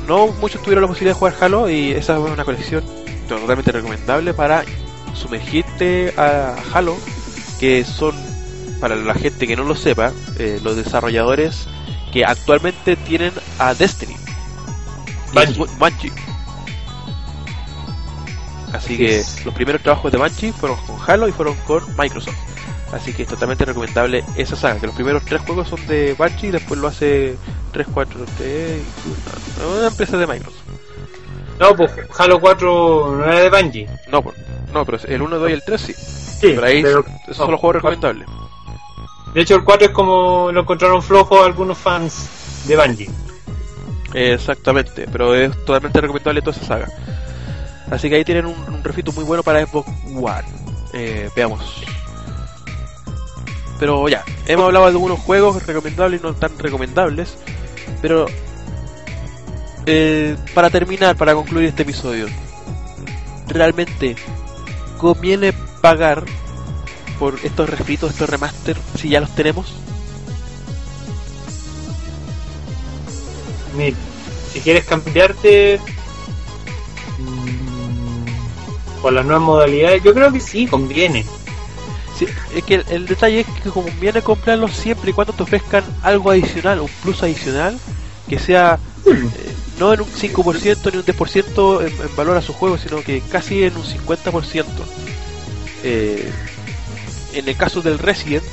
no 0.06 0.28
muchos 0.28 0.62
tuvieron 0.62 0.82
la 0.82 0.88
posibilidad 0.88 1.14
de 1.14 1.18
jugar 1.18 1.34
Halo 1.40 1.70
y 1.70 1.92
esa 1.92 2.14
es 2.14 2.18
una 2.18 2.44
colección 2.44 2.84
totalmente 3.28 3.70
recomendable 3.70 4.34
para 4.34 4.64
sumergirte 5.14 6.12
a 6.16 6.56
Halo, 6.72 6.96
que 7.58 7.84
son, 7.84 8.14
para 8.80 8.96
la 8.96 9.14
gente 9.14 9.46
que 9.46 9.56
no 9.56 9.64
lo 9.64 9.74
sepa, 9.76 10.12
eh, 10.38 10.60
los 10.62 10.76
desarrolladores 10.76 11.66
que 12.12 12.24
actualmente 12.24 12.96
tienen 12.96 13.32
a 13.58 13.74
Destiny. 13.74 14.16
Bungie. 15.78 16.10
Así 18.68 18.76
Así 18.76 18.96
que 18.96 19.18
es. 19.20 19.44
los 19.44 19.54
primeros 19.54 19.82
trabajos 19.82 20.12
de 20.12 20.18
Bungie 20.18 20.52
fueron 20.52 20.78
con 20.86 20.96
Halo 21.06 21.28
y 21.28 21.32
fueron 21.32 21.56
con 21.66 21.82
Microsoft. 21.96 22.36
Así 22.92 23.12
que 23.12 23.22
es 23.22 23.28
totalmente 23.28 23.64
recomendable 23.64 24.24
esa 24.36 24.56
saga. 24.56 24.80
Que 24.80 24.86
los 24.86 24.94
primeros 24.96 25.24
tres 25.24 25.40
juegos 25.42 25.68
son 25.68 25.84
de 25.86 26.14
Bungie 26.18 26.48
y 26.48 26.52
después 26.52 26.80
lo 26.80 26.88
hace 26.88 27.36
3, 27.72 27.86
4, 27.92 28.20
3, 28.38 28.82
una 29.78 29.86
empresa 29.88 30.16
de 30.16 30.26
Microsoft. 30.26 30.62
No, 31.60 31.76
pues 31.76 31.92
Halo 32.18 32.40
4 32.40 33.16
no 33.18 33.24
era 33.24 33.40
de 33.40 33.50
Bungie. 33.50 33.88
No, 34.10 34.22
por- 34.22 34.34
no, 34.72 34.84
pero 34.84 34.98
el 35.06 35.22
1, 35.22 35.38
2 35.38 35.50
y 35.50 35.52
el 35.52 35.62
3 35.64 35.80
sí. 35.80 35.92
Sí, 35.94 36.52
Pero 36.54 36.64
ahí 36.66 36.82
pero- 36.82 37.04
esos 37.24 37.36
son 37.36 37.50
los 37.50 37.60
juegos 37.60 37.76
recomendables. 37.76 38.26
De 39.34 39.42
hecho, 39.42 39.54
el 39.54 39.64
4 39.64 39.88
es 39.88 39.92
como 39.92 40.50
lo 40.52 40.60
encontraron 40.60 41.02
flojo 41.02 41.42
algunos 41.44 41.78
fans 41.78 42.64
de 42.66 42.76
Bungie. 42.76 43.10
Exactamente, 44.12 45.06
pero 45.10 45.34
es 45.34 45.52
totalmente 45.64 46.00
recomendable 46.00 46.42
toda 46.42 46.56
esa 46.56 46.66
saga. 46.66 46.88
Así 47.90 48.08
que 48.08 48.16
ahí 48.16 48.24
tienen 48.24 48.46
un, 48.46 48.58
un 48.72 48.82
refrito 48.82 49.12
muy 49.12 49.24
bueno 49.24 49.42
para 49.42 49.64
Xbox 49.64 49.88
One. 50.14 50.44
Eh, 50.92 51.30
veamos. 51.34 51.84
Pero 53.78 54.08
ya, 54.08 54.24
hemos 54.46 54.66
hablado 54.66 54.86
de 54.86 54.90
algunos 54.90 55.20
juegos 55.20 55.64
recomendables 55.66 56.20
y 56.20 56.24
no 56.24 56.34
tan 56.34 56.58
recomendables. 56.58 57.38
Pero 58.02 58.26
eh, 59.86 60.36
para 60.54 60.70
terminar, 60.70 61.16
para 61.16 61.34
concluir 61.34 61.68
este 61.68 61.82
episodio, 61.82 62.26
¿realmente 63.48 64.16
conviene 64.98 65.52
pagar 65.80 66.24
por 67.20 67.38
estos 67.44 67.68
refritos, 67.68 68.10
estos 68.10 68.30
remaster, 68.30 68.78
si 68.98 69.10
ya 69.10 69.20
los 69.20 69.32
tenemos? 69.34 69.74
Mira, 73.76 73.96
si 74.50 74.60
quieres 74.60 74.86
cambiarte 74.86 75.78
mm, 77.18 79.00
por 79.02 79.12
las 79.12 79.26
nuevas 79.26 79.42
modalidades, 79.42 80.02
yo 80.02 80.14
creo 80.14 80.32
que 80.32 80.40
sí, 80.40 80.66
conviene. 80.66 81.26
Sí, 82.18 82.26
es 82.54 82.64
que 82.64 82.76
el, 82.76 82.84
el 82.88 83.06
detalle 83.06 83.40
es 83.40 83.46
que 83.62 83.68
conviene 83.68 84.22
comprarlos 84.22 84.72
siempre 84.72 85.10
y 85.10 85.12
cuando 85.12 85.34
te 85.34 85.42
ofrezcan 85.42 85.84
algo 86.02 86.30
adicional, 86.30 86.80
un 86.80 86.90
plus 87.02 87.22
adicional, 87.22 87.78
que 88.30 88.38
sea 88.38 88.78
eh, 89.04 89.54
no 89.78 89.92
en 89.92 90.00
un 90.00 90.08
5% 90.08 90.90
ni 90.90 90.98
un 90.98 91.04
10% 91.04 91.80
en, 91.86 92.08
en 92.08 92.16
valor 92.16 92.38
a 92.38 92.42
su 92.42 92.54
juego, 92.54 92.78
sino 92.78 93.02
que 93.02 93.20
casi 93.20 93.64
en 93.64 93.76
un 93.76 93.84
50%. 93.84 94.64
Eh, 95.82 96.30
en 97.34 97.48
el 97.48 97.56
caso 97.56 97.82
del 97.82 97.98
Resident, 97.98 98.44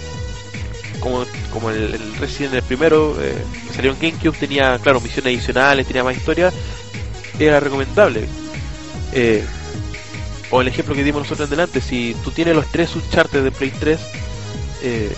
como, 1.00 1.70
el, 1.70 1.94
el 1.94 2.16
Resident 2.16 2.54
el 2.54 2.64
primero, 2.64 3.16
eh, 3.22 3.36
que 3.68 3.74
salió 3.74 3.92
en 3.92 4.00
GameCube, 4.00 4.38
tenía, 4.38 4.78
claro, 4.80 5.00
misiones 5.00 5.34
adicionales, 5.34 5.88
tenía 5.88 6.04
más 6.04 6.18
historia, 6.18 6.52
era 7.40 7.60
recomendable. 7.60 8.28
Eh, 9.14 9.44
o 10.50 10.62
el 10.62 10.68
ejemplo 10.68 10.96
que 10.96 11.04
dimos 11.04 11.24
nosotros 11.24 11.48
en 11.48 11.52
delante, 11.52 11.82
si 11.82 12.16
tú 12.24 12.32
tienes 12.32 12.56
los 12.56 12.68
tres 12.72 12.96
Uncharted 12.96 13.44
de 13.44 13.52
Play 13.52 13.72
3, 13.80 14.00
eh, 14.84 15.16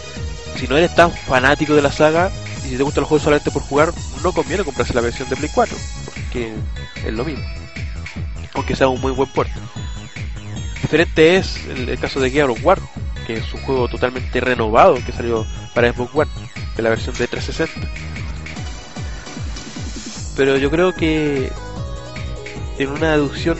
si 0.57 0.67
no 0.67 0.77
eres 0.77 0.93
tan 0.95 1.11
fanático 1.11 1.75
de 1.75 1.81
la 1.81 1.91
saga 1.91 2.31
y 2.65 2.69
si 2.69 2.77
te 2.77 2.83
gustan 2.83 3.01
los 3.01 3.09
juegos 3.09 3.23
solamente 3.23 3.51
por 3.51 3.61
jugar, 3.61 3.93
no 4.23 4.31
conviene 4.31 4.63
comprarse 4.63 4.93
la 4.93 5.01
versión 5.01 5.29
de 5.29 5.35
Play 5.35 5.49
4, 5.53 5.77
porque 6.05 6.53
es 7.05 7.13
lo 7.13 7.23
mismo. 7.23 7.45
Aunque 8.55 8.75
sea 8.75 8.87
un 8.87 8.99
muy 8.99 9.11
buen 9.11 9.29
puerto. 9.31 9.59
Diferente 10.81 11.37
es 11.37 11.65
el, 11.67 11.89
el 11.89 11.99
caso 11.99 12.19
de 12.19 12.31
Gear 12.31 12.49
of 12.49 12.59
War, 12.63 12.79
que 13.29 13.37
es 13.37 13.53
un 13.53 13.61
juego 13.61 13.87
totalmente 13.87 14.41
renovado 14.41 14.95
que 15.05 15.11
salió 15.11 15.45
para 15.75 15.93
Xbox 15.93 16.15
One, 16.15 16.31
de 16.75 16.81
la 16.81 16.89
versión 16.89 17.13
de 17.15 17.27
360. 17.27 17.87
Pero 20.35 20.57
yo 20.57 20.71
creo 20.71 20.95
que 20.95 21.51
en 22.79 22.89
una 22.89 23.11
deducción 23.11 23.55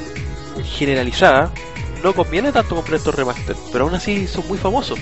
generalizada 0.75 1.51
no 2.03 2.13
conviene 2.13 2.51
tanto 2.51 2.73
comprar 2.75 2.97
estos 2.97 3.13
remaster, 3.13 3.55
pero 3.71 3.83
aún 3.85 3.93
así 3.93 4.27
son 4.27 4.47
muy 4.47 4.57
famosos. 4.57 4.97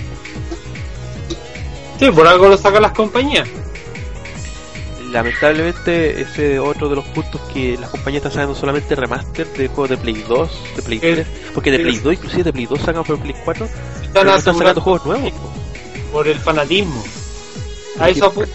Sí, 1.98 2.10
por 2.10 2.26
algo 2.26 2.48
lo 2.48 2.58
sacan 2.58 2.82
las 2.82 2.92
compañías. 2.92 3.48
Lamentablemente 5.10 6.20
ese 6.20 6.54
es 6.56 6.60
otro 6.60 6.90
de 6.90 6.96
los 6.96 7.06
puntos 7.06 7.40
que 7.54 7.78
las 7.78 7.88
compañías 7.88 8.18
están 8.20 8.32
sacando 8.32 8.54
solamente 8.54 8.94
remaster 8.94 9.46
de 9.54 9.68
juegos 9.68 9.88
de 9.88 9.96
Play 9.96 10.22
2, 10.28 10.50
de 10.76 10.82
Play 10.82 10.98
El- 11.02 11.14
3, 11.14 11.26
porque 11.54 11.70
de 11.70 11.78
Play 11.78 11.96
2 11.96 12.12
inclusive 12.12 12.44
de 12.44 12.52
Play 12.52 12.66
2 12.66 12.80
sacan 12.82 13.04
por 13.04 13.18
Play 13.18 13.34
4, 13.42 13.66
Están 14.38 14.54
sacando 14.58 14.80
juegos 14.80 15.06
nuevos. 15.06 15.32
por 16.12 16.26
el 16.28 16.38
fanatismo. 16.38 17.04
A 18.00 18.08
eso 18.08 18.32
apu- 18.32 18.46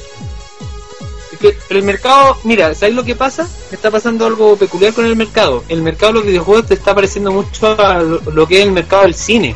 Es 1.31 1.39
que 1.39 1.57
el 1.69 1.83
mercado, 1.83 2.37
mira, 2.43 2.73
¿sabes 2.73 2.95
lo 2.95 3.03
que 3.03 3.15
pasa? 3.15 3.47
Está 3.71 3.91
pasando 3.91 4.25
algo 4.25 4.55
peculiar 4.55 4.93
con 4.93 5.05
el 5.05 5.15
mercado. 5.15 5.63
El 5.69 5.81
mercado 5.83 6.13
de 6.13 6.17
los 6.19 6.27
videojuegos 6.27 6.67
te 6.67 6.73
está 6.75 6.95
pareciendo 6.95 7.31
mucho 7.31 7.79
a 7.79 7.99
lo, 8.01 8.47
que 8.47 8.59
es 8.59 8.65
el 8.65 8.71
mercado 8.71 9.03
del 9.03 9.13
cine. 9.13 9.55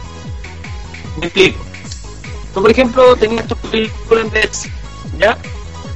Me 1.19 1.25
explico. 1.27 1.63
Tú, 2.53 2.61
por 2.61 2.71
ejemplo, 2.71 3.15
tenías 3.15 3.47
tus 3.47 3.57
películas 3.59 4.25
en 4.25 4.29
VHS, 4.31 4.69
¿ya? 5.19 5.37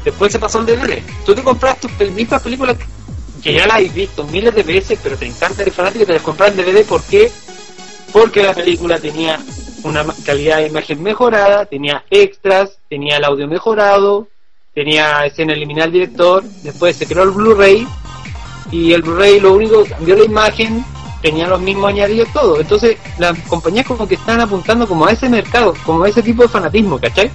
Después 0.06 0.32
se 0.32 0.40
pasó 0.40 0.60
al 0.60 0.66
DVD. 0.66 1.02
Tú 1.26 1.36
te 1.36 1.44
compras 1.44 1.80
tus 1.80 1.92
mismas 2.12 2.42
películas 2.42 2.78
que 3.44 3.54
ya 3.54 3.68
las 3.68 3.78
has 3.82 3.94
visto 3.94 4.24
miles 4.26 4.54
de 4.56 4.64
veces, 4.64 4.98
pero 5.02 5.18
te 5.18 5.26
encanta 5.26 5.64
el 5.64 5.72
fanático 5.72 6.04
y 6.04 6.08
te 6.08 6.14
las 6.14 6.22
compras 6.22 6.52
en 6.52 6.58
DVD. 6.58 6.84
¿Por 6.86 7.02
qué? 7.04 7.32
Porque 8.14 8.44
la 8.44 8.54
película 8.54 9.00
tenía 9.00 9.40
una 9.84 10.06
calidad 10.26 10.58
de 10.58 10.68
imagen 10.68 11.02
mejorada, 11.02 11.66
tenía 11.66 12.04
extras, 12.10 12.78
tenía 12.90 13.18
el 13.18 13.24
audio 13.26 13.48
mejorado, 13.48 14.28
tenía 14.74 15.26
escena 15.26 15.54
eliminar 15.54 15.86
al 15.86 15.92
director, 15.92 16.44
después 16.64 16.96
se 16.96 17.06
creó 17.08 17.24
el 17.24 17.32
Blu-ray 17.32 17.88
y 18.72 18.94
el 18.94 19.02
Blu-ray 19.02 19.40
lo 19.40 19.54
único 19.54 19.84
cambió 19.86 20.16
la 20.16 20.24
imagen, 20.26 20.86
tenía 21.22 21.48
los 21.48 21.60
mismos 21.62 21.90
añadidos 21.90 22.30
todo. 22.34 22.60
Entonces 22.60 22.98
las 23.18 23.38
compañías 23.48 23.86
como 23.86 24.08
que 24.08 24.16
están 24.16 24.40
apuntando 24.40 24.88
como 24.88 25.06
a 25.06 25.12
ese 25.12 25.30
mercado, 25.30 25.74
como 25.86 26.04
a 26.04 26.10
ese 26.10 26.22
tipo 26.24 26.44
de 26.44 26.50
fanatismo, 26.50 27.00
¿cachai? 27.00 27.30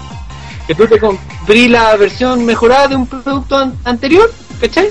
Que 0.66 0.74
tú 0.74 0.86
te 0.86 0.99
compré 0.99 1.68
la 1.68 1.94
versión 1.97 2.44
mejorada 2.44 2.88
de 2.88 2.97
un 2.97 3.07
producto 3.07 3.57
an- 3.57 3.78
anterior, 3.84 4.32
¿cachai? 4.61 4.88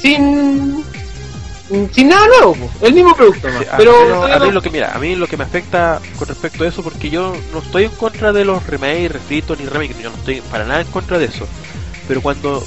Sin 0.00 0.84
sin 1.92 2.08
nada 2.08 2.26
nuevo, 2.26 2.56
el 2.82 2.92
mismo 2.94 3.14
producto, 3.14 3.46
nomás. 3.48 3.62
Sí, 3.64 3.68
a- 3.72 3.76
pero, 3.76 3.92
pero 3.98 4.24
a 4.34 4.38
mí 4.40 4.50
lo 4.52 4.60
que 4.62 4.70
mira, 4.70 4.92
a 4.94 4.98
mí 4.98 5.14
lo 5.14 5.26
que 5.28 5.36
me 5.36 5.44
afecta 5.44 6.00
con 6.18 6.26
respecto 6.28 6.64
a 6.64 6.68
eso 6.68 6.82
porque 6.82 7.10
yo 7.10 7.32
no 7.52 7.58
estoy 7.60 7.84
en 7.84 7.90
contra 7.92 8.32
de 8.32 8.44
los 8.44 8.66
remakes, 8.66 9.12
refritos 9.12 9.58
ni 9.58 9.66
remakes, 9.66 9.98
yo 10.02 10.10
no 10.10 10.16
estoy 10.16 10.40
para 10.42 10.64
nada 10.64 10.80
en 10.80 10.88
contra 10.88 11.18
de 11.18 11.26
eso. 11.26 11.46
Pero 12.08 12.20
cuando 12.22 12.66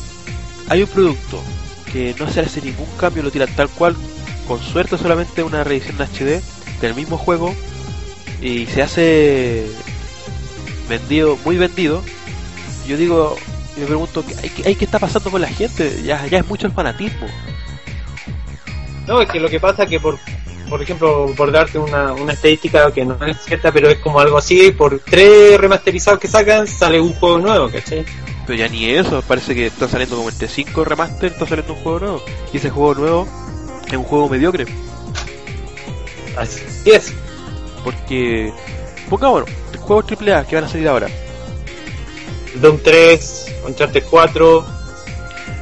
hay 0.70 0.82
un 0.84 0.88
producto 0.88 1.41
que 1.91 2.16
no 2.18 2.30
se 2.32 2.39
hace 2.39 2.62
ningún 2.62 2.88
cambio, 2.97 3.24
lo 3.24 3.32
tiran 3.32 3.49
tal 3.56 3.70
cual, 3.70 3.95
con 4.47 4.62
suerte 4.62 4.97
solamente 4.97 5.43
una 5.43 5.64
reedición 5.64 5.97
HD 6.01 6.41
del 6.82 6.95
mismo 6.95 7.18
juego 7.18 7.54
y 8.41 8.66
se 8.68 8.82
hace 8.82 9.66
vendido, 10.89 11.38
muy 11.45 11.58
vendido, 11.58 12.01
yo 12.88 12.97
digo, 12.97 13.36
yo 13.76 13.82
me 13.82 13.86
pregunto, 13.88 14.24
¿qué, 14.26 14.49
qué, 14.49 14.76
qué 14.76 14.86
está 14.86 14.99
pasando 14.99 15.30
con 15.32 15.41
la 15.41 15.47
gente? 15.47 16.01
Ya, 16.04 16.26
ya 16.28 16.39
es 16.39 16.47
mucho 16.47 16.68
el 16.68 16.74
fanatismo. 16.74 17.28
No, 19.08 19.22
es 19.22 19.30
que 19.30 19.39
lo 19.39 19.49
que 19.49 19.60
pasa 19.60 19.86
que 19.86 19.99
por 19.99 20.18
por 20.70 20.82
ejemplo, 20.82 21.32
por 21.38 21.51
darte 21.51 21.78
una, 21.78 22.14
una 22.14 22.34
estadística 22.34 22.91
que 22.91 23.06
no 23.06 23.16
es 23.26 23.38
cierta, 23.43 23.72
pero 23.72 23.89
es 23.89 23.99
como 23.99 24.20
algo 24.20 24.39
así, 24.39 24.72
por 24.72 24.99
tres 25.01 25.60
remasterizados 25.60 26.20
que 26.20 26.28
sacan, 26.28 26.68
sale 26.68 26.99
un 26.99 27.14
juego 27.14 27.38
nuevo, 27.38 27.70
¿cachai? 27.70 28.04
Pero 28.47 28.58
ya 28.58 28.68
ni 28.68 28.89
eso, 28.89 29.22
parece 29.22 29.54
que 29.54 29.68
están 29.68 29.89
saliendo 29.89 30.16
como 30.16 30.30
entre 30.30 30.47
5 30.47 30.84
remaster, 30.84 31.32
está 31.32 31.45
saliendo 31.45 31.74
un 31.74 31.80
juego 31.80 31.99
nuevo. 31.99 32.24
Y 32.51 32.58
ese 32.58 32.70
juego 32.70 32.95
nuevo 32.95 33.28
es 33.86 33.93
un 33.93 34.04
juego 34.04 34.30
mediocre. 34.30 34.66
Así 36.36 36.64
es. 36.86 37.14
Porque, 37.84 38.51
pongámonos, 39.10 39.49
juegos 39.80 40.06
AAA 40.12 40.45
que 40.45 40.56
van 40.56 40.66
a 40.66 40.70
salir 40.70 40.88
ahora. 40.88 41.08
Doom 42.56 42.80
3, 42.84 43.56
Uncharted 43.68 44.04
4, 44.10 44.66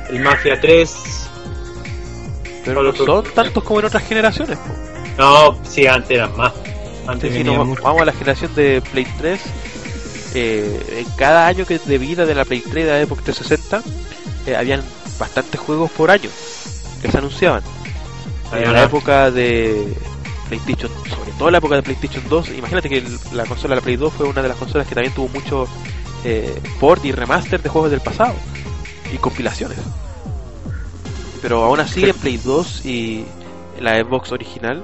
el 0.10 0.20
Mafia 0.22 0.60
3. 0.60 1.11
Pero 2.66 2.84
no 2.84 2.94
son 2.94 3.24
tantos 3.34 3.64
como 3.64 3.80
en 3.80 3.86
otras 3.88 4.04
generaciones. 4.04 4.58
po. 4.58 4.92
No, 5.18 5.60
sí, 5.64 5.88
antes 5.88 6.12
eran 6.12 6.36
más. 6.38 6.54
Antes 7.08 7.34
si 7.34 7.44
nos 7.44 7.82
vamos 7.82 8.02
a 8.02 8.06
la 8.06 8.14
generación 8.14 8.54
de 8.56 8.82
Play 8.92 9.08
3, 9.18 9.42
eh, 10.36 11.04
en 11.06 11.16
cada 11.16 11.48
año 11.48 11.66
que 11.66 11.80
de 11.80 11.98
vida 11.98 12.26
de 12.26 12.36
la 12.36 12.46
Play 12.46 12.62
3 12.62 12.86
de 12.86 12.92
la 12.92 13.06
Xbox 13.06 13.24
360, 13.24 13.82
eh, 14.48 14.56
habían 14.56 14.84
bastantes 15.20 15.60
juegos 15.60 15.92
por 15.92 16.12
año 16.12 16.30
que 17.02 17.12
se 17.12 17.18
anunciaban. 17.18 17.64
En 18.54 18.74
la 18.74 18.84
época 18.84 19.32
de 19.32 19.94
PlayStation, 20.50 20.92
sobre 21.10 21.32
todo 21.38 21.48
en 21.48 21.52
la 21.54 21.58
época 21.60 21.76
de 21.76 21.84
PlayStation 21.84 22.24
2, 22.30 22.50
imagínate 22.50 22.90
que 22.90 23.04
la 23.32 23.46
consola 23.46 23.76
de 23.76 23.82
la 23.82 23.82
Play 23.82 23.96
2 23.96 24.14
fue 24.14 24.28
una 24.28 24.42
de 24.42 24.50
las 24.50 24.58
consolas 24.58 24.88
que 24.88 24.94
también 24.94 25.14
tuvo 25.14 25.30
mucho 25.30 25.68
eh, 26.26 26.62
port 26.80 27.04
y 27.06 27.14
remaster 27.14 27.62
de 27.62 27.70
juegos 27.70 27.92
del 27.92 28.02
pasado 28.02 28.36
y 29.14 29.18
compilaciones. 29.18 29.78
Pero 31.42 31.64
aún 31.64 31.80
así 31.80 32.04
en 32.04 32.16
Play 32.16 32.38
2 32.38 32.86
y 32.86 33.26
la 33.80 34.00
Xbox 34.00 34.32
original, 34.32 34.84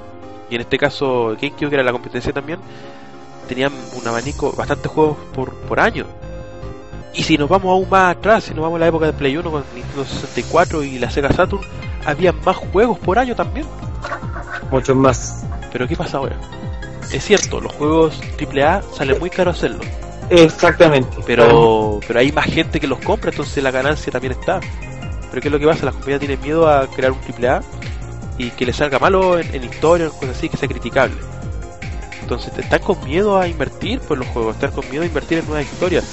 y 0.50 0.56
en 0.56 0.60
este 0.62 0.78
caso 0.78 1.36
GameCube 1.40 1.68
que 1.68 1.74
era 1.74 1.82
la 1.82 1.92
competencia 1.92 2.32
también, 2.32 2.58
tenían 3.48 3.72
un 3.94 4.06
abanico, 4.06 4.52
bastantes 4.52 4.90
juegos 4.90 5.16
por, 5.34 5.54
por 5.54 5.80
año. 5.80 6.06
Y 7.14 7.22
si 7.22 7.38
nos 7.38 7.48
vamos 7.48 7.70
aún 7.70 7.88
más 7.88 8.16
atrás, 8.16 8.44
si 8.44 8.54
nos 8.54 8.62
vamos 8.62 8.76
a 8.76 8.80
la 8.80 8.88
época 8.88 9.06
de 9.06 9.12
Play 9.12 9.36
1 9.36 9.50
con 9.50 9.64
Nintendo 9.74 10.04
64 10.04 10.84
y 10.84 10.98
la 10.98 11.10
Sega 11.10 11.32
Saturn, 11.32 11.64
había 12.04 12.32
más 12.32 12.56
juegos 12.56 12.98
por 12.98 13.18
año 13.18 13.34
también. 13.34 13.66
Muchos 14.70 14.96
más. 14.96 15.44
Pero 15.72 15.88
¿qué 15.88 15.96
pasa 15.96 16.18
ahora? 16.18 16.36
Es 17.12 17.24
cierto, 17.24 17.60
los 17.60 17.72
juegos 17.72 18.20
AAA 18.38 18.82
salen 18.94 19.18
muy 19.18 19.30
caro 19.30 19.50
hacerlo, 19.50 19.80
Exactamente. 20.28 21.16
pero 21.26 22.00
pero 22.06 22.20
hay 22.20 22.30
más 22.32 22.44
gente 22.44 22.78
que 22.78 22.86
los 22.86 22.98
compra, 22.98 23.30
entonces 23.30 23.62
la 23.64 23.70
ganancia 23.70 24.12
también 24.12 24.32
está. 24.32 24.60
Pero 25.30 25.42
¿qué 25.42 25.48
es 25.48 25.52
lo 25.52 25.58
que 25.58 25.66
pasa? 25.66 25.84
Las 25.84 25.94
compañías 25.94 26.20
tienen 26.20 26.40
miedo 26.40 26.68
a 26.68 26.86
crear 26.88 27.12
un 27.12 27.18
AAA 27.18 27.62
y 28.38 28.50
que 28.50 28.66
le 28.66 28.72
salga 28.72 28.98
malo 28.98 29.38
en, 29.38 29.54
en 29.54 29.64
historia, 29.64 30.08
cosas 30.08 30.36
así, 30.36 30.48
que 30.48 30.56
sea 30.56 30.68
criticable. 30.68 31.16
Entonces 32.22 32.52
están 32.58 32.80
con 32.80 33.02
miedo 33.04 33.38
a 33.38 33.48
invertir 33.48 34.00
por 34.00 34.18
los 34.18 34.26
juegos, 34.28 34.56
están 34.56 34.70
con 34.72 34.88
miedo 34.90 35.02
a 35.02 35.06
invertir 35.06 35.38
en 35.38 35.46
nuevas 35.46 35.64
historias. 35.64 36.04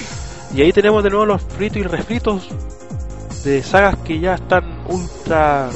Y 0.54 0.62
ahí 0.62 0.72
tenemos 0.72 1.04
de 1.04 1.10
nuevo 1.10 1.26
los 1.26 1.42
fritos 1.42 1.78
y 1.78 1.82
refritos 1.82 2.48
de 3.44 3.62
sagas 3.62 3.96
que 3.98 4.18
ya 4.18 4.34
están 4.34 4.64
ultra, 4.88 5.68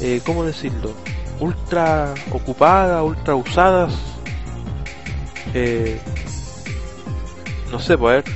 eh, 0.00 0.20
¿cómo 0.24 0.44
decirlo? 0.44 0.92
Ultra 1.38 2.14
ocupadas, 2.30 3.02
ultra 3.02 3.34
usadas. 3.34 3.94
Eh, 5.54 6.00
no 7.70 7.78
sé, 7.78 7.96
pues 7.98 8.24
a. 8.24 8.30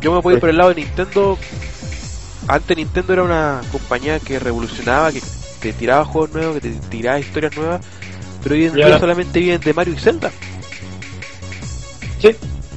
Yo 0.00 0.12
me 0.12 0.20
voy 0.20 0.36
a 0.36 0.40
por 0.40 0.48
el 0.48 0.56
lado 0.56 0.70
de 0.70 0.76
Nintendo. 0.76 1.38
Antes 2.48 2.76
Nintendo 2.76 3.12
era 3.12 3.22
una 3.24 3.60
compañía 3.70 4.18
que 4.20 4.38
revolucionaba, 4.38 5.12
que 5.12 5.20
te 5.60 5.72
tiraba 5.72 6.04
juegos 6.04 6.32
nuevos, 6.32 6.54
que 6.54 6.60
te 6.62 6.70
tiraba 6.88 7.18
historias 7.20 7.56
nuevas. 7.56 7.80
Pero 8.42 8.54
hoy 8.54 8.64
en 8.66 8.74
día 8.74 8.86
ahora- 8.86 8.98
solamente 9.00 9.38
viven 9.40 9.60
de 9.60 9.74
Mario 9.74 9.94
y 9.94 9.98
Zelda. 9.98 10.30
Sí. 12.20 12.34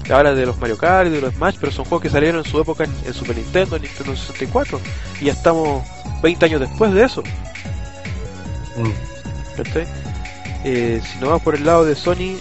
Habla 0.10 0.34
de 0.34 0.46
los 0.46 0.58
Mario 0.58 0.78
Kart 0.78 1.10
de 1.10 1.22
los 1.22 1.34
Smash, 1.36 1.56
pero 1.60 1.72
son 1.72 1.86
juegos 1.86 2.02
que 2.04 2.10
salieron 2.10 2.44
en 2.44 2.52
su 2.52 2.60
época 2.60 2.84
en, 2.84 2.94
en 3.06 3.14
Super 3.14 3.38
Nintendo, 3.38 3.78
en 3.78 3.84
Nintendo 3.84 4.14
64. 4.16 4.82
Y 5.22 5.26
ya 5.26 5.34
estamos 5.34 5.84
20 6.22 6.46
años 6.48 6.60
después 6.60 6.94
de 6.94 7.04
eso. 7.06 7.24
Mm. 8.76 8.92
Eh, 10.66 11.02
si 11.04 11.20
nos 11.20 11.30
vamos 11.30 11.44
por 11.44 11.56
el 11.56 11.66
lado 11.66 11.86
de 11.86 11.96
Sony, 11.96 12.38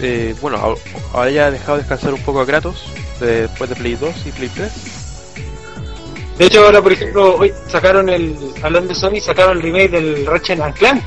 eh, 0.00 0.34
bueno, 0.40 0.58
ahora- 0.58 0.80
ahora 1.12 1.30
ya 1.30 1.46
ha 1.46 1.50
dejado 1.50 1.78
descansar 1.78 2.14
un 2.14 2.20
poco 2.22 2.40
a 2.40 2.46
Kratos 2.46 2.84
de- 3.20 3.42
después 3.42 3.68
de 3.70 3.76
Play 3.76 3.96
2 3.96 4.14
y 4.26 4.30
Play 4.30 4.48
3. 4.54 4.72
De 6.38 6.46
hecho, 6.46 6.64
ahora, 6.64 6.80
por 6.82 6.92
ejemplo, 6.92 7.36
hoy 7.36 7.52
sacaron 7.68 8.08
el. 8.08 8.36
Hablando 8.62 8.88
de 8.88 8.94
Sony, 8.94 9.20
sacaron 9.20 9.58
el 9.58 9.62
remake 9.62 9.90
del 9.90 10.26
Ratchet 10.26 10.60
and 10.60 10.74
Clank. 10.74 11.02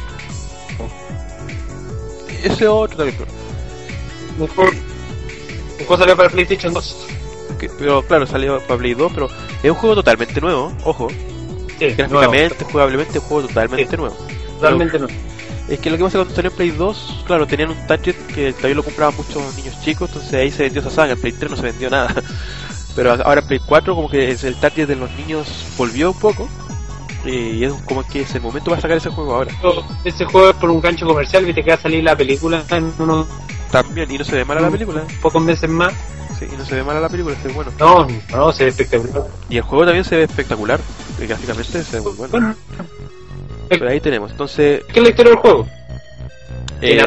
Ese 2.43 2.67
otro 2.67 2.97
también. 2.97 3.17
pero- 3.17 3.31
Un 4.37 4.47
juego, 4.47 4.71
un 4.71 5.85
juego 5.85 5.97
salió 5.97 6.15
para 6.17 6.29
PlayStation 6.29 6.73
2. 6.73 7.07
Que- 7.59 7.69
pero 7.69 8.03
claro, 8.03 8.27
salió 8.27 8.59
para 8.61 8.77
Play 8.79 8.93
2, 8.93 9.11
pero 9.13 9.29
es 9.63 9.71
un 9.71 9.77
juego 9.77 9.95
totalmente 9.95 10.39
nuevo, 10.41 10.71
ojo. 10.83 11.07
Sí, 11.79 11.87
Gráficamente, 11.89 12.63
jugablemente, 12.65 13.17
es 13.17 13.23
un 13.23 13.29
juego 13.29 13.47
totalmente 13.47 13.89
Sí. 13.91 13.97
nuevo. 13.97 14.15
nuevo, 14.15 14.55
totalmente 14.59 14.99
no. 14.99 15.07
Es 15.67 15.79
que 15.79 15.89
lo 15.89 15.97
que 15.97 16.03
pasa 16.03 16.17
cuando 16.19 16.35
salió 16.35 16.51
en 16.51 16.57
Play 16.57 16.69
2, 16.71 17.23
claro, 17.25 17.47
tenían 17.47 17.71
un 17.71 17.87
target 17.87 18.15
que 18.35 18.53
todavía 18.53 18.75
lo 18.75 18.83
compraban 18.83 19.15
muchos 19.15 19.55
niños 19.55 19.81
chicos, 19.81 20.09
entonces 20.09 20.33
ahí 20.35 20.51
se 20.51 20.63
vendió 20.63 20.81
esa 20.81 20.91
saga, 20.91 21.13
en 21.13 21.21
Play 21.21 21.33
3 21.33 21.49
no 21.49 21.57
se 21.57 21.63
vendió 21.63 21.89
nada. 21.89 22.13
Pero 22.95 23.11
ahora 23.23 23.41
Play 23.41 23.59
4 23.65 23.93
como 23.95 24.09
que 24.09 24.31
es 24.31 24.43
el 24.43 24.55
target 24.55 24.87
de 24.87 24.95
los 24.95 25.11
niños 25.11 25.47
volvió 25.77 26.11
un 26.11 26.19
poco. 26.19 26.47
Y 27.25 27.63
es 27.63 27.73
como 27.85 28.07
que 28.07 28.21
es 28.21 28.35
el 28.35 28.41
momento 28.41 28.69
para 28.69 28.81
sacar 28.81 28.97
ese 28.97 29.09
juego 29.09 29.35
ahora. 29.35 29.51
Ese 30.03 30.25
juego 30.25 30.49
es 30.51 30.55
por 30.55 30.69
un 30.69 30.79
gancho 30.79 31.07
comercial, 31.07 31.43
viste 31.43 31.63
que 31.63 31.71
va 31.71 31.75
a 31.75 31.79
salir 31.81 32.03
la 32.03 32.15
película 32.15 32.63
en 32.69 32.93
unos 32.99 33.27
También, 33.71 34.11
y 34.11 34.17
no 34.19 34.23
se 34.23 34.35
ve 34.35 34.45
mala 34.45 34.61
la 34.61 34.69
película. 34.69 35.03
pocos 35.21 35.41
meses 35.41 35.69
más. 35.69 35.91
Sí, 36.39 36.45
y 36.53 36.55
no 36.57 36.63
se 36.65 36.75
ve 36.75 36.83
mala 36.83 36.99
la 36.99 37.09
película, 37.09 37.35
se 37.41 37.47
ve 37.47 37.53
bueno. 37.55 37.71
No, 37.79 38.07
no, 38.31 38.51
se 38.53 38.65
ve 38.65 38.69
espectacular. 38.69 39.23
Y 39.49 39.57
el 39.57 39.63
juego 39.63 39.85
también 39.85 40.03
se 40.05 40.17
ve 40.17 40.23
espectacular, 40.23 40.79
y 41.19 41.25
gráficamente 41.25 41.83
se 41.83 41.95
ve 41.97 42.01
muy 42.03 42.13
bueno. 42.13 42.31
Bueno, 42.31 42.55
Pero 43.69 43.89
ahí 43.89 43.99
tenemos, 43.99 44.31
entonces, 44.31 44.83
¿qué 44.93 44.99
es 44.99 45.03
la 45.03 45.09
historia 45.09 45.31
del 45.31 45.39
juego? 45.39 45.67
eh, 46.81 47.01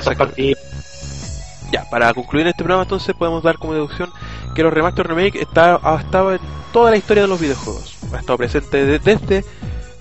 Ya, 1.70 1.84
para 1.90 2.12
concluir 2.14 2.46
este 2.46 2.58
programa 2.64 2.84
entonces 2.84 3.14
podemos 3.14 3.42
dar 3.42 3.58
como 3.58 3.74
deducción 3.74 4.10
que 4.54 4.62
los 4.62 4.72
remaster 4.72 5.06
remake 5.06 5.36
está, 5.42 5.78
ha 5.82 5.96
estado 6.00 6.32
en 6.32 6.40
toda 6.72 6.90
la 6.90 6.96
historia 6.96 7.22
de 7.24 7.28
los 7.28 7.38
videojuegos. 7.40 7.96
Ha 8.12 8.18
estado 8.20 8.38
presente 8.38 8.84
de- 8.86 8.98
desde 8.98 9.44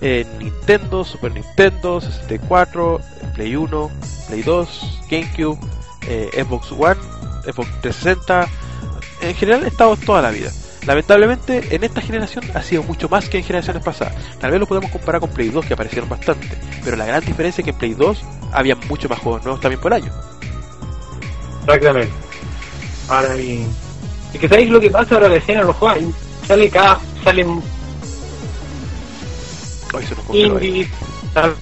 eh, 0.00 0.24
Nintendo, 0.38 1.04
Super 1.04 1.32
Nintendo, 1.32 2.00
64, 2.00 3.00
Play 3.34 3.56
1, 3.56 3.90
Play 4.28 4.42
2, 4.42 5.00
GameCube, 5.10 5.58
eh, 6.06 6.30
Xbox 6.44 6.72
One, 6.72 6.96
Xbox 7.44 7.68
360. 7.82 8.48
En 9.20 9.34
general 9.34 9.64
ha 9.64 9.68
estado 9.68 9.96
toda 9.96 10.22
la 10.22 10.30
vida. 10.30 10.50
Lamentablemente 10.86 11.74
en 11.74 11.84
esta 11.84 12.00
generación 12.00 12.44
ha 12.54 12.62
sido 12.62 12.82
mucho 12.84 13.08
más 13.10 13.28
que 13.28 13.38
en 13.38 13.44
generaciones 13.44 13.82
pasadas. 13.82 14.14
Tal 14.40 14.52
vez 14.52 14.60
lo 14.60 14.66
podemos 14.66 14.90
comparar 14.90 15.20
con 15.20 15.28
Play 15.30 15.50
2 15.50 15.66
que 15.66 15.74
aparecieron 15.74 16.08
bastante. 16.08 16.48
Pero 16.82 16.96
la 16.96 17.04
gran 17.04 17.22
diferencia 17.24 17.60
es 17.60 17.64
que 17.64 17.72
en 17.72 17.78
Play 17.78 17.94
2 17.94 18.24
había 18.52 18.76
mucho 18.88 19.08
más 19.08 19.18
juegos 19.18 19.42
nuevos 19.42 19.60
también 19.60 19.80
por 19.82 19.92
año. 19.92 20.10
Exactamente. 21.68 22.12
Ahora 23.08 23.36
y... 23.36 23.66
Es 24.32 24.40
que 24.40 24.48
sabéis 24.48 24.70
lo 24.70 24.80
que 24.80 24.90
pasa 24.90 25.14
ahora 25.16 25.28
recién 25.28 25.58
en 25.60 25.66
los 25.66 25.76
juegos. 25.76 26.14
Sale 26.46 26.70
cada. 26.70 26.98
Salen 27.24 27.62
indies. 30.32 30.88
sale- 31.34 31.54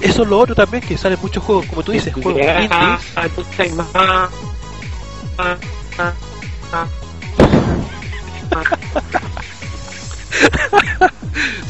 Eso 0.00 0.22
es 0.22 0.28
lo 0.28 0.38
otro 0.38 0.54
también, 0.54 0.82
que 0.82 0.96
salen 0.96 1.18
muchos 1.20 1.42
juegos, 1.42 1.66
como 1.66 1.82
tú 1.82 1.92
dices, 1.92 2.14
juegos 2.14 2.40
Ah, 2.46 2.62
indies. 2.62 3.24
entonces 3.24 3.60
hay 3.60 3.72
más. 3.72 3.86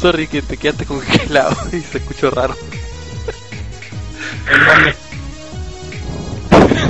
Sorry 0.00 0.26
que 0.26 0.42
te 0.42 0.56
quedaste 0.56 0.84
congelado 0.84 1.56
y 1.72 1.80
se 1.80 1.98
escuchó 1.98 2.30
raro. 2.30 2.56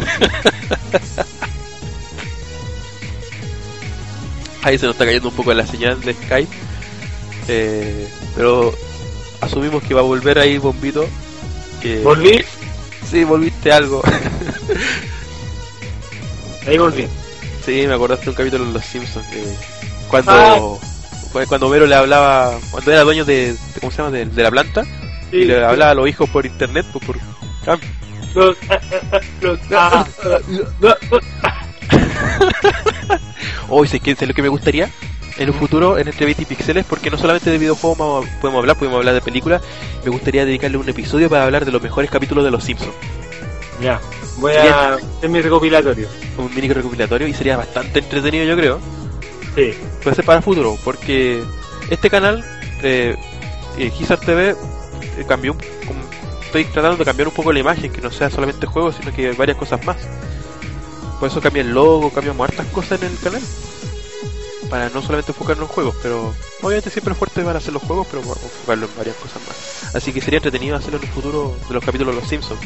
Ahí 4.62 4.78
se 4.78 4.86
nos 4.86 4.94
está 4.94 5.04
cayendo 5.04 5.28
un 5.28 5.34
poco 5.36 5.52
la 5.54 5.66
señal 5.66 6.00
de 6.00 6.14
Skype. 6.14 6.56
Eh, 7.48 8.09
pero 8.34 8.74
asumimos 9.40 9.82
que 9.82 9.94
va 9.94 10.00
a 10.00 10.04
volver 10.04 10.38
ahí 10.38 10.59
Bombito. 10.59 11.06
Que... 11.80 12.00
Volví. 12.00 12.44
Sí, 13.11 13.24
volviste 13.24 13.72
algo. 13.72 14.02
Ahí 16.66 16.76
volví. 16.76 17.06
sí, 17.64 17.84
me 17.86 17.94
acordaste 17.94 18.24
de 18.26 18.30
un 18.30 18.36
capítulo 18.36 18.66
de 18.66 18.72
Los 18.72 18.84
Simpsons. 18.84 19.26
que 19.28 19.42
cuando, 20.11 20.32
Ah. 20.32 20.61
cuando 21.48 21.66
Homero 21.68 21.86
le 21.86 21.94
hablaba, 21.94 22.59
cuando 22.70 22.92
era 22.92 23.04
dueño 23.04 23.24
de, 23.24 23.52
de- 23.54 23.59
¿cómo 23.80 23.90
se 23.90 23.96
llama? 23.98 24.11
De, 24.11 24.26
de 24.26 24.42
la 24.42 24.50
planta. 24.50 24.84
y 25.32 25.44
le 25.46 25.64
hablaba 25.64 25.92
a 25.92 25.94
los 25.94 26.06
hijos 26.09 26.28
por 26.28 26.44
internet, 26.44 26.84
pues 26.92 27.02
por... 27.06 27.16
Los- 28.35 28.57
los- 29.41 29.59
ah, 29.74 30.07
Hoy 33.68 33.89
sé 33.89 34.01
que 34.01 34.12
es 34.12 34.22
lo 34.26 34.35
que 34.35 34.43
me 34.43 34.49
gustaría 34.49 34.91
en 35.37 35.51
un 35.51 35.55
futuro 35.55 35.99
en 35.99 36.09
entre 36.09 36.24
20 36.26 36.47
píxeles, 36.47 36.85
porque 36.85 37.11
no 37.11 37.18
solamente 37.18 37.51
de 37.51 37.59
videojuegos 37.59 38.26
podemos 38.41 38.61
hablar, 38.61 38.76
podemos 38.76 38.99
hablar 38.99 39.14
de 39.14 39.20
películas. 39.20 39.62
Me 40.05 40.11
gustaría 40.11 40.45
dedicarle 40.45 40.79
un 40.79 40.89
episodio 40.89 41.29
para 41.29 41.45
hablar 41.45 41.64
de 41.64 41.70
los 41.72 41.81
mejores 41.83 42.11
capítulos 42.11 42.45
de 42.45 42.51
Los 42.51 42.64
Simpsons. 42.64 42.93
Ya, 43.81 44.01
voy 44.39 44.55
a 44.55 44.95
hacer 44.95 45.29
mi 45.31 45.41
recopilatorio. 45.41 46.09
Un 46.37 46.53
mini 46.55 46.68
recopilatorio 46.72 47.29
y 47.29 47.35
sería 47.35 47.57
bastante 47.57 48.01
entretenido, 48.01 48.45
yo 48.45 48.57
creo. 48.57 48.81
Sí, 49.55 49.74
Puede 50.03 50.16
ser 50.16 50.24
para 50.24 50.39
el 50.39 50.45
futuro, 50.45 50.76
porque 50.85 51.43
este 51.91 52.11
canal, 52.11 52.45
eh, 52.83 53.16
eh, 53.76 53.91
Gizar 53.91 54.18
TV, 54.18 54.51
eh, 54.51 54.57
cambió. 55.29 55.53
un- 55.53 56.07
estoy 56.49 56.64
tratando 56.64 56.96
de 56.96 57.05
cambiar 57.05 57.28
un 57.28 57.34
poco 57.34 57.53
la 57.53 57.61
imagen, 57.61 57.92
que 57.92 58.01
no 58.01 58.11
sea 58.11 58.30
solamente 58.30 58.66
juegos, 58.66 58.96
sino 58.96 59.14
que 59.14 59.32
varias 59.32 59.59
cosas 59.59 59.84
más. 59.84 59.99
Por 61.20 61.28
eso 61.28 61.40
cambié 61.40 61.62
el 61.62 61.72
logo, 61.72 62.11
cambiamos 62.11 62.49
hartas 62.49 62.66
cosas 62.68 63.03
en 63.03 63.09
el 63.09 63.18
canal. 63.18 63.42
Para 64.70 64.90
no 64.90 65.01
solamente 65.01 65.32
enfocarnos 65.32 65.68
en 65.68 65.74
juegos, 65.74 65.96
pero 66.03 66.34
obviamente 66.61 66.90
siempre 66.90 67.12
es 67.12 67.18
fuerte 67.18 67.42
van 67.42 67.57
a 67.57 67.61
ser 67.61 67.72
los 67.72 67.82
juegos, 67.82 68.07
pero 68.11 68.20
vamos 68.20 68.38
a 68.38 68.44
enfocarlo 68.44 68.86
en 68.86 68.96
varias 68.96 69.16
cosas 69.16 69.40
más. 69.46 69.94
Así 69.94 70.12
que 70.12 70.20
sería 70.20 70.38
entretenido 70.38 70.76
hacerlo 70.76 70.99
en 70.99 71.05
el 71.05 71.11
futuro 71.11 71.57
de 71.68 71.74
los 71.74 71.84
capítulos 71.84 72.14
de 72.14 72.20
los 72.20 72.28
Simpsons. 72.28 72.61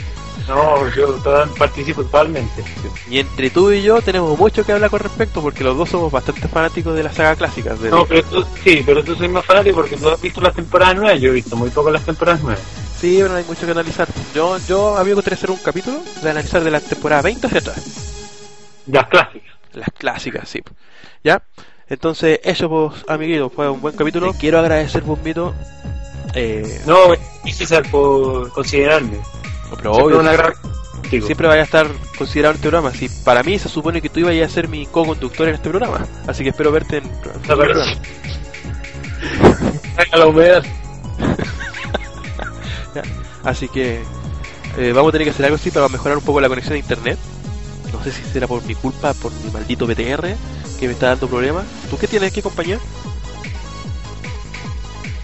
no, 0.48 0.88
yo 0.94 1.22
participo 1.56 2.02
totalmente. 2.02 2.64
Y 3.08 3.18
entre 3.18 3.50
tú 3.50 3.70
y 3.70 3.82
yo 3.82 4.02
tenemos 4.02 4.36
mucho 4.36 4.64
que 4.64 4.72
hablar 4.72 4.90
con 4.90 4.98
respecto, 4.98 5.40
porque 5.42 5.62
los 5.62 5.76
dos 5.76 5.90
somos 5.90 6.10
bastante 6.10 6.48
fanáticos 6.48 6.96
de 6.96 7.04
la 7.04 7.12
saga 7.12 7.36
clásica. 7.36 7.74
De 7.74 7.90
No, 7.90 8.04
pero 8.04 8.24
tú, 8.24 8.44
sí, 8.64 8.82
pero 8.84 9.04
tú 9.04 9.14
soy 9.14 9.28
más 9.28 9.44
fanático 9.44 9.76
porque 9.76 9.96
tú 9.96 10.08
has 10.08 10.20
visto 10.20 10.40
las 10.40 10.54
temporadas 10.54 10.96
nuevas. 10.96 11.20
Yo 11.20 11.30
he 11.30 11.34
visto 11.34 11.54
muy 11.56 11.70
poco 11.70 11.90
las 11.90 12.04
temporadas 12.04 12.42
nuevas. 12.42 12.81
Sí, 13.02 13.16
pero 13.18 13.28
no 13.30 13.34
hay 13.36 13.44
mucho 13.44 13.66
que 13.66 13.72
analizar. 13.72 14.08
Yo, 14.34 14.56
yo 14.66 14.96
a 14.96 15.02
mí 15.02 15.08
me 15.10 15.14
gustaría 15.16 15.36
hacer 15.36 15.50
un 15.50 15.56
capítulo 15.58 16.00
de 16.22 16.30
analizar 16.30 16.62
de 16.64 16.70
la 16.70 16.80
temporada 16.80 17.20
20 17.22 17.46
hacia 17.48 17.58
atrás. 17.58 17.82
Las 18.86 19.06
clásicas. 19.08 19.52
Las 19.74 19.88
clásicas, 19.98 20.48
sí. 20.48 20.62
¿Ya? 21.24 21.42
Entonces, 21.88 22.40
eso, 22.44 22.68
pues, 22.70 23.04
amiguitos, 23.08 23.52
fue 23.52 23.68
un 23.68 23.80
buen 23.80 23.96
capítulo. 23.96 24.32
Quiero 24.34 24.60
agradecer, 24.60 25.02
Bombito. 25.02 25.52
Eh, 26.34 26.80
No, 26.86 26.96
y 27.44 27.52
César, 27.52 27.82
por 27.90 28.50
considerarme. 28.52 29.18
pero 29.76 29.94
Siempre 29.94 30.04
obvio, 30.04 30.20
una 30.20 30.32
gran 30.32 30.52
siempre 31.10 31.46
vaya 31.46 31.60
a 31.60 31.64
estar 31.64 31.86
considerado 32.16 32.52
en 32.52 32.56
este 32.56 32.68
programa. 32.70 32.90
Si 32.96 33.08
para 33.24 33.42
mí 33.42 33.58
se 33.58 33.68
supone 33.68 34.00
que 34.00 34.08
tú 34.08 34.20
ibas 34.20 34.34
a 34.50 34.54
ser 34.54 34.68
mi 34.68 34.86
co-conductor 34.86 35.48
en 35.48 35.56
este 35.56 35.68
programa. 35.68 36.06
Así 36.26 36.42
que 36.44 36.50
espero 36.50 36.72
verte 36.72 36.98
en, 36.98 37.04
en 37.04 37.10
No, 37.48 37.56
pero- 37.58 37.82
la 40.16 40.26
humedad. 40.26 40.62
Así 43.44 43.68
que 43.68 44.02
eh, 44.78 44.92
vamos 44.94 45.10
a 45.10 45.12
tener 45.12 45.26
que 45.26 45.30
hacer 45.32 45.44
algo 45.46 45.56
así 45.56 45.70
para 45.70 45.88
mejorar 45.88 46.18
un 46.18 46.24
poco 46.24 46.40
la 46.40 46.48
conexión 46.48 46.74
a 46.74 46.78
internet. 46.78 47.18
No 47.92 48.02
sé 48.02 48.12
si 48.12 48.22
será 48.32 48.46
por 48.46 48.64
mi 48.64 48.74
culpa, 48.74 49.12
por 49.14 49.32
mi 49.32 49.50
maldito 49.50 49.86
BTR 49.86 50.34
que 50.78 50.86
me 50.86 50.92
está 50.92 51.08
dando 51.08 51.28
problemas. 51.28 51.64
¿Tú 51.90 51.98
qué 51.98 52.06
tienes? 52.08 52.32
¿Qué 52.32 52.42
compañía? 52.42 52.78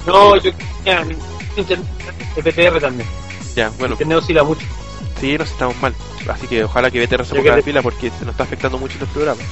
No, 0.06 0.36
yo 0.36 0.50
internet 1.56 1.86
PTR 2.36 2.80
también. 2.80 3.08
Ya, 3.56 3.70
bueno, 3.78 3.94
Internet 3.94 4.18
oscila 4.18 4.44
mucho. 4.44 4.66
sí, 5.20 5.36
nos 5.36 5.50
estamos 5.50 5.76
mal. 5.80 5.94
Así 6.28 6.46
que 6.46 6.64
ojalá 6.64 6.90
que 6.90 7.04
BTR 7.04 7.24
se 7.24 7.34
ponga 7.34 7.56
la 7.56 7.62
pila 7.62 7.82
porque 7.82 8.10
se 8.10 8.24
nos 8.24 8.32
está 8.32 8.44
afectando 8.44 8.78
mucho 8.78 8.96
en 8.96 9.02
el 9.02 9.08
programa. 9.08 9.42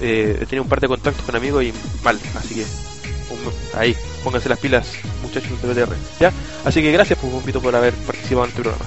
Eh, 0.00 0.38
he 0.40 0.46
tenido 0.46 0.62
un 0.64 0.68
par 0.68 0.80
de 0.80 0.88
contactos 0.88 1.24
con 1.24 1.36
amigos 1.36 1.62
y 1.64 1.72
mal, 2.02 2.18
así 2.36 2.54
que 2.56 2.62
un- 2.62 3.78
ahí, 3.80 3.96
pónganse 4.24 4.48
las 4.48 4.58
pilas, 4.58 4.88
muchachos 5.32 5.62
de 5.62 5.84
BTR. 5.84 5.96
¿Ya? 6.20 6.32
Así 6.64 6.82
que 6.82 6.92
gracias, 6.92 7.18
pues, 7.18 7.32
Bombito, 7.32 7.60
por 7.60 7.74
haber 7.74 7.94
participado 7.94 8.44
en 8.44 8.50
este 8.50 8.62
programa. 8.62 8.84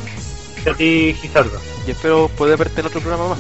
A 0.70 0.74
ti, 0.76 1.16
Gizardo. 1.22 1.60
Y 1.88 1.92
espero 1.92 2.28
poder 2.30 2.58
verte 2.58 2.82
en 2.82 2.88
otro 2.88 3.02
programa 3.02 3.30
más. 3.30 3.40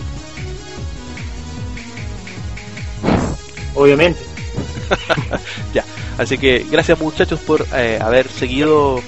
Obviamente. 3.76 4.20
Así 6.18 6.38
que 6.38 6.66
gracias 6.72 6.98
muchachos 6.98 7.42
por 7.42 7.68
eh, 7.74 8.00
haber 8.02 8.30
seguido 8.30 9.00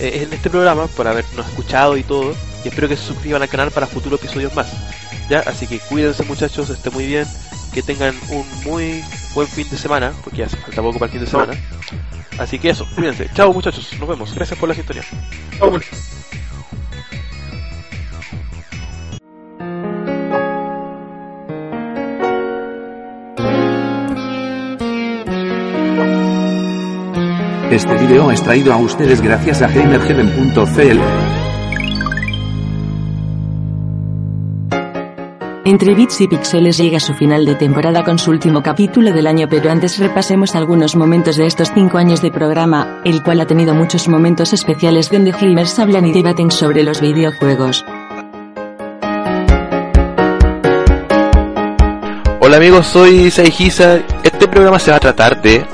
eh, 0.00 0.26
en 0.26 0.32
este 0.32 0.50
programa, 0.50 0.88
por 0.88 1.06
habernos 1.06 1.46
escuchado 1.46 1.96
y 1.96 2.02
todo. 2.02 2.34
Y 2.64 2.68
espero 2.68 2.88
que 2.88 2.96
se 2.96 3.04
suscriban 3.04 3.40
al 3.40 3.48
canal 3.48 3.70
para 3.70 3.86
futuros 3.86 4.20
episodios 4.20 4.54
más. 4.54 4.66
¿Ya? 5.28 5.40
Así 5.40 5.66
que 5.68 5.78
cuídense 5.78 6.24
muchachos, 6.24 6.70
estén 6.70 6.92
muy 6.92 7.06
bien. 7.06 7.26
Que 7.72 7.82
tengan 7.82 8.16
un 8.30 8.44
muy 8.64 9.04
buen 9.32 9.46
fin 9.46 9.68
de 9.70 9.78
semana, 9.78 10.12
porque 10.24 10.38
ya 10.38 10.46
hace 10.46 10.56
falta 10.56 10.82
poco 10.82 10.98
para 10.98 11.06
el 11.06 11.12
fin 11.12 11.20
de 11.24 11.30
semana. 11.30 11.52
Así 12.40 12.58
que 12.58 12.70
eso, 12.70 12.86
cuídense. 12.94 13.28
Chao 13.34 13.52
muchachos, 13.52 13.92
nos 14.00 14.08
vemos. 14.08 14.34
Gracias 14.34 14.58
por 14.58 14.66
la 14.70 14.74
sintonía. 14.74 15.04
Vamos. 15.60 15.84
Este 27.70 27.94
video 27.98 28.30
es 28.32 28.42
traído 28.42 28.72
a 28.72 28.78
ustedes 28.78 29.20
gracias 29.20 29.60
a 29.60 29.68
GamerHeaven.cl. 29.68 31.39
Entre 35.62 35.94
Bits 35.94 36.22
y 36.22 36.26
Pixeles 36.26 36.78
llega 36.78 36.98
su 37.00 37.12
final 37.12 37.44
de 37.44 37.54
temporada 37.54 38.02
con 38.02 38.18
su 38.18 38.30
último 38.30 38.62
capítulo 38.62 39.12
del 39.12 39.26
año, 39.26 39.46
pero 39.46 39.70
antes 39.70 39.98
repasemos 39.98 40.56
algunos 40.56 40.96
momentos 40.96 41.36
de 41.36 41.44
estos 41.44 41.70
cinco 41.74 41.98
años 41.98 42.22
de 42.22 42.30
programa, 42.30 43.02
el 43.04 43.22
cual 43.22 43.42
ha 43.42 43.46
tenido 43.46 43.74
muchos 43.74 44.08
momentos 44.08 44.54
especiales 44.54 45.10
donde 45.10 45.32
gamers 45.32 45.78
hablan 45.78 46.06
y 46.06 46.12
debaten 46.12 46.50
sobre 46.50 46.82
los 46.82 47.02
videojuegos. 47.02 47.84
Hola 52.40 52.56
amigos, 52.56 52.86
soy 52.86 53.30
Saijisa. 53.30 54.00
Este 54.22 54.48
programa 54.48 54.78
se 54.78 54.90
va 54.90 54.96
a 54.96 55.00
tratar 55.00 55.42
de 55.42 55.66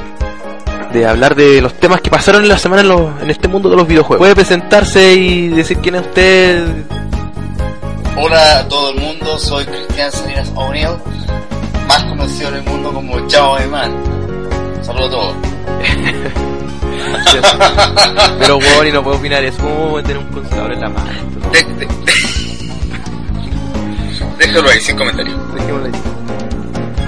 de 0.92 1.06
hablar 1.06 1.34
de 1.34 1.60
los 1.60 1.74
temas 1.74 2.00
que 2.00 2.10
pasaron 2.10 2.42
en 2.42 2.48
la 2.48 2.58
semana 2.58 2.82
en, 2.82 3.22
en 3.22 3.30
este 3.30 3.48
mundo 3.48 3.68
de 3.68 3.76
los 3.76 3.86
videojuegos. 3.86 4.18
Puede 4.18 4.34
presentarse 4.34 5.14
y 5.14 5.48
decir 5.48 5.78
quién 5.78 5.96
es 5.96 6.02
usted. 6.02 6.84
Hola 8.18 8.60
a 8.60 8.68
todo 8.68 8.90
el 8.90 9.00
mundo, 9.00 9.38
soy 9.38 9.64
Cristian 9.66 10.10
Salinas 10.10 10.50
O'Neill, 10.54 10.96
más 11.88 12.02
conocido 12.04 12.48
en 12.50 12.54
el 12.56 12.62
mundo 12.64 12.92
como 12.92 13.26
Chao 13.28 13.56
Man. 13.70 13.92
Saludos 14.82 15.08
a 15.08 15.10
todos. 15.10 15.34
Pero 18.40 18.56
bueno, 18.56 18.84
y 18.86 18.92
no 18.92 19.02
puedo 19.02 19.16
opinar 19.18 19.44
eso. 19.44 19.58
¿Cómo 19.62 19.88
voy 19.90 20.00
a 20.00 20.02
tener 20.04 20.18
un 20.18 20.26
consolador 20.32 20.72
en 20.72 20.80
la 20.80 20.88
mano? 20.88 21.10
De- 21.52 21.64
de- 21.74 21.88
Déjalo 24.38 24.70
ahí, 24.70 24.80
sin 24.80 24.96
comentarios. 24.96 25.36
Dejémoslo 25.54 25.86
ahí. 25.86 25.92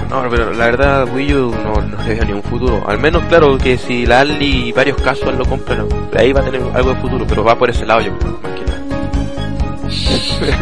No, 0.09 0.27
pero 0.27 0.51
la 0.53 0.65
verdad 0.65 1.07
Wii 1.13 1.33
U 1.35 1.51
no, 1.63 1.81
no 1.81 2.03
le 2.03 2.15
veo 2.15 2.25
ni 2.25 2.33
un 2.33 2.41
futuro. 2.43 2.83
Al 2.87 2.97
menos, 2.97 3.23
claro, 3.25 3.57
que 3.59 3.77
si 3.77 4.07
la 4.07 4.21
Ali 4.21 4.69
y 4.69 4.71
varios 4.71 4.99
casos 5.01 5.35
lo 5.35 5.45
compran, 5.45 5.87
ahí 6.17 6.33
va 6.33 6.41
a 6.41 6.45
tener 6.45 6.61
algo 6.73 6.89
de 6.93 6.95
futuro, 7.01 7.25
pero 7.27 7.43
va 7.43 7.55
por 7.55 7.69
ese 7.69 7.85
lado 7.85 8.01
yo 8.01 8.17
creo, 8.17 8.39
más 8.41 8.51
que 8.53 8.65
nada. 8.65 8.79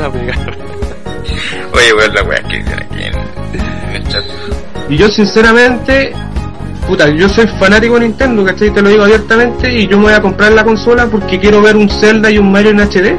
A 0.03 0.11
pegar. 0.11 0.57
Oye, 1.73 1.93
weón, 1.93 2.13
la 2.13 2.23
weá 2.23 2.41
que 2.43 2.57
dicen 2.57 2.79
aquí 2.79 3.03
en, 3.03 3.15
en 3.89 3.95
el 3.95 4.07
chat. 4.07 4.23
Y 4.89 4.97
yo 4.97 5.09
sinceramente, 5.09 6.13
puta, 6.87 7.09
yo 7.09 7.27
soy 7.27 7.47
fanático 7.59 7.95
de 7.95 8.01
Nintendo, 8.01 8.45
¿cachai? 8.45 8.71
Te 8.71 8.81
lo 8.81 8.89
digo 8.89 9.03
abiertamente 9.03 9.73
y 9.73 9.87
yo 9.87 9.97
me 9.97 10.03
voy 10.05 10.13
a 10.13 10.21
comprar 10.21 10.53
la 10.53 10.63
consola 10.63 11.07
porque 11.07 11.39
quiero 11.39 11.61
ver 11.61 11.75
un 11.75 11.89
Zelda 11.89 12.31
y 12.31 12.37
un 12.37 12.51
Mario 12.51 12.71
en 12.71 12.79
HD. 12.79 13.15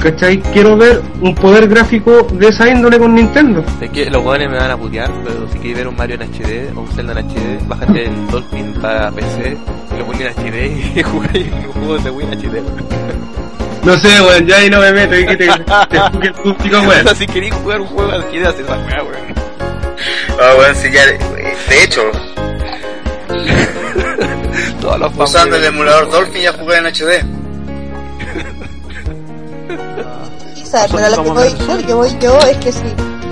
¿Cachai? 0.00 0.40
Quiero 0.52 0.76
ver 0.76 1.02
un 1.20 1.34
poder 1.34 1.66
gráfico 1.66 2.28
de 2.32 2.48
esa 2.48 2.68
índole 2.70 2.96
con 2.98 3.12
Nintendo. 3.12 3.64
Es 3.80 3.90
que 3.90 4.08
los 4.08 4.22
jóvenes 4.22 4.50
me 4.50 4.56
van 4.56 4.70
a 4.70 4.76
putear, 4.76 5.10
pero 5.24 5.48
si 5.50 5.58
quieres 5.58 5.78
ver 5.78 5.88
un 5.88 5.96
Mario 5.96 6.16
en 6.20 6.32
HD 6.32 6.76
o 6.76 6.82
un 6.82 6.88
Zelda 6.88 7.18
en 7.18 7.28
HD, 7.28 7.66
bájate 7.66 8.04
el 8.04 8.26
Dolphin 8.28 8.72
para 8.74 9.10
PC 9.10 9.56
y 9.92 9.98
lo 9.98 10.06
pones 10.06 10.20
en 10.20 10.44
HD 10.44 10.98
y 10.98 11.02
jugáis 11.02 11.46
los 11.50 11.74
juegos 11.74 12.04
de 12.04 12.10
Wii 12.10 12.26
en 12.30 12.38
HD. 12.38 12.62
No 13.86 13.96
sé, 13.98 14.20
weón, 14.20 14.46
ya 14.48 14.56
ahí 14.56 14.68
no 14.68 14.80
me 14.80 14.92
meto, 14.92 15.16
y 15.16 15.24
que 15.24 15.36
te, 15.36 15.46
te 15.46 15.96
el 16.26 16.34
público, 16.34 16.80
weón. 16.80 17.16
si 17.16 17.24
queréis 17.24 17.54
jugar 17.54 17.80
un 17.80 17.86
juego 17.86 18.12
en 18.14 18.20
HD, 18.20 18.44
haces 18.44 18.60
esa 18.62 18.78
weá, 18.78 19.02
weón. 19.04 19.34
Ah, 20.40 20.54
weón, 20.58 20.74
sí, 20.74 20.90
ya, 20.90 21.06
de 21.06 21.84
hecho, 21.84 22.02
Todos 24.80 24.98
los 24.98 25.16
usando 25.16 25.54
el 25.54 25.64
emulador 25.64 26.10
Dolphin 26.10 26.42
ya 26.42 26.52
jugué 26.52 26.78
en 26.78 26.86
HD. 26.86 27.24
Quizás, 30.56 30.90
pero 30.90 31.08
lo 31.08 31.22
que 31.22 31.30
voy, 31.30 31.54
lo 31.68 31.86
que 31.86 31.94
voy 31.94 32.18
yo 32.20 32.38
es 32.40 32.56
que 32.56 32.72
si 32.72 32.82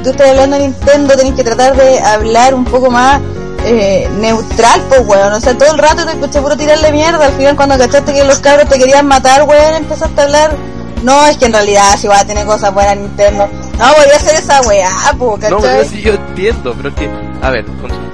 tú 0.04 0.10
estás 0.10 0.30
hablando 0.30 0.56
de 0.56 0.68
Nintendo 0.68 1.16
tenés 1.16 1.34
que 1.34 1.42
tratar 1.42 1.76
de 1.76 1.98
hablar 1.98 2.54
un 2.54 2.64
poco 2.64 2.92
más 2.92 3.20
eh, 3.64 4.08
neutral, 4.20 4.82
pues 4.88 5.00
weón. 5.06 5.32
O 5.32 5.40
sea, 5.40 5.56
todo 5.56 5.72
el 5.72 5.78
rato 5.78 6.04
te 6.04 6.12
escuché 6.12 6.40
puro 6.40 6.56
tirarle 6.56 6.92
mierda. 6.92 7.26
Al 7.26 7.32
final 7.32 7.56
cuando 7.56 7.78
cachaste 7.78 8.12
que 8.12 8.24
los 8.24 8.38
cabros 8.38 8.68
te 8.68 8.78
querían 8.78 9.06
matar, 9.06 9.42
weón, 9.44 9.74
empezaste 9.74 10.20
a 10.20 10.24
hablar. 10.24 10.56
No, 11.02 11.26
es 11.26 11.36
que 11.36 11.46
en 11.46 11.52
realidad 11.52 11.98
si 11.98 12.06
va 12.08 12.20
a 12.20 12.26
tener 12.26 12.46
cosas 12.46 12.72
buenas 12.72 12.96
Nintendo. 12.96 13.46
No, 13.78 13.84
voy 13.94 14.10
a 14.12 14.16
hacer 14.16 14.36
esa 14.36 14.62
weá, 14.62 14.90
pues, 15.18 15.50
No, 15.50 15.58
pero 15.58 15.82
yo 15.82 16.14
entiendo, 16.14 16.74
pero 16.76 16.88
es 16.88 16.94
que, 16.94 17.10
a 17.42 17.50
ver, 17.50 17.66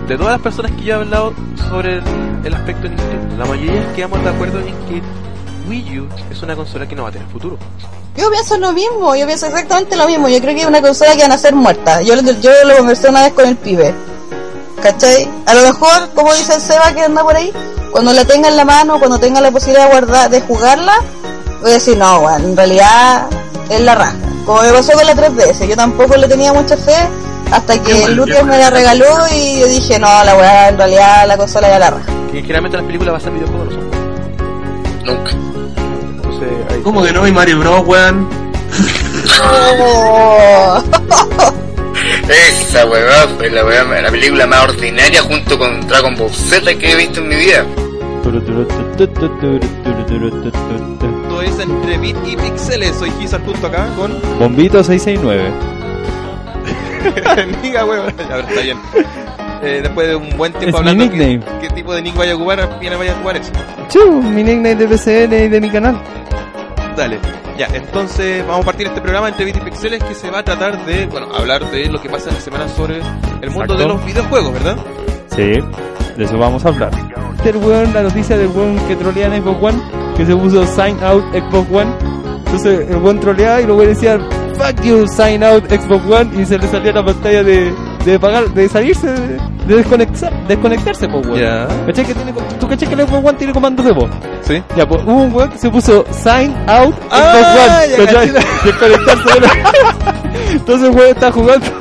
de 0.09 0.17
todas 0.17 0.33
las 0.33 0.41
personas 0.41 0.73
que 0.73 0.83
yo 0.83 0.95
he 0.95 0.97
hablado 0.97 1.33
sobre 1.69 1.99
el, 1.99 2.03
el 2.45 2.55
aspecto 2.55 2.85
de 2.85 2.91
Nintendo, 2.91 3.37
la 3.37 3.45
mayoría 3.45 3.93
quedamos 3.95 4.25
de 4.25 4.31
acuerdo 4.31 4.59
en 4.59 4.75
que 4.89 5.03
Wii 5.69 6.01
U 6.01 6.09
es 6.33 6.43
una 6.43 6.57
consola 6.57 6.89
que 6.89 6.97
no 6.97 7.05
va 7.05 7.11
a 7.11 7.13
tener 7.13 7.29
futuro. 7.29 7.57
Yo 8.17 8.29
pienso 8.31 8.59
lo 8.59 8.73
mismo, 8.73 9.15
yo 9.15 9.25
pienso 9.25 9.47
exactamente 9.47 9.97
lo 9.97 10.07
mismo. 10.07 10.29
Yo 10.29 10.41
creo 10.41 10.55
que 10.55 10.63
es 10.63 10.67
una 10.67 10.83
consola 10.83 11.15
que 11.15 11.23
van 11.23 11.33
a 11.33 11.39
ser 11.39 11.55
muerta. 11.55 12.03
Yo, 12.03 12.15
yo 12.41 12.51
lo 12.65 12.77
conversé 12.77 13.09
una 13.09 13.23
vez 13.23 13.33
con 13.33 13.47
el 13.47 13.57
pibe. 13.57 13.95
¿Cachai? 14.83 15.29
A 15.47 15.55
lo 15.55 15.63
mejor, 15.63 16.09
como 16.15 16.33
dice 16.35 16.55
el 16.55 16.61
Seba 16.61 16.93
que 16.93 17.03
anda 17.03 17.23
por 17.23 17.37
ahí, 17.37 17.53
cuando 17.91 18.13
la 18.13 18.25
tenga 18.25 18.49
en 18.49 18.57
la 18.57 18.65
mano, 18.65 18.99
cuando 18.99 19.19
tenga 19.19 19.41
la 19.41 19.51
posibilidad 19.51 19.85
de 19.85 19.91
guardar, 19.91 20.31
de 20.31 20.41
jugarla, 20.41 20.95
voy 21.61 21.71
a 21.71 21.75
decir, 21.75 21.99
no, 21.99 22.21
weón, 22.21 22.45
en 22.45 22.57
realidad 22.57 23.27
es 23.69 23.81
la 23.81 23.95
raja. 23.95 24.17
Como 24.47 24.63
me 24.63 24.71
pasó 24.71 24.93
con 24.93 25.07
la 25.07 25.15
3DS, 25.15 25.69
yo 25.69 25.77
tampoco 25.77 26.17
le 26.17 26.27
tenía 26.29 26.53
mucha 26.53 26.77
fe 26.77 26.97
hasta 27.53 27.83
que 27.83 27.93
bueno, 27.93 28.25
qué 28.25 28.33
me 28.33 28.43
bueno. 28.43 28.57
la 28.57 28.71
regaló 28.71 29.07
y 29.33 29.61
yo 29.61 29.67
dije, 29.67 29.99
no, 29.99 30.25
la 30.25 30.37
weá, 30.37 30.69
en 30.69 30.79
realidad 30.79 31.27
la 31.27 31.37
consola 31.37 31.69
era 31.69 31.79
la 31.79 31.91
raja. 31.91 32.13
Que 32.33 32.41
generalmente 32.41 32.79
las 32.79 32.87
películas 32.87 33.15
basan 33.15 33.29
en 33.29 33.35
videojuegos, 33.35 33.75
no 33.75 33.81
son. 33.81 33.91
Nunca. 35.05 35.31
Entonces, 36.17 36.49
ahí. 36.71 36.81
¿Cómo 36.83 37.03
que 37.03 37.13
no? 37.13 37.27
Y 37.27 37.33
Mario 37.33 37.59
Bros, 37.59 37.83
weón. 37.87 38.29
Esa 42.31 42.87
weá 42.87 43.27
fue 43.37 43.51
la, 43.51 43.65
weá- 43.65 44.03
la 44.03 44.11
película 44.11 44.47
más 44.47 44.65
ordinaria 44.65 45.21
junto 45.23 45.59
con 45.59 45.87
Dragon 45.89 46.15
Ball 46.17 46.31
Z 46.31 46.75
que 46.79 46.93
he 46.93 46.97
visto 46.97 47.21
en 47.21 47.29
mi 47.29 47.35
vida. 47.37 47.65
Esto 51.23 51.43
es 51.43 51.59
entre 51.61 51.99
bit 51.99 52.17
y 52.27 52.37
pixeles. 52.37 52.97
Soy 52.97 53.11
Gizar 53.21 53.41
junto 53.45 53.67
acá 53.67 53.87
con. 53.97 54.13
Bombito 54.39 54.83
669. 54.85 55.51
Niga, 57.63 57.85
weón. 57.85 58.07
Ya, 58.17 58.27
pero 58.29 58.39
está 58.49 58.61
bien. 58.61 58.79
Eh, 59.63 59.81
después 59.83 60.09
de 60.09 60.17
un 60.17 60.37
buen 60.37 60.53
tiempo 60.55 60.81
mi 60.83 60.89
hablando. 60.91 61.11
¿qué, 61.13 61.19
nickname. 61.19 61.61
qué 61.61 61.69
tipo 61.75 61.95
de 61.95 62.03
nick 62.03 62.15
vaya 62.17 62.33
a 62.33 62.37
ocupar? 62.37 62.79
Viene 62.81 62.97
vaya 62.97 63.13
a 63.13 63.15
ocupar 63.17 63.37
eso. 63.37 63.53
Mi 64.23 64.43
nickname 64.43 64.75
de 64.77 64.87
PCN 64.89 65.33
y 65.35 65.49
de 65.49 65.61
mi 65.61 65.71
canal. 65.71 66.01
Dale. 67.01 67.19
Ya, 67.57 67.67
entonces 67.73 68.47
vamos 68.47 68.61
a 68.61 68.67
partir 68.67 68.87
este 68.87 69.01
programa 69.01 69.31
entre 69.31 69.47
bit 69.47 69.57
y 69.57 69.61
pixeles 69.61 70.05
que 70.05 70.15
se 70.15 70.31
va 70.31 70.41
a 70.41 70.43
tratar 70.43 70.85
de, 70.85 71.07
bueno, 71.07 71.35
hablar 71.35 71.65
de 71.71 71.87
lo 71.87 71.99
que 71.99 72.11
pasa 72.11 72.29
en 72.29 72.35
la 72.35 72.43
semana 72.43 72.69
sobre 72.69 72.99
el 72.99 73.49
mundo 73.51 73.73
Exacto. 73.73 73.77
de 73.79 73.87
los 73.87 74.05
videojuegos, 74.05 74.53
¿verdad? 74.53 74.77
Sí, 75.35 75.53
de 76.19 76.25
eso 76.25 76.37
vamos 76.37 76.63
a 76.67 76.69
hablar. 76.69 76.91
El 77.43 77.57
weón, 77.57 77.95
la 77.95 78.03
noticia 78.03 78.37
del 78.37 78.49
weón 78.49 78.79
que 78.87 78.97
trolea 78.97 79.35
en 79.35 79.43
Xbox 79.43 79.63
One, 79.63 79.83
que 80.15 80.27
se 80.27 80.37
puso 80.37 80.67
sign 80.67 81.03
out 81.03 81.25
Xbox 81.33 81.73
One. 81.73 81.91
Entonces 82.45 82.91
el 82.91 82.97
weón 82.99 83.19
troleaba 83.19 83.63
y 83.63 83.65
luego 83.65 83.81
decía 83.81 84.19
fuck 84.61 84.85
you, 84.85 85.07
sign 85.09 85.43
out 85.43 85.65
Xbox 85.71 86.05
One 86.11 86.43
y 86.43 86.45
se 86.45 86.59
le 86.59 86.67
salía 86.69 86.93
la 86.93 87.05
pantalla 87.05 87.43
de, 87.43 87.73
de 88.05 88.19
pagar, 88.19 88.49
de 88.51 88.69
salirse, 88.69 89.07
de, 89.07 89.39
de 89.67 89.77
desconectar, 89.77 90.47
desconectarse, 90.47 91.09
pues 91.09 91.27
weón. 91.27 91.41
Ya. 91.41 91.67
¿Cachai 91.87 92.05
que 92.05 92.15
tiene, 92.15 92.33
¿Tú 92.59 92.69
cachai 92.69 92.89
que 92.89 92.95
el 92.95 93.01
Xbox 93.09 93.25
One 93.29 93.39
tiene 93.39 93.53
comandos 93.53 93.87
de 93.87 93.93
voz? 93.93 94.11
Sí. 94.43 94.63
Ya, 94.77 94.87
pues 94.87 95.03
hubo 95.05 95.23
un 95.23 95.35
weón 95.35 95.51
que 95.51 95.59
se 95.59 95.71
puso 95.71 96.05
sign 96.11 96.55
out 96.69 96.95
Ah, 97.11 97.33
Xbox 97.33 97.49
One. 97.49 97.91
ya 97.91 97.97
¿cachai? 98.05 98.45
Desconectarse 98.65 99.35
de 99.35 99.41
la- 99.41 100.15
Entonces 100.51 100.89
el 100.89 100.95
weón 100.95 101.11
está 101.11 101.33
jugando. 101.33 101.67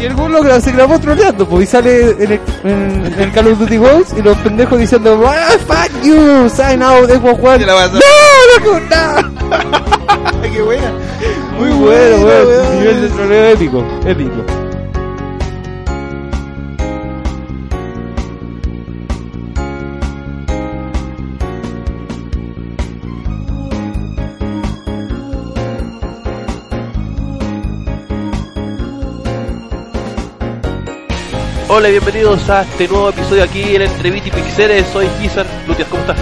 Y 0.00 0.04
el 0.06 0.14
weón 0.16 0.60
se 0.60 0.72
grabó 0.72 0.98
troleando, 0.98 1.46
pues, 1.46 1.68
y 1.68 1.70
sale 1.70 2.10
en 2.10 2.32
el, 2.32 2.40
en, 2.64 3.06
en 3.06 3.20
el 3.20 3.32
Call 3.32 3.48
of 3.48 3.58
Duty 3.58 3.76
Ghost 3.76 4.18
y 4.18 4.22
los 4.22 4.36
pendejos 4.38 4.78
diciendo, 4.78 5.22
ah, 5.26 5.56
fuck 5.66 6.02
you, 6.02 6.48
sign 6.48 6.82
out 6.82 7.08
Xbox 7.08 7.38
One. 7.42 7.64
No, 7.64 7.78
no, 8.64 8.80
no. 8.80 10.42
¡Qué 10.42 10.62
buena! 10.62 10.92
Muy 11.58 11.70
bueno, 11.70 12.16
weón. 12.24 12.78
Nivel 12.78 13.02
de 13.02 13.08
troleo 13.10 13.44
épico, 13.50 13.84
épico. 14.04 14.63
Hola, 31.76 31.88
bienvenidos 31.88 32.48
a 32.50 32.62
este 32.62 32.86
nuevo 32.86 33.08
episodio 33.08 33.42
aquí 33.42 33.74
en 33.74 33.82
Entre 33.82 34.08
Bit 34.08 34.28
y 34.28 34.30
Pixeles. 34.30 34.86
Soy 34.92 35.08
Gizar. 35.20 35.44
Lutias, 35.66 35.88
¿cómo 35.88 36.02
estás? 36.02 36.16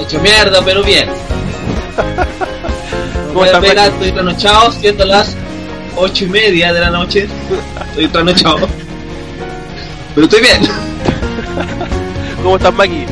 Hecho 0.00 0.20
mierda, 0.20 0.64
pero 0.64 0.84
bien. 0.84 1.08
¿Cómo 3.32 3.44
estás, 3.44 3.60
Maki? 3.60 3.80
estoy 3.80 4.12
trasnochado, 4.12 4.70
siendo 4.70 5.04
las 5.04 5.36
ocho 5.96 6.24
y 6.24 6.28
media 6.28 6.72
de 6.72 6.78
la 6.78 6.90
noche. 6.90 7.26
Estoy 7.88 8.06
trasnochado. 8.06 8.68
Pero 10.14 10.24
estoy 10.24 10.40
bien. 10.40 10.62
¿Cómo 12.44 12.54
estás, 12.54 12.72
Maki? 12.72 13.04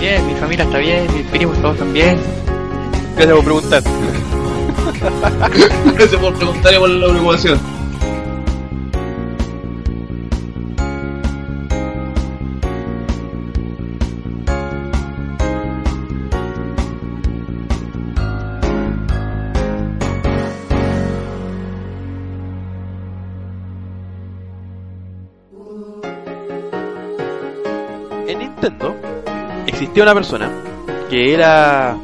Bien, 0.00 0.26
mi 0.26 0.34
familia 0.34 0.64
está 0.64 0.78
bien, 0.78 1.06
mis 1.14 1.26
primos 1.26 1.62
todos 1.62 1.74
están 1.74 1.92
bien. 1.92 2.18
Gracias 3.14 3.36
por 3.36 3.44
preguntar. 3.44 3.82
Gracias 5.94 6.20
por 6.20 6.34
preguntar 6.34 6.74
y 6.74 6.78
por 6.78 6.90
la 6.90 7.06
preocupación. 7.06 7.69
Una 30.02 30.14
persona 30.14 30.50
que 31.08 31.34
era 31.34 31.96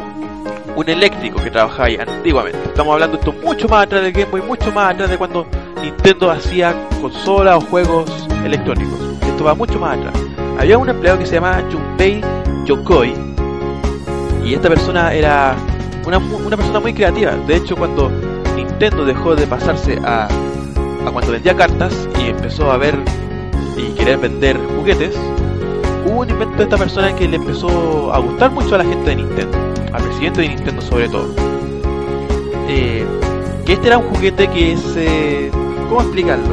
un 0.75 0.89
eléctrico 0.89 1.43
que 1.43 1.51
trabajaba 1.51 1.87
ahí 1.87 1.97
antiguamente. 1.97 2.59
Estamos 2.67 2.93
hablando 2.93 3.17
esto 3.17 3.33
mucho 3.33 3.69
más 3.69 3.87
atrás 3.87 4.03
del 4.03 4.13
Game 4.13 4.31
Boy, 4.31 4.43
mucho 4.43 4.71
más 4.73 4.95
atrás 4.95 5.09
de 5.09 5.17
cuando 5.17 5.47
Nintendo 5.81 6.31
hacía 6.31 6.75
consolas 7.01 7.57
o 7.57 7.61
juegos 7.63 8.29
electrónicos. 8.45 8.99
Esto 9.23 9.45
va 9.45 9.55
mucho 9.55 9.79
más 9.79 9.99
atrás. 9.99 10.15
Había 10.59 10.77
un 10.79 10.89
empleado 10.89 11.19
que 11.19 11.27
se 11.27 11.37
llamaba 11.37 11.63
Junpei 11.71 12.23
Yokoi 12.65 13.15
y 14.45 14.55
esta 14.55 14.69
persona 14.69 15.15
era 15.15 15.57
una, 16.07 16.19
una 16.19 16.57
persona 16.57 16.81
muy 16.81 16.93
creativa. 16.93 17.33
De 17.47 17.57
hecho, 17.57 17.77
cuando 17.77 18.11
Nintendo 18.55 19.05
dejó 19.05 19.35
de 19.35 19.47
pasarse 19.47 19.99
a, 20.05 20.29
a 21.07 21.11
cuando 21.11 21.33
vendía 21.33 21.57
cartas 21.57 22.09
y 22.21 22.29
empezó 22.29 22.71
a 22.71 22.77
ver 22.77 22.95
y 23.77 23.93
querer 23.95 24.19
vender 24.19 24.59
juguetes, 24.77 25.17
invento 26.31 26.57
de 26.57 26.63
esta 26.65 26.77
persona 26.77 27.15
que 27.15 27.29
le 27.29 27.37
empezó 27.37 28.13
a 28.13 28.19
gustar 28.19 28.51
mucho 28.51 28.75
a 28.75 28.79
la 28.79 28.85
gente 28.85 29.11
de 29.11 29.17
Nintendo, 29.17 29.59
al 29.93 30.03
presidente 30.03 30.43
de 30.43 30.49
Nintendo 30.49 30.83
sobre 30.83 31.09
todo. 31.09 31.29
Eh, 32.69 33.07
que 33.65 33.73
este 33.75 33.89
era 33.89 33.99
un 33.99 34.09
juguete 34.09 34.49
que 34.49 34.73
es... 34.73 34.95
eh, 34.97 35.51
¿Cómo 35.89 36.01
explicarlo? 36.01 36.45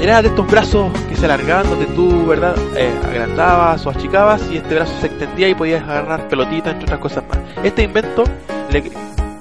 Era 0.00 0.20
de 0.20 0.28
estos 0.28 0.46
brazos 0.48 0.90
que 1.08 1.16
se 1.16 1.24
alargaban 1.24 1.70
donde 1.70 1.86
tú, 1.86 2.26
¿verdad? 2.26 2.56
Eh, 2.76 2.92
agrandabas 3.04 3.86
o 3.86 3.90
achicabas 3.90 4.42
y 4.50 4.56
este 4.56 4.74
brazo 4.74 4.92
se 5.00 5.06
extendía 5.06 5.48
y 5.48 5.54
podías 5.54 5.82
agarrar 5.84 6.28
pelotitas, 6.28 6.72
entre 6.72 6.84
otras 6.84 6.98
cosas 7.00 7.24
más. 7.28 7.38
Este 7.62 7.84
invento 7.84 8.24
le, 8.70 8.82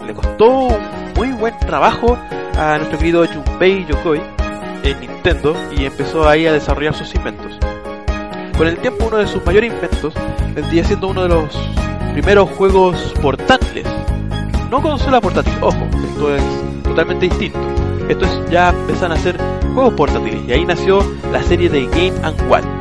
le 0.05 0.13
costó 0.13 0.49
un 0.67 0.77
muy 1.15 1.31
buen 1.31 1.57
trabajo 1.59 2.17
a 2.57 2.77
nuestro 2.77 2.99
querido 2.99 3.25
Junpei 3.25 3.85
Yokoi 3.85 4.21
en 4.83 4.99
Nintendo 4.99 5.55
y 5.75 5.85
empezó 5.85 6.27
ahí 6.29 6.45
a 6.45 6.53
desarrollar 6.53 6.93
sus 6.93 7.13
inventos. 7.15 7.57
Con 8.63 8.71
el 8.71 8.77
tiempo 8.77 9.07
uno 9.07 9.17
de 9.17 9.27
sus 9.27 9.45
mayores 9.45 9.73
inventos 9.73 10.13
vendría 10.55 10.85
siendo 10.85 11.09
uno 11.09 11.23
de 11.23 11.27
los 11.27 11.53
primeros 12.13 12.49
juegos 12.51 13.13
portátiles. 13.21 13.85
No 14.71 14.81
consola 14.81 15.19
portátil, 15.19 15.53
ojo, 15.59 15.85
esto 16.07 16.33
es 16.33 16.43
totalmente 16.81 17.25
distinto. 17.27 17.59
Esto 18.07 18.23
es 18.23 18.49
ya 18.49 18.69
empiezan 18.69 19.11
a 19.11 19.17
ser 19.17 19.37
juegos 19.73 19.95
portátiles 19.95 20.39
y 20.47 20.53
ahí 20.53 20.63
nació 20.63 21.05
la 21.33 21.43
serie 21.43 21.67
de 21.69 21.87
Game 21.87 22.13
and 22.23 22.41
Watch. 22.49 22.72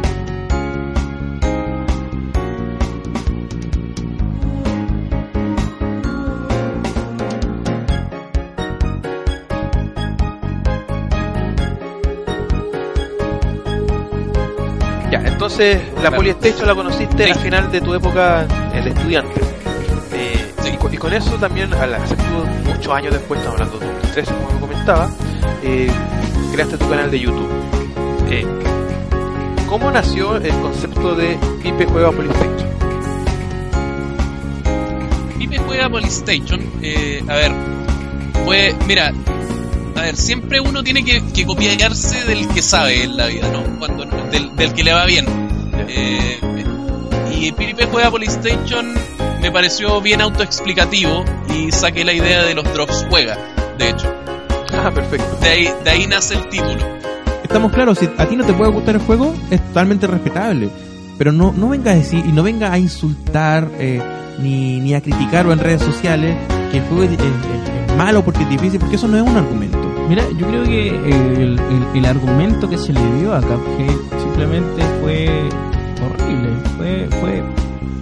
Entonces 15.53 16.03
la 16.03 16.11
Polystation 16.11 16.66
la 16.66 16.74
conociste 16.74 17.30
al 17.30 17.38
final 17.38 17.70
de 17.70 17.80
tu 17.82 17.92
época 17.92 18.46
el 18.74 18.86
estudiante. 18.86 19.38
Eh, 20.14 20.72
y, 20.72 20.76
con, 20.78 20.94
y 20.94 20.96
con 20.96 21.12
eso 21.12 21.36
también, 21.36 21.72
al 21.74 21.92
hacer 21.94 22.16
muchos 22.64 22.90
años 22.90 23.12
después, 23.12 23.38
estamos 23.38 23.61
hablando 23.61 23.78
de 23.78 23.92
2013 23.92 24.32
como 24.32 24.61
comentaba, 24.61 25.11
eh, 25.62 25.90
creaste 26.53 26.78
tu 26.78 26.88
canal 26.88 27.11
de 27.11 27.20
YouTube. 27.20 27.50
Eh, 28.30 28.46
¿Cómo 29.68 29.90
nació 29.90 30.36
el 30.36 30.55
concepto 30.61 31.14
de 31.16 31.36
Pipe 31.62 31.84
juega 31.84 32.12
Polystation? 32.12 32.68
Pipe 35.38 35.59
juega 35.59 35.90
Polystation. 35.90 36.61
A 37.28 37.34
ver, 37.34 37.53
pues 38.46 38.74
mira, 38.86 39.12
a 39.96 40.00
ver, 40.00 40.16
siempre 40.16 40.61
uno 40.61 40.82
tiene 40.82 41.05
que, 41.05 41.22
que 41.34 41.44
copiarse 41.44 42.24
del 42.24 42.48
que 42.48 42.62
sabe 42.62 43.03
en 43.03 43.18
la 43.18 43.26
vida, 43.26 43.50
¿no? 43.50 43.78
Cuando 43.78 44.07
del, 44.30 44.57
del 44.57 44.72
que 44.72 44.82
le 44.82 44.94
va 44.94 45.05
bien. 45.05 45.41
Eh, 45.89 46.41
y 47.39 47.53
Pipe 47.53 47.87
juega 47.87 48.11
Polystation 48.11 48.95
me 49.41 49.51
pareció 49.51 50.01
bien 50.01 50.20
autoexplicativo 50.20 51.24
y 51.53 51.72
saqué 51.72 52.05
la 52.05 52.12
idea 52.12 52.45
de 52.45 52.55
los 52.55 52.64
drops 52.72 53.05
juega, 53.11 53.37
de 53.78 53.91
hecho. 53.91 54.12
Ah, 54.72 54.91
perfecto. 54.95 55.37
De 55.41 55.49
ahí, 55.49 55.68
de 55.85 55.91
ahí 55.91 56.07
nace 56.07 56.35
el 56.35 56.49
título. 56.49 56.78
Estamos 57.43 57.72
claros, 57.72 57.99
si 57.99 58.09
a 58.18 58.26
ti 58.26 58.37
no 58.37 58.45
te 58.45 58.53
puede 58.53 58.70
gustar 58.70 58.95
el 58.95 59.01
juego, 59.03 59.35
es 59.51 59.61
totalmente 59.68 60.07
respetable. 60.07 60.68
Pero 61.18 61.33
no, 61.33 61.53
no 61.57 61.68
venga 61.68 61.91
a 61.91 61.95
decir 61.95 62.24
y 62.24 62.33
no 62.33 62.43
venga 62.43 62.72
a 62.72 62.78
insultar 62.78 63.68
eh, 63.78 64.01
ni, 64.41 64.80
ni 64.80 64.95
a 64.95 65.01
criticarlo 65.01 65.53
en 65.53 65.59
redes 65.59 65.83
sociales 65.83 66.37
que 66.70 66.78
el 66.78 66.85
juego 66.85 67.03
es, 67.03 67.11
es- 67.12 67.18
es- 67.20 67.91
es 67.91 67.97
malo 67.97 68.24
porque 68.24 68.43
es 68.45 68.49
difícil, 68.49 68.78
porque 68.80 68.97
eso 68.97 69.09
no 69.09 69.16
es 69.18 69.22
un 69.22 69.37
argumento. 69.37 69.78
Mira, 70.09 70.22
yo 70.39 70.47
creo 70.47 70.62
que 70.64 70.89
el, 70.89 71.59
el- 71.59 71.87
el 71.97 72.05
argumento 72.07 72.68
que 72.70 72.78
se 72.78 72.93
le 72.93 73.01
dio 73.20 73.35
a 73.35 73.41
Cuphead 73.41 73.97
simplemente 74.22 74.83
fue 75.03 75.28
horrible, 76.07 76.48
fue, 76.76 77.09
fue 77.20 77.42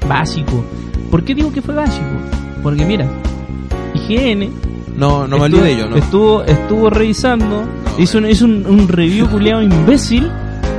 básico. 0.09 0.65
¿Por 1.11 1.25
qué 1.25 1.35
digo 1.35 1.53
que 1.53 1.63
fue 1.63 1.75
básico? 1.75 2.07
Porque 2.63 2.85
mira, 2.85 3.07
IGN 3.95 4.51
No, 4.97 5.27
no 5.27 5.39
me 5.39 5.47
estuvo, 5.47 5.61
olvidé 5.61 5.73
ello, 5.73 5.89
¿no? 5.89 5.97
estuvo, 5.97 6.43
estuvo 6.45 6.91
revisando, 6.91 7.65
hizo, 7.99 8.19
un, 8.19 8.29
hizo 8.29 8.45
un, 8.45 8.67
un 8.67 8.89
review 8.89 9.29
culiado 9.29 9.63
imbécil 9.63 10.31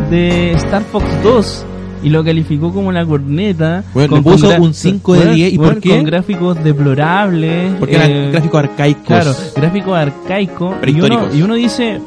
de 0.09 0.51
Star 0.51 0.83
Fox 0.83 1.05
2 1.23 1.65
y 2.03 2.09
lo 2.09 2.23
calificó 2.23 2.73
como 2.73 2.91
la 2.91 3.05
corneta. 3.05 3.83
Bueno, 3.93 4.17
le 4.17 4.21
puso 4.21 4.49
un 4.59 4.73
5 4.73 5.13
de 5.13 5.19
bueno, 5.19 5.33
10, 5.33 5.53
¿y 5.53 5.57
por 5.57 5.79
qué? 5.79 5.89
Con 5.89 6.03
gráficos 6.03 6.63
deplorables. 6.63 7.73
Porque 7.79 7.95
eran 7.95 8.31
gráficos 8.31 8.59
arcaicos. 8.59 9.05
Claro, 9.05 9.33
gráficos 9.55 9.97
arcaicos. 9.97 10.75
Y 10.87 11.01
uno, 11.01 11.27
y 11.33 11.41
uno 11.41 11.55
dice, 11.55 12.01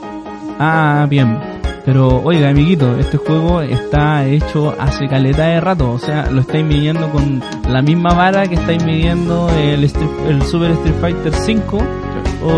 ah, 0.59 1.07
bien. 1.09 1.54
Pero, 1.85 2.23
oiga, 2.25 2.49
amiguito, 2.49 2.97
este 2.99 3.19
juego 3.19 3.61
está 3.61 4.25
hecho 4.27 4.75
hace 4.79 5.07
caleta 5.07 5.45
de 5.47 5.61
rato. 5.61 5.91
O 5.93 5.99
sea, 5.99 6.31
lo 6.31 6.41
estáis 6.41 6.65
midiendo 6.65 7.11
con 7.11 7.43
la 7.69 7.83
misma 7.83 8.15
vara 8.15 8.47
que 8.47 8.55
estáis 8.55 8.83
midiendo 8.85 9.51
el, 9.51 9.85
Street- 9.85 10.27
el 10.29 10.43
Super 10.43 10.71
Street 10.73 10.95
Fighter 11.01 11.35
5 11.35 11.79
o, 12.43 12.49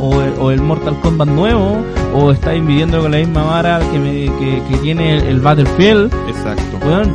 o, 0.00 0.22
el, 0.22 0.32
o 0.40 0.50
el 0.52 0.62
Mortal 0.62 0.96
Kombat 1.00 1.28
nuevo. 1.28 1.78
O 2.14 2.30
estáis 2.30 2.62
midiendo 2.62 3.00
con 3.02 3.10
la 3.10 3.18
misma 3.18 3.42
vara 3.44 3.80
que, 3.92 3.98
me- 3.98 4.26
que, 4.38 4.62
que 4.70 4.76
tiene 4.78 5.16
el, 5.18 5.24
el 5.24 5.40
Battlefield. 5.40 6.12
Exacto. 6.28 6.78
Weón, 6.86 7.12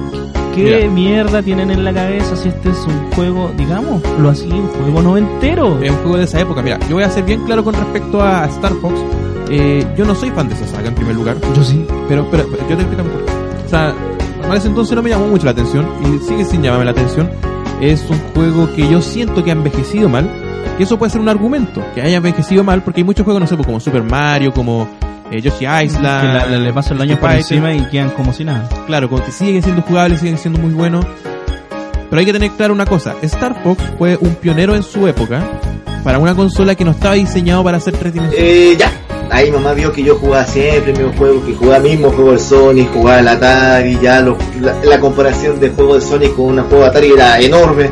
¿qué 0.53 0.64
Mira. 0.82 0.91
mierda 0.91 1.41
tienen 1.41 1.72
en 1.72 1.86
la 1.86 1.93
cabeza 1.93 2.36
si 2.36 2.49
este 2.49 2.72
es 2.72 2.86
un 2.86 3.09
juego, 3.16 3.51
digamos, 3.57 4.01
lo 4.20 4.30
así, 4.30 4.49
un 4.49 4.68
juego 4.68 5.01
noventero? 5.01 5.82
Es 5.82 5.91
un 5.91 5.97
juego 5.99 6.18
de 6.18 6.26
esa 6.26 6.41
época. 6.41 6.61
Mira, 6.61 6.78
yo 6.89 6.95
voy 6.95 7.03
a 7.05 7.09
ser 7.09 7.24
bien 7.24 7.45
claro 7.45 7.64
con 7.64 7.74
respecto 7.74 8.22
a 8.22 8.45
Star 8.47 8.74
Fox. 8.82 8.95
Eh, 9.56 9.86
yo 9.97 10.06
no 10.06 10.16
soy 10.16 10.32
fan 10.32 10.47
de 10.49 10.56
esa 10.56 10.68
saga 10.68 10.88
en 10.88 10.95
primer 10.95 11.16
lugar. 11.16 11.38
Yo 11.56 11.64
sí. 11.64 11.86
Pero, 12.08 12.28
pero, 12.32 12.45
pero 12.49 12.68
yo 12.70 12.76
te 12.76 12.84
explico 12.84 13.04
por 13.04 13.26
qué. 13.26 13.32
O 13.66 13.70
sea, 13.70 13.93
para 14.41 14.56
ese 14.56 14.68
entonces 14.68 14.95
no 14.95 15.04
me 15.04 15.10
llamó 15.10 15.28
mucho 15.28 15.45
la 15.45 15.51
atención 15.51 15.88
y 16.04 16.20
sigue 16.28 16.43
sin 16.45 16.62
llamarme 16.64 16.86
la 16.86 16.91
atención. 16.91 17.30
Es 17.82 18.04
un 18.10 18.18
juego 18.34 18.68
que 18.76 18.88
yo 18.89 19.01
siento 19.01 19.43
que 19.43 19.51
ha 19.51 19.54
envejecido 19.54 20.10
mal. 20.10 20.30
Y 20.80 20.84
eso 20.84 20.97
puede 20.97 21.12
ser 21.12 21.22
un 21.22 21.30
argumento, 21.30 21.84
que 21.93 22.01
haya 22.01 22.18
envejecido 22.18 22.64
mal, 22.64 22.82
porque 22.82 23.01
hay 23.01 23.04
muchos 23.04 23.24
juegos, 23.26 23.39
no 23.41 23.47
sé, 23.47 23.56
como 23.58 23.80
Super 23.80 24.01
Mario, 24.01 24.51
como 24.54 24.88
eh, 25.30 25.39
Yoshi 25.39 25.66
Island. 25.66 26.22
que 26.22 26.28
la- 26.28 26.45
la- 26.47 26.58
le 26.58 26.74
pasan 26.74 26.97
los 26.97 27.04
años 27.04 27.20
por 27.20 27.30
encima 27.32 27.74
y 27.74 27.89
quedan 27.89 28.10
como 28.12 28.34
si 28.34 28.43
nada. 28.43 28.68
Claro, 28.88 29.08
como 29.08 29.24
que 29.24 29.32
siguen 29.32 29.62
siendo 29.62 29.84
jugables, 29.84 30.20
siguen 30.22 30.38
siendo 30.39 30.60
muy 30.60 30.72
buenos. 30.74 31.06
Pero 32.10 32.20
hay 32.20 32.26
que 32.26 32.34
tener 32.34 32.49
claro 32.51 32.74
una 32.74 32.86
cosa, 32.86 33.14
Star 33.22 33.62
Fox 33.64 33.84
fue 33.99 34.18
un 34.20 34.34
pionero 34.36 34.74
en 34.76 34.82
su 34.84 35.08
época 35.08 35.43
para 36.04 36.18
una 36.20 36.34
consola 36.36 36.74
que 36.76 36.86
no 36.86 36.91
estaba 36.91 37.14
diseñado 37.16 37.64
para 37.64 37.78
hacer 37.78 37.95
tres 37.97 38.14
dimensiones. 38.14 38.47
Eh, 38.47 38.76
ya. 38.80 38.91
Ahí 39.30 39.52
mamá 39.52 39.74
vio 39.74 39.92
que 39.92 40.04
yo 40.04 40.16
jugaba 40.16 40.46
siempre 40.46 40.92
el 40.92 40.98
mismo 40.98 41.14
juego, 41.18 41.46
que 41.46 41.56
jugaba 41.56 41.80
mismo 41.80 42.12
juego 42.12 42.32
de 42.34 42.40
Sonic, 42.40 42.94
jugaba 42.94 43.20
el 43.20 43.28
Atari, 43.28 43.98
ya 44.02 44.22
la, 44.22 44.76
la 44.84 45.00
comparación 45.00 45.60
de 45.60 45.70
juego 45.70 45.96
de 45.96 46.02
Sonic 46.02 46.36
con 46.36 46.46
un 46.46 46.64
juego 46.66 46.84
de 46.84 46.90
Atari 46.90 47.12
era 47.14 47.40
enorme. 47.40 47.90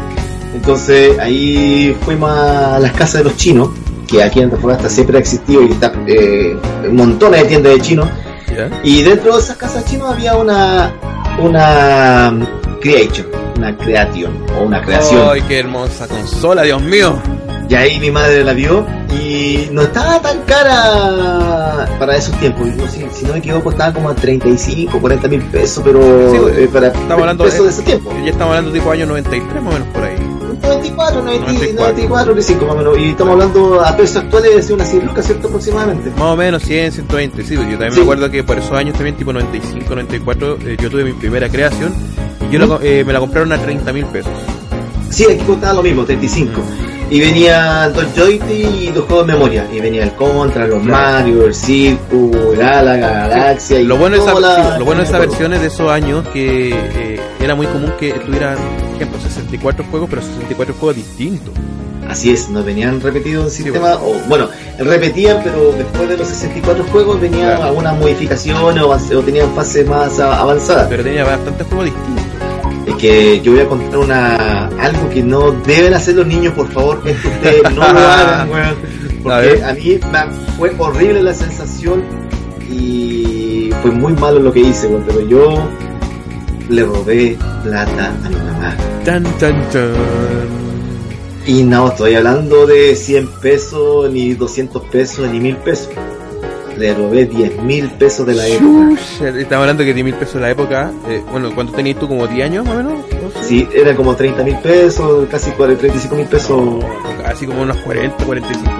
Entonces 0.53 1.17
ahí 1.19 1.95
fuimos 2.05 2.29
a 2.29 2.77
las 2.79 2.91
casas 2.91 3.19
de 3.19 3.23
los 3.23 3.37
chinos, 3.37 3.69
que 4.07 4.21
aquí 4.21 4.39
en 4.39 4.45
Antofagasta 4.45 4.89
siempre 4.89 5.17
ha 5.17 5.19
existido 5.19 5.63
y 5.63 5.71
está 5.71 5.93
eh, 6.05 6.55
montones 6.91 7.41
de 7.41 7.47
tiendas 7.47 7.73
de 7.73 7.81
chinos. 7.81 8.07
Y 8.83 9.01
dentro 9.01 9.35
de 9.35 9.41
esas 9.41 9.55
casas 9.55 9.85
chinos 9.85 10.11
había 10.11 10.35
una 10.35 10.93
una 11.39 12.29
um, 12.31 12.45
creation, 12.79 13.27
una 13.61 13.77
creation 13.77 14.33
o 14.57 14.63
una 14.63 14.81
creación. 14.81 15.21
¡Ay, 15.31 15.41
qué 15.47 15.59
hermosa 15.59 16.07
consola, 16.07 16.63
Dios 16.63 16.81
mío! 16.81 17.21
Y 17.69 17.75
ahí 17.75 17.99
mi 17.99 18.09
madre 18.11 18.43
la 18.43 18.53
vio 18.53 18.85
y 19.13 19.69
no 19.71 19.83
estaba 19.83 20.19
tan 20.21 20.41
cara 20.41 21.87
para 21.99 22.17
esos 22.17 22.35
tiempos. 22.39 22.67
Yo, 22.75 22.87
si, 22.87 23.05
si 23.13 23.25
no 23.25 23.33
me 23.33 23.39
equivoco, 23.39 23.69
estaba 23.69 23.93
como 23.93 24.09
a 24.09 24.15
35, 24.15 24.99
40 24.99 25.27
mil 25.27 25.41
pesos, 25.43 25.81
pero 25.85 26.01
Sí, 26.01 26.37
eh, 26.63 26.69
para 26.73 26.87
estamos 26.87 27.11
hablando 27.11 27.43
pesos 27.43 27.63
de 27.65 27.69
ese 27.69 27.81
tiempo. 27.83 28.11
Ya 28.25 28.31
estamos 28.31 28.55
hablando 28.57 28.71
tipo 28.73 28.91
año 28.91 29.05
93 29.05 29.63
más 29.63 29.73
o 29.73 29.77
menos 29.77 29.87
por 29.93 30.03
ahí. 30.03 30.15
94, 30.61 31.21
90, 31.23 31.45
94. 31.45 31.81
94, 31.83 32.25
95 32.33 32.65
más 32.65 32.73
o 32.73 32.77
menos. 32.77 32.97
Y 32.97 33.09
estamos 33.11 33.31
hablando 33.33 33.81
a 33.85 33.95
pesos 33.95 34.17
actuales 34.17 34.67
de 34.67 34.73
unas 34.73 34.89
100 34.89 35.05
lucas, 35.05 35.25
¿cierto? 35.25 35.47
Aproximadamente. 35.47 36.09
Más 36.11 36.21
o 36.21 36.35
menos 36.35 36.63
100, 36.63 36.91
120, 36.91 37.43
sí, 37.43 37.55
yo 37.55 37.61
también 37.61 37.91
Sí. 37.93 37.97
me 37.99 38.03
acuerdo 38.03 38.29
que 38.29 38.43
por 38.43 38.57
esos 38.57 38.71
años 38.73 38.95
también, 38.95 39.15
tipo 39.15 39.31
95, 39.31 39.85
94, 39.95 40.57
eh, 40.65 40.77
yo 40.81 40.89
tuve 40.89 41.03
mi 41.05 41.13
primera 41.13 41.47
creación 41.47 41.93
yo 42.51 42.59
la 42.59 42.79
eh, 42.83 43.03
me 43.05 43.13
la 43.13 43.19
compraron 43.19 43.51
a 43.53 43.57
30 43.57 43.93
mil 43.93 44.05
pesos. 44.05 44.31
Sí, 45.09 45.25
aquí 45.25 45.43
costaba 45.45 45.73
lo 45.73 45.83
mismo, 45.83 46.03
35. 46.05 46.61
Y 47.09 47.19
venía 47.19 47.89
dos 47.89 48.05
joysticks 48.15 48.49
y 48.81 48.87
dos 48.91 49.03
juegos 49.05 49.27
de 49.27 49.33
memoria. 49.33 49.67
Y 49.73 49.81
venía 49.81 50.03
el 50.03 50.11
Contra, 50.13 50.65
los 50.65 50.81
Mario, 50.81 51.45
el 51.47 51.53
Circus, 51.53 52.57
Galaga, 52.57 53.27
Galaxia 53.27 53.81
y 53.81 53.83
Lo 53.83 53.97
bueno, 53.97 54.15
esa, 54.15 54.39
la- 54.39 54.73
sí, 54.73 54.79
lo 54.79 54.85
bueno 54.85 55.01
de 55.01 55.07
esas 55.07 55.19
versiones 55.19 55.59
de 55.59 55.67
esos 55.67 55.91
años 55.91 56.25
que 56.29 56.69
eh, 56.73 57.19
era 57.41 57.53
muy 57.55 57.67
común 57.67 57.91
que 57.99 58.13
tuvieran, 58.13 58.55
por 58.55 58.95
ejemplo, 58.95 59.19
64 59.19 59.83
juegos, 59.91 60.09
pero 60.09 60.21
64 60.21 60.73
juegos 60.75 60.95
distintos. 60.95 61.53
Así 62.07 62.31
es, 62.31 62.49
no 62.49 62.63
venían 62.63 62.99
repetidos 63.01 63.45
en 63.45 63.51
sistema, 63.51 63.95
o 63.95 64.13
bueno, 64.29 64.47
repetían, 64.79 65.39
pero 65.43 65.71
después 65.77 66.07
de 66.09 66.17
los 66.17 66.27
64 66.29 66.83
juegos 66.91 67.19
venían 67.21 67.47
Claro. 67.57 67.63
algunas 67.65 67.97
modificaciones 67.99 68.81
o, 68.83 68.89
o 68.89 69.21
tenían 69.21 69.53
fases 69.53 69.85
más 69.87 70.17
avanzadas. 70.19 70.87
Pero 70.89 71.03
tenía 71.03 71.23
bastantes 71.25 71.67
juegos 71.67 71.85
distintos. 71.85 72.23
Es 73.01 73.09
que 73.09 73.41
yo 73.41 73.53
voy 73.53 73.61
a 73.61 73.67
contar 73.67 73.97
una 73.97 74.67
algo 74.67 75.09
que 75.09 75.23
no 75.23 75.51
deben 75.65 75.93
hacer 75.95 76.15
los 76.15 76.27
niños, 76.27 76.53
por 76.53 76.67
favor, 76.71 77.01
esto 77.05 77.27
ustedes 77.29 77.63
no 77.63 77.79
lo 77.93 77.99
hagan, 77.99 78.49
weón. 78.51 78.65
A 78.67 79.23
Porque 79.23 79.47
ver. 79.47 79.63
a, 79.63 79.73
mí 79.73 79.99
me- 80.11 80.53
fue 80.57 80.75
horrible 80.77 81.23
la 81.23 81.33
sensación 81.33 82.03
y 82.69 83.71
fue 83.81 83.89
muy 83.91 84.13
malo 84.13 84.39
lo 84.39 84.51
que 84.53 84.59
hice, 84.59 84.87
weón, 84.87 85.03
pero 85.07 85.27
yo 85.27 85.67
le 86.69 86.83
robé 86.83 87.37
plata 87.63 88.13
a 88.23 88.29
mi 88.29 88.35
mamá. 88.35 88.77
Tan, 89.03 89.23
tan, 89.39 89.69
tan. 89.69 89.91
Y 91.47 91.63
no, 91.63 91.87
estoy 91.89 92.13
hablando 92.15 92.67
de 92.67 92.95
100 92.95 93.27
pesos, 93.41 94.11
ni 94.11 94.33
200 94.35 94.83
pesos, 94.91 95.27
ni 95.29 95.39
1000 95.39 95.55
pesos. 95.57 95.89
Robé 96.93 97.25
10 97.25 97.61
mil 97.63 97.89
pesos 97.91 98.25
de 98.25 98.33
la 98.33 98.47
época. 98.47 98.89
Estamos 99.19 99.61
hablando 99.63 99.83
que 99.83 99.93
10 99.93 100.03
mil 100.05 100.15
pesos 100.15 100.35
de 100.35 100.41
la 100.41 100.49
época. 100.49 100.91
eh, 101.07 101.21
bueno, 101.31 101.51
¿cuánto 101.53 101.73
tenías 101.73 101.99
tú? 101.99 102.07
¿Como 102.07 102.25
10 102.27 102.45
años 102.45 102.65
más 102.65 102.73
o 102.75 102.77
menos? 102.77 102.93
No 103.21 103.29
sé. 103.41 103.47
Sí, 103.47 103.67
eran 103.73 103.95
como 103.95 104.15
30 104.15 104.43
mil 104.43 104.55
pesos, 104.57 105.27
casi 105.29 105.51
40, 105.51 105.79
35 105.81 106.15
mil 106.15 106.27
pesos. 106.27 106.83
Casi 107.23 107.45
como 107.45 107.61
unos 107.61 107.77
40, 107.77 108.23
45. 108.25 108.71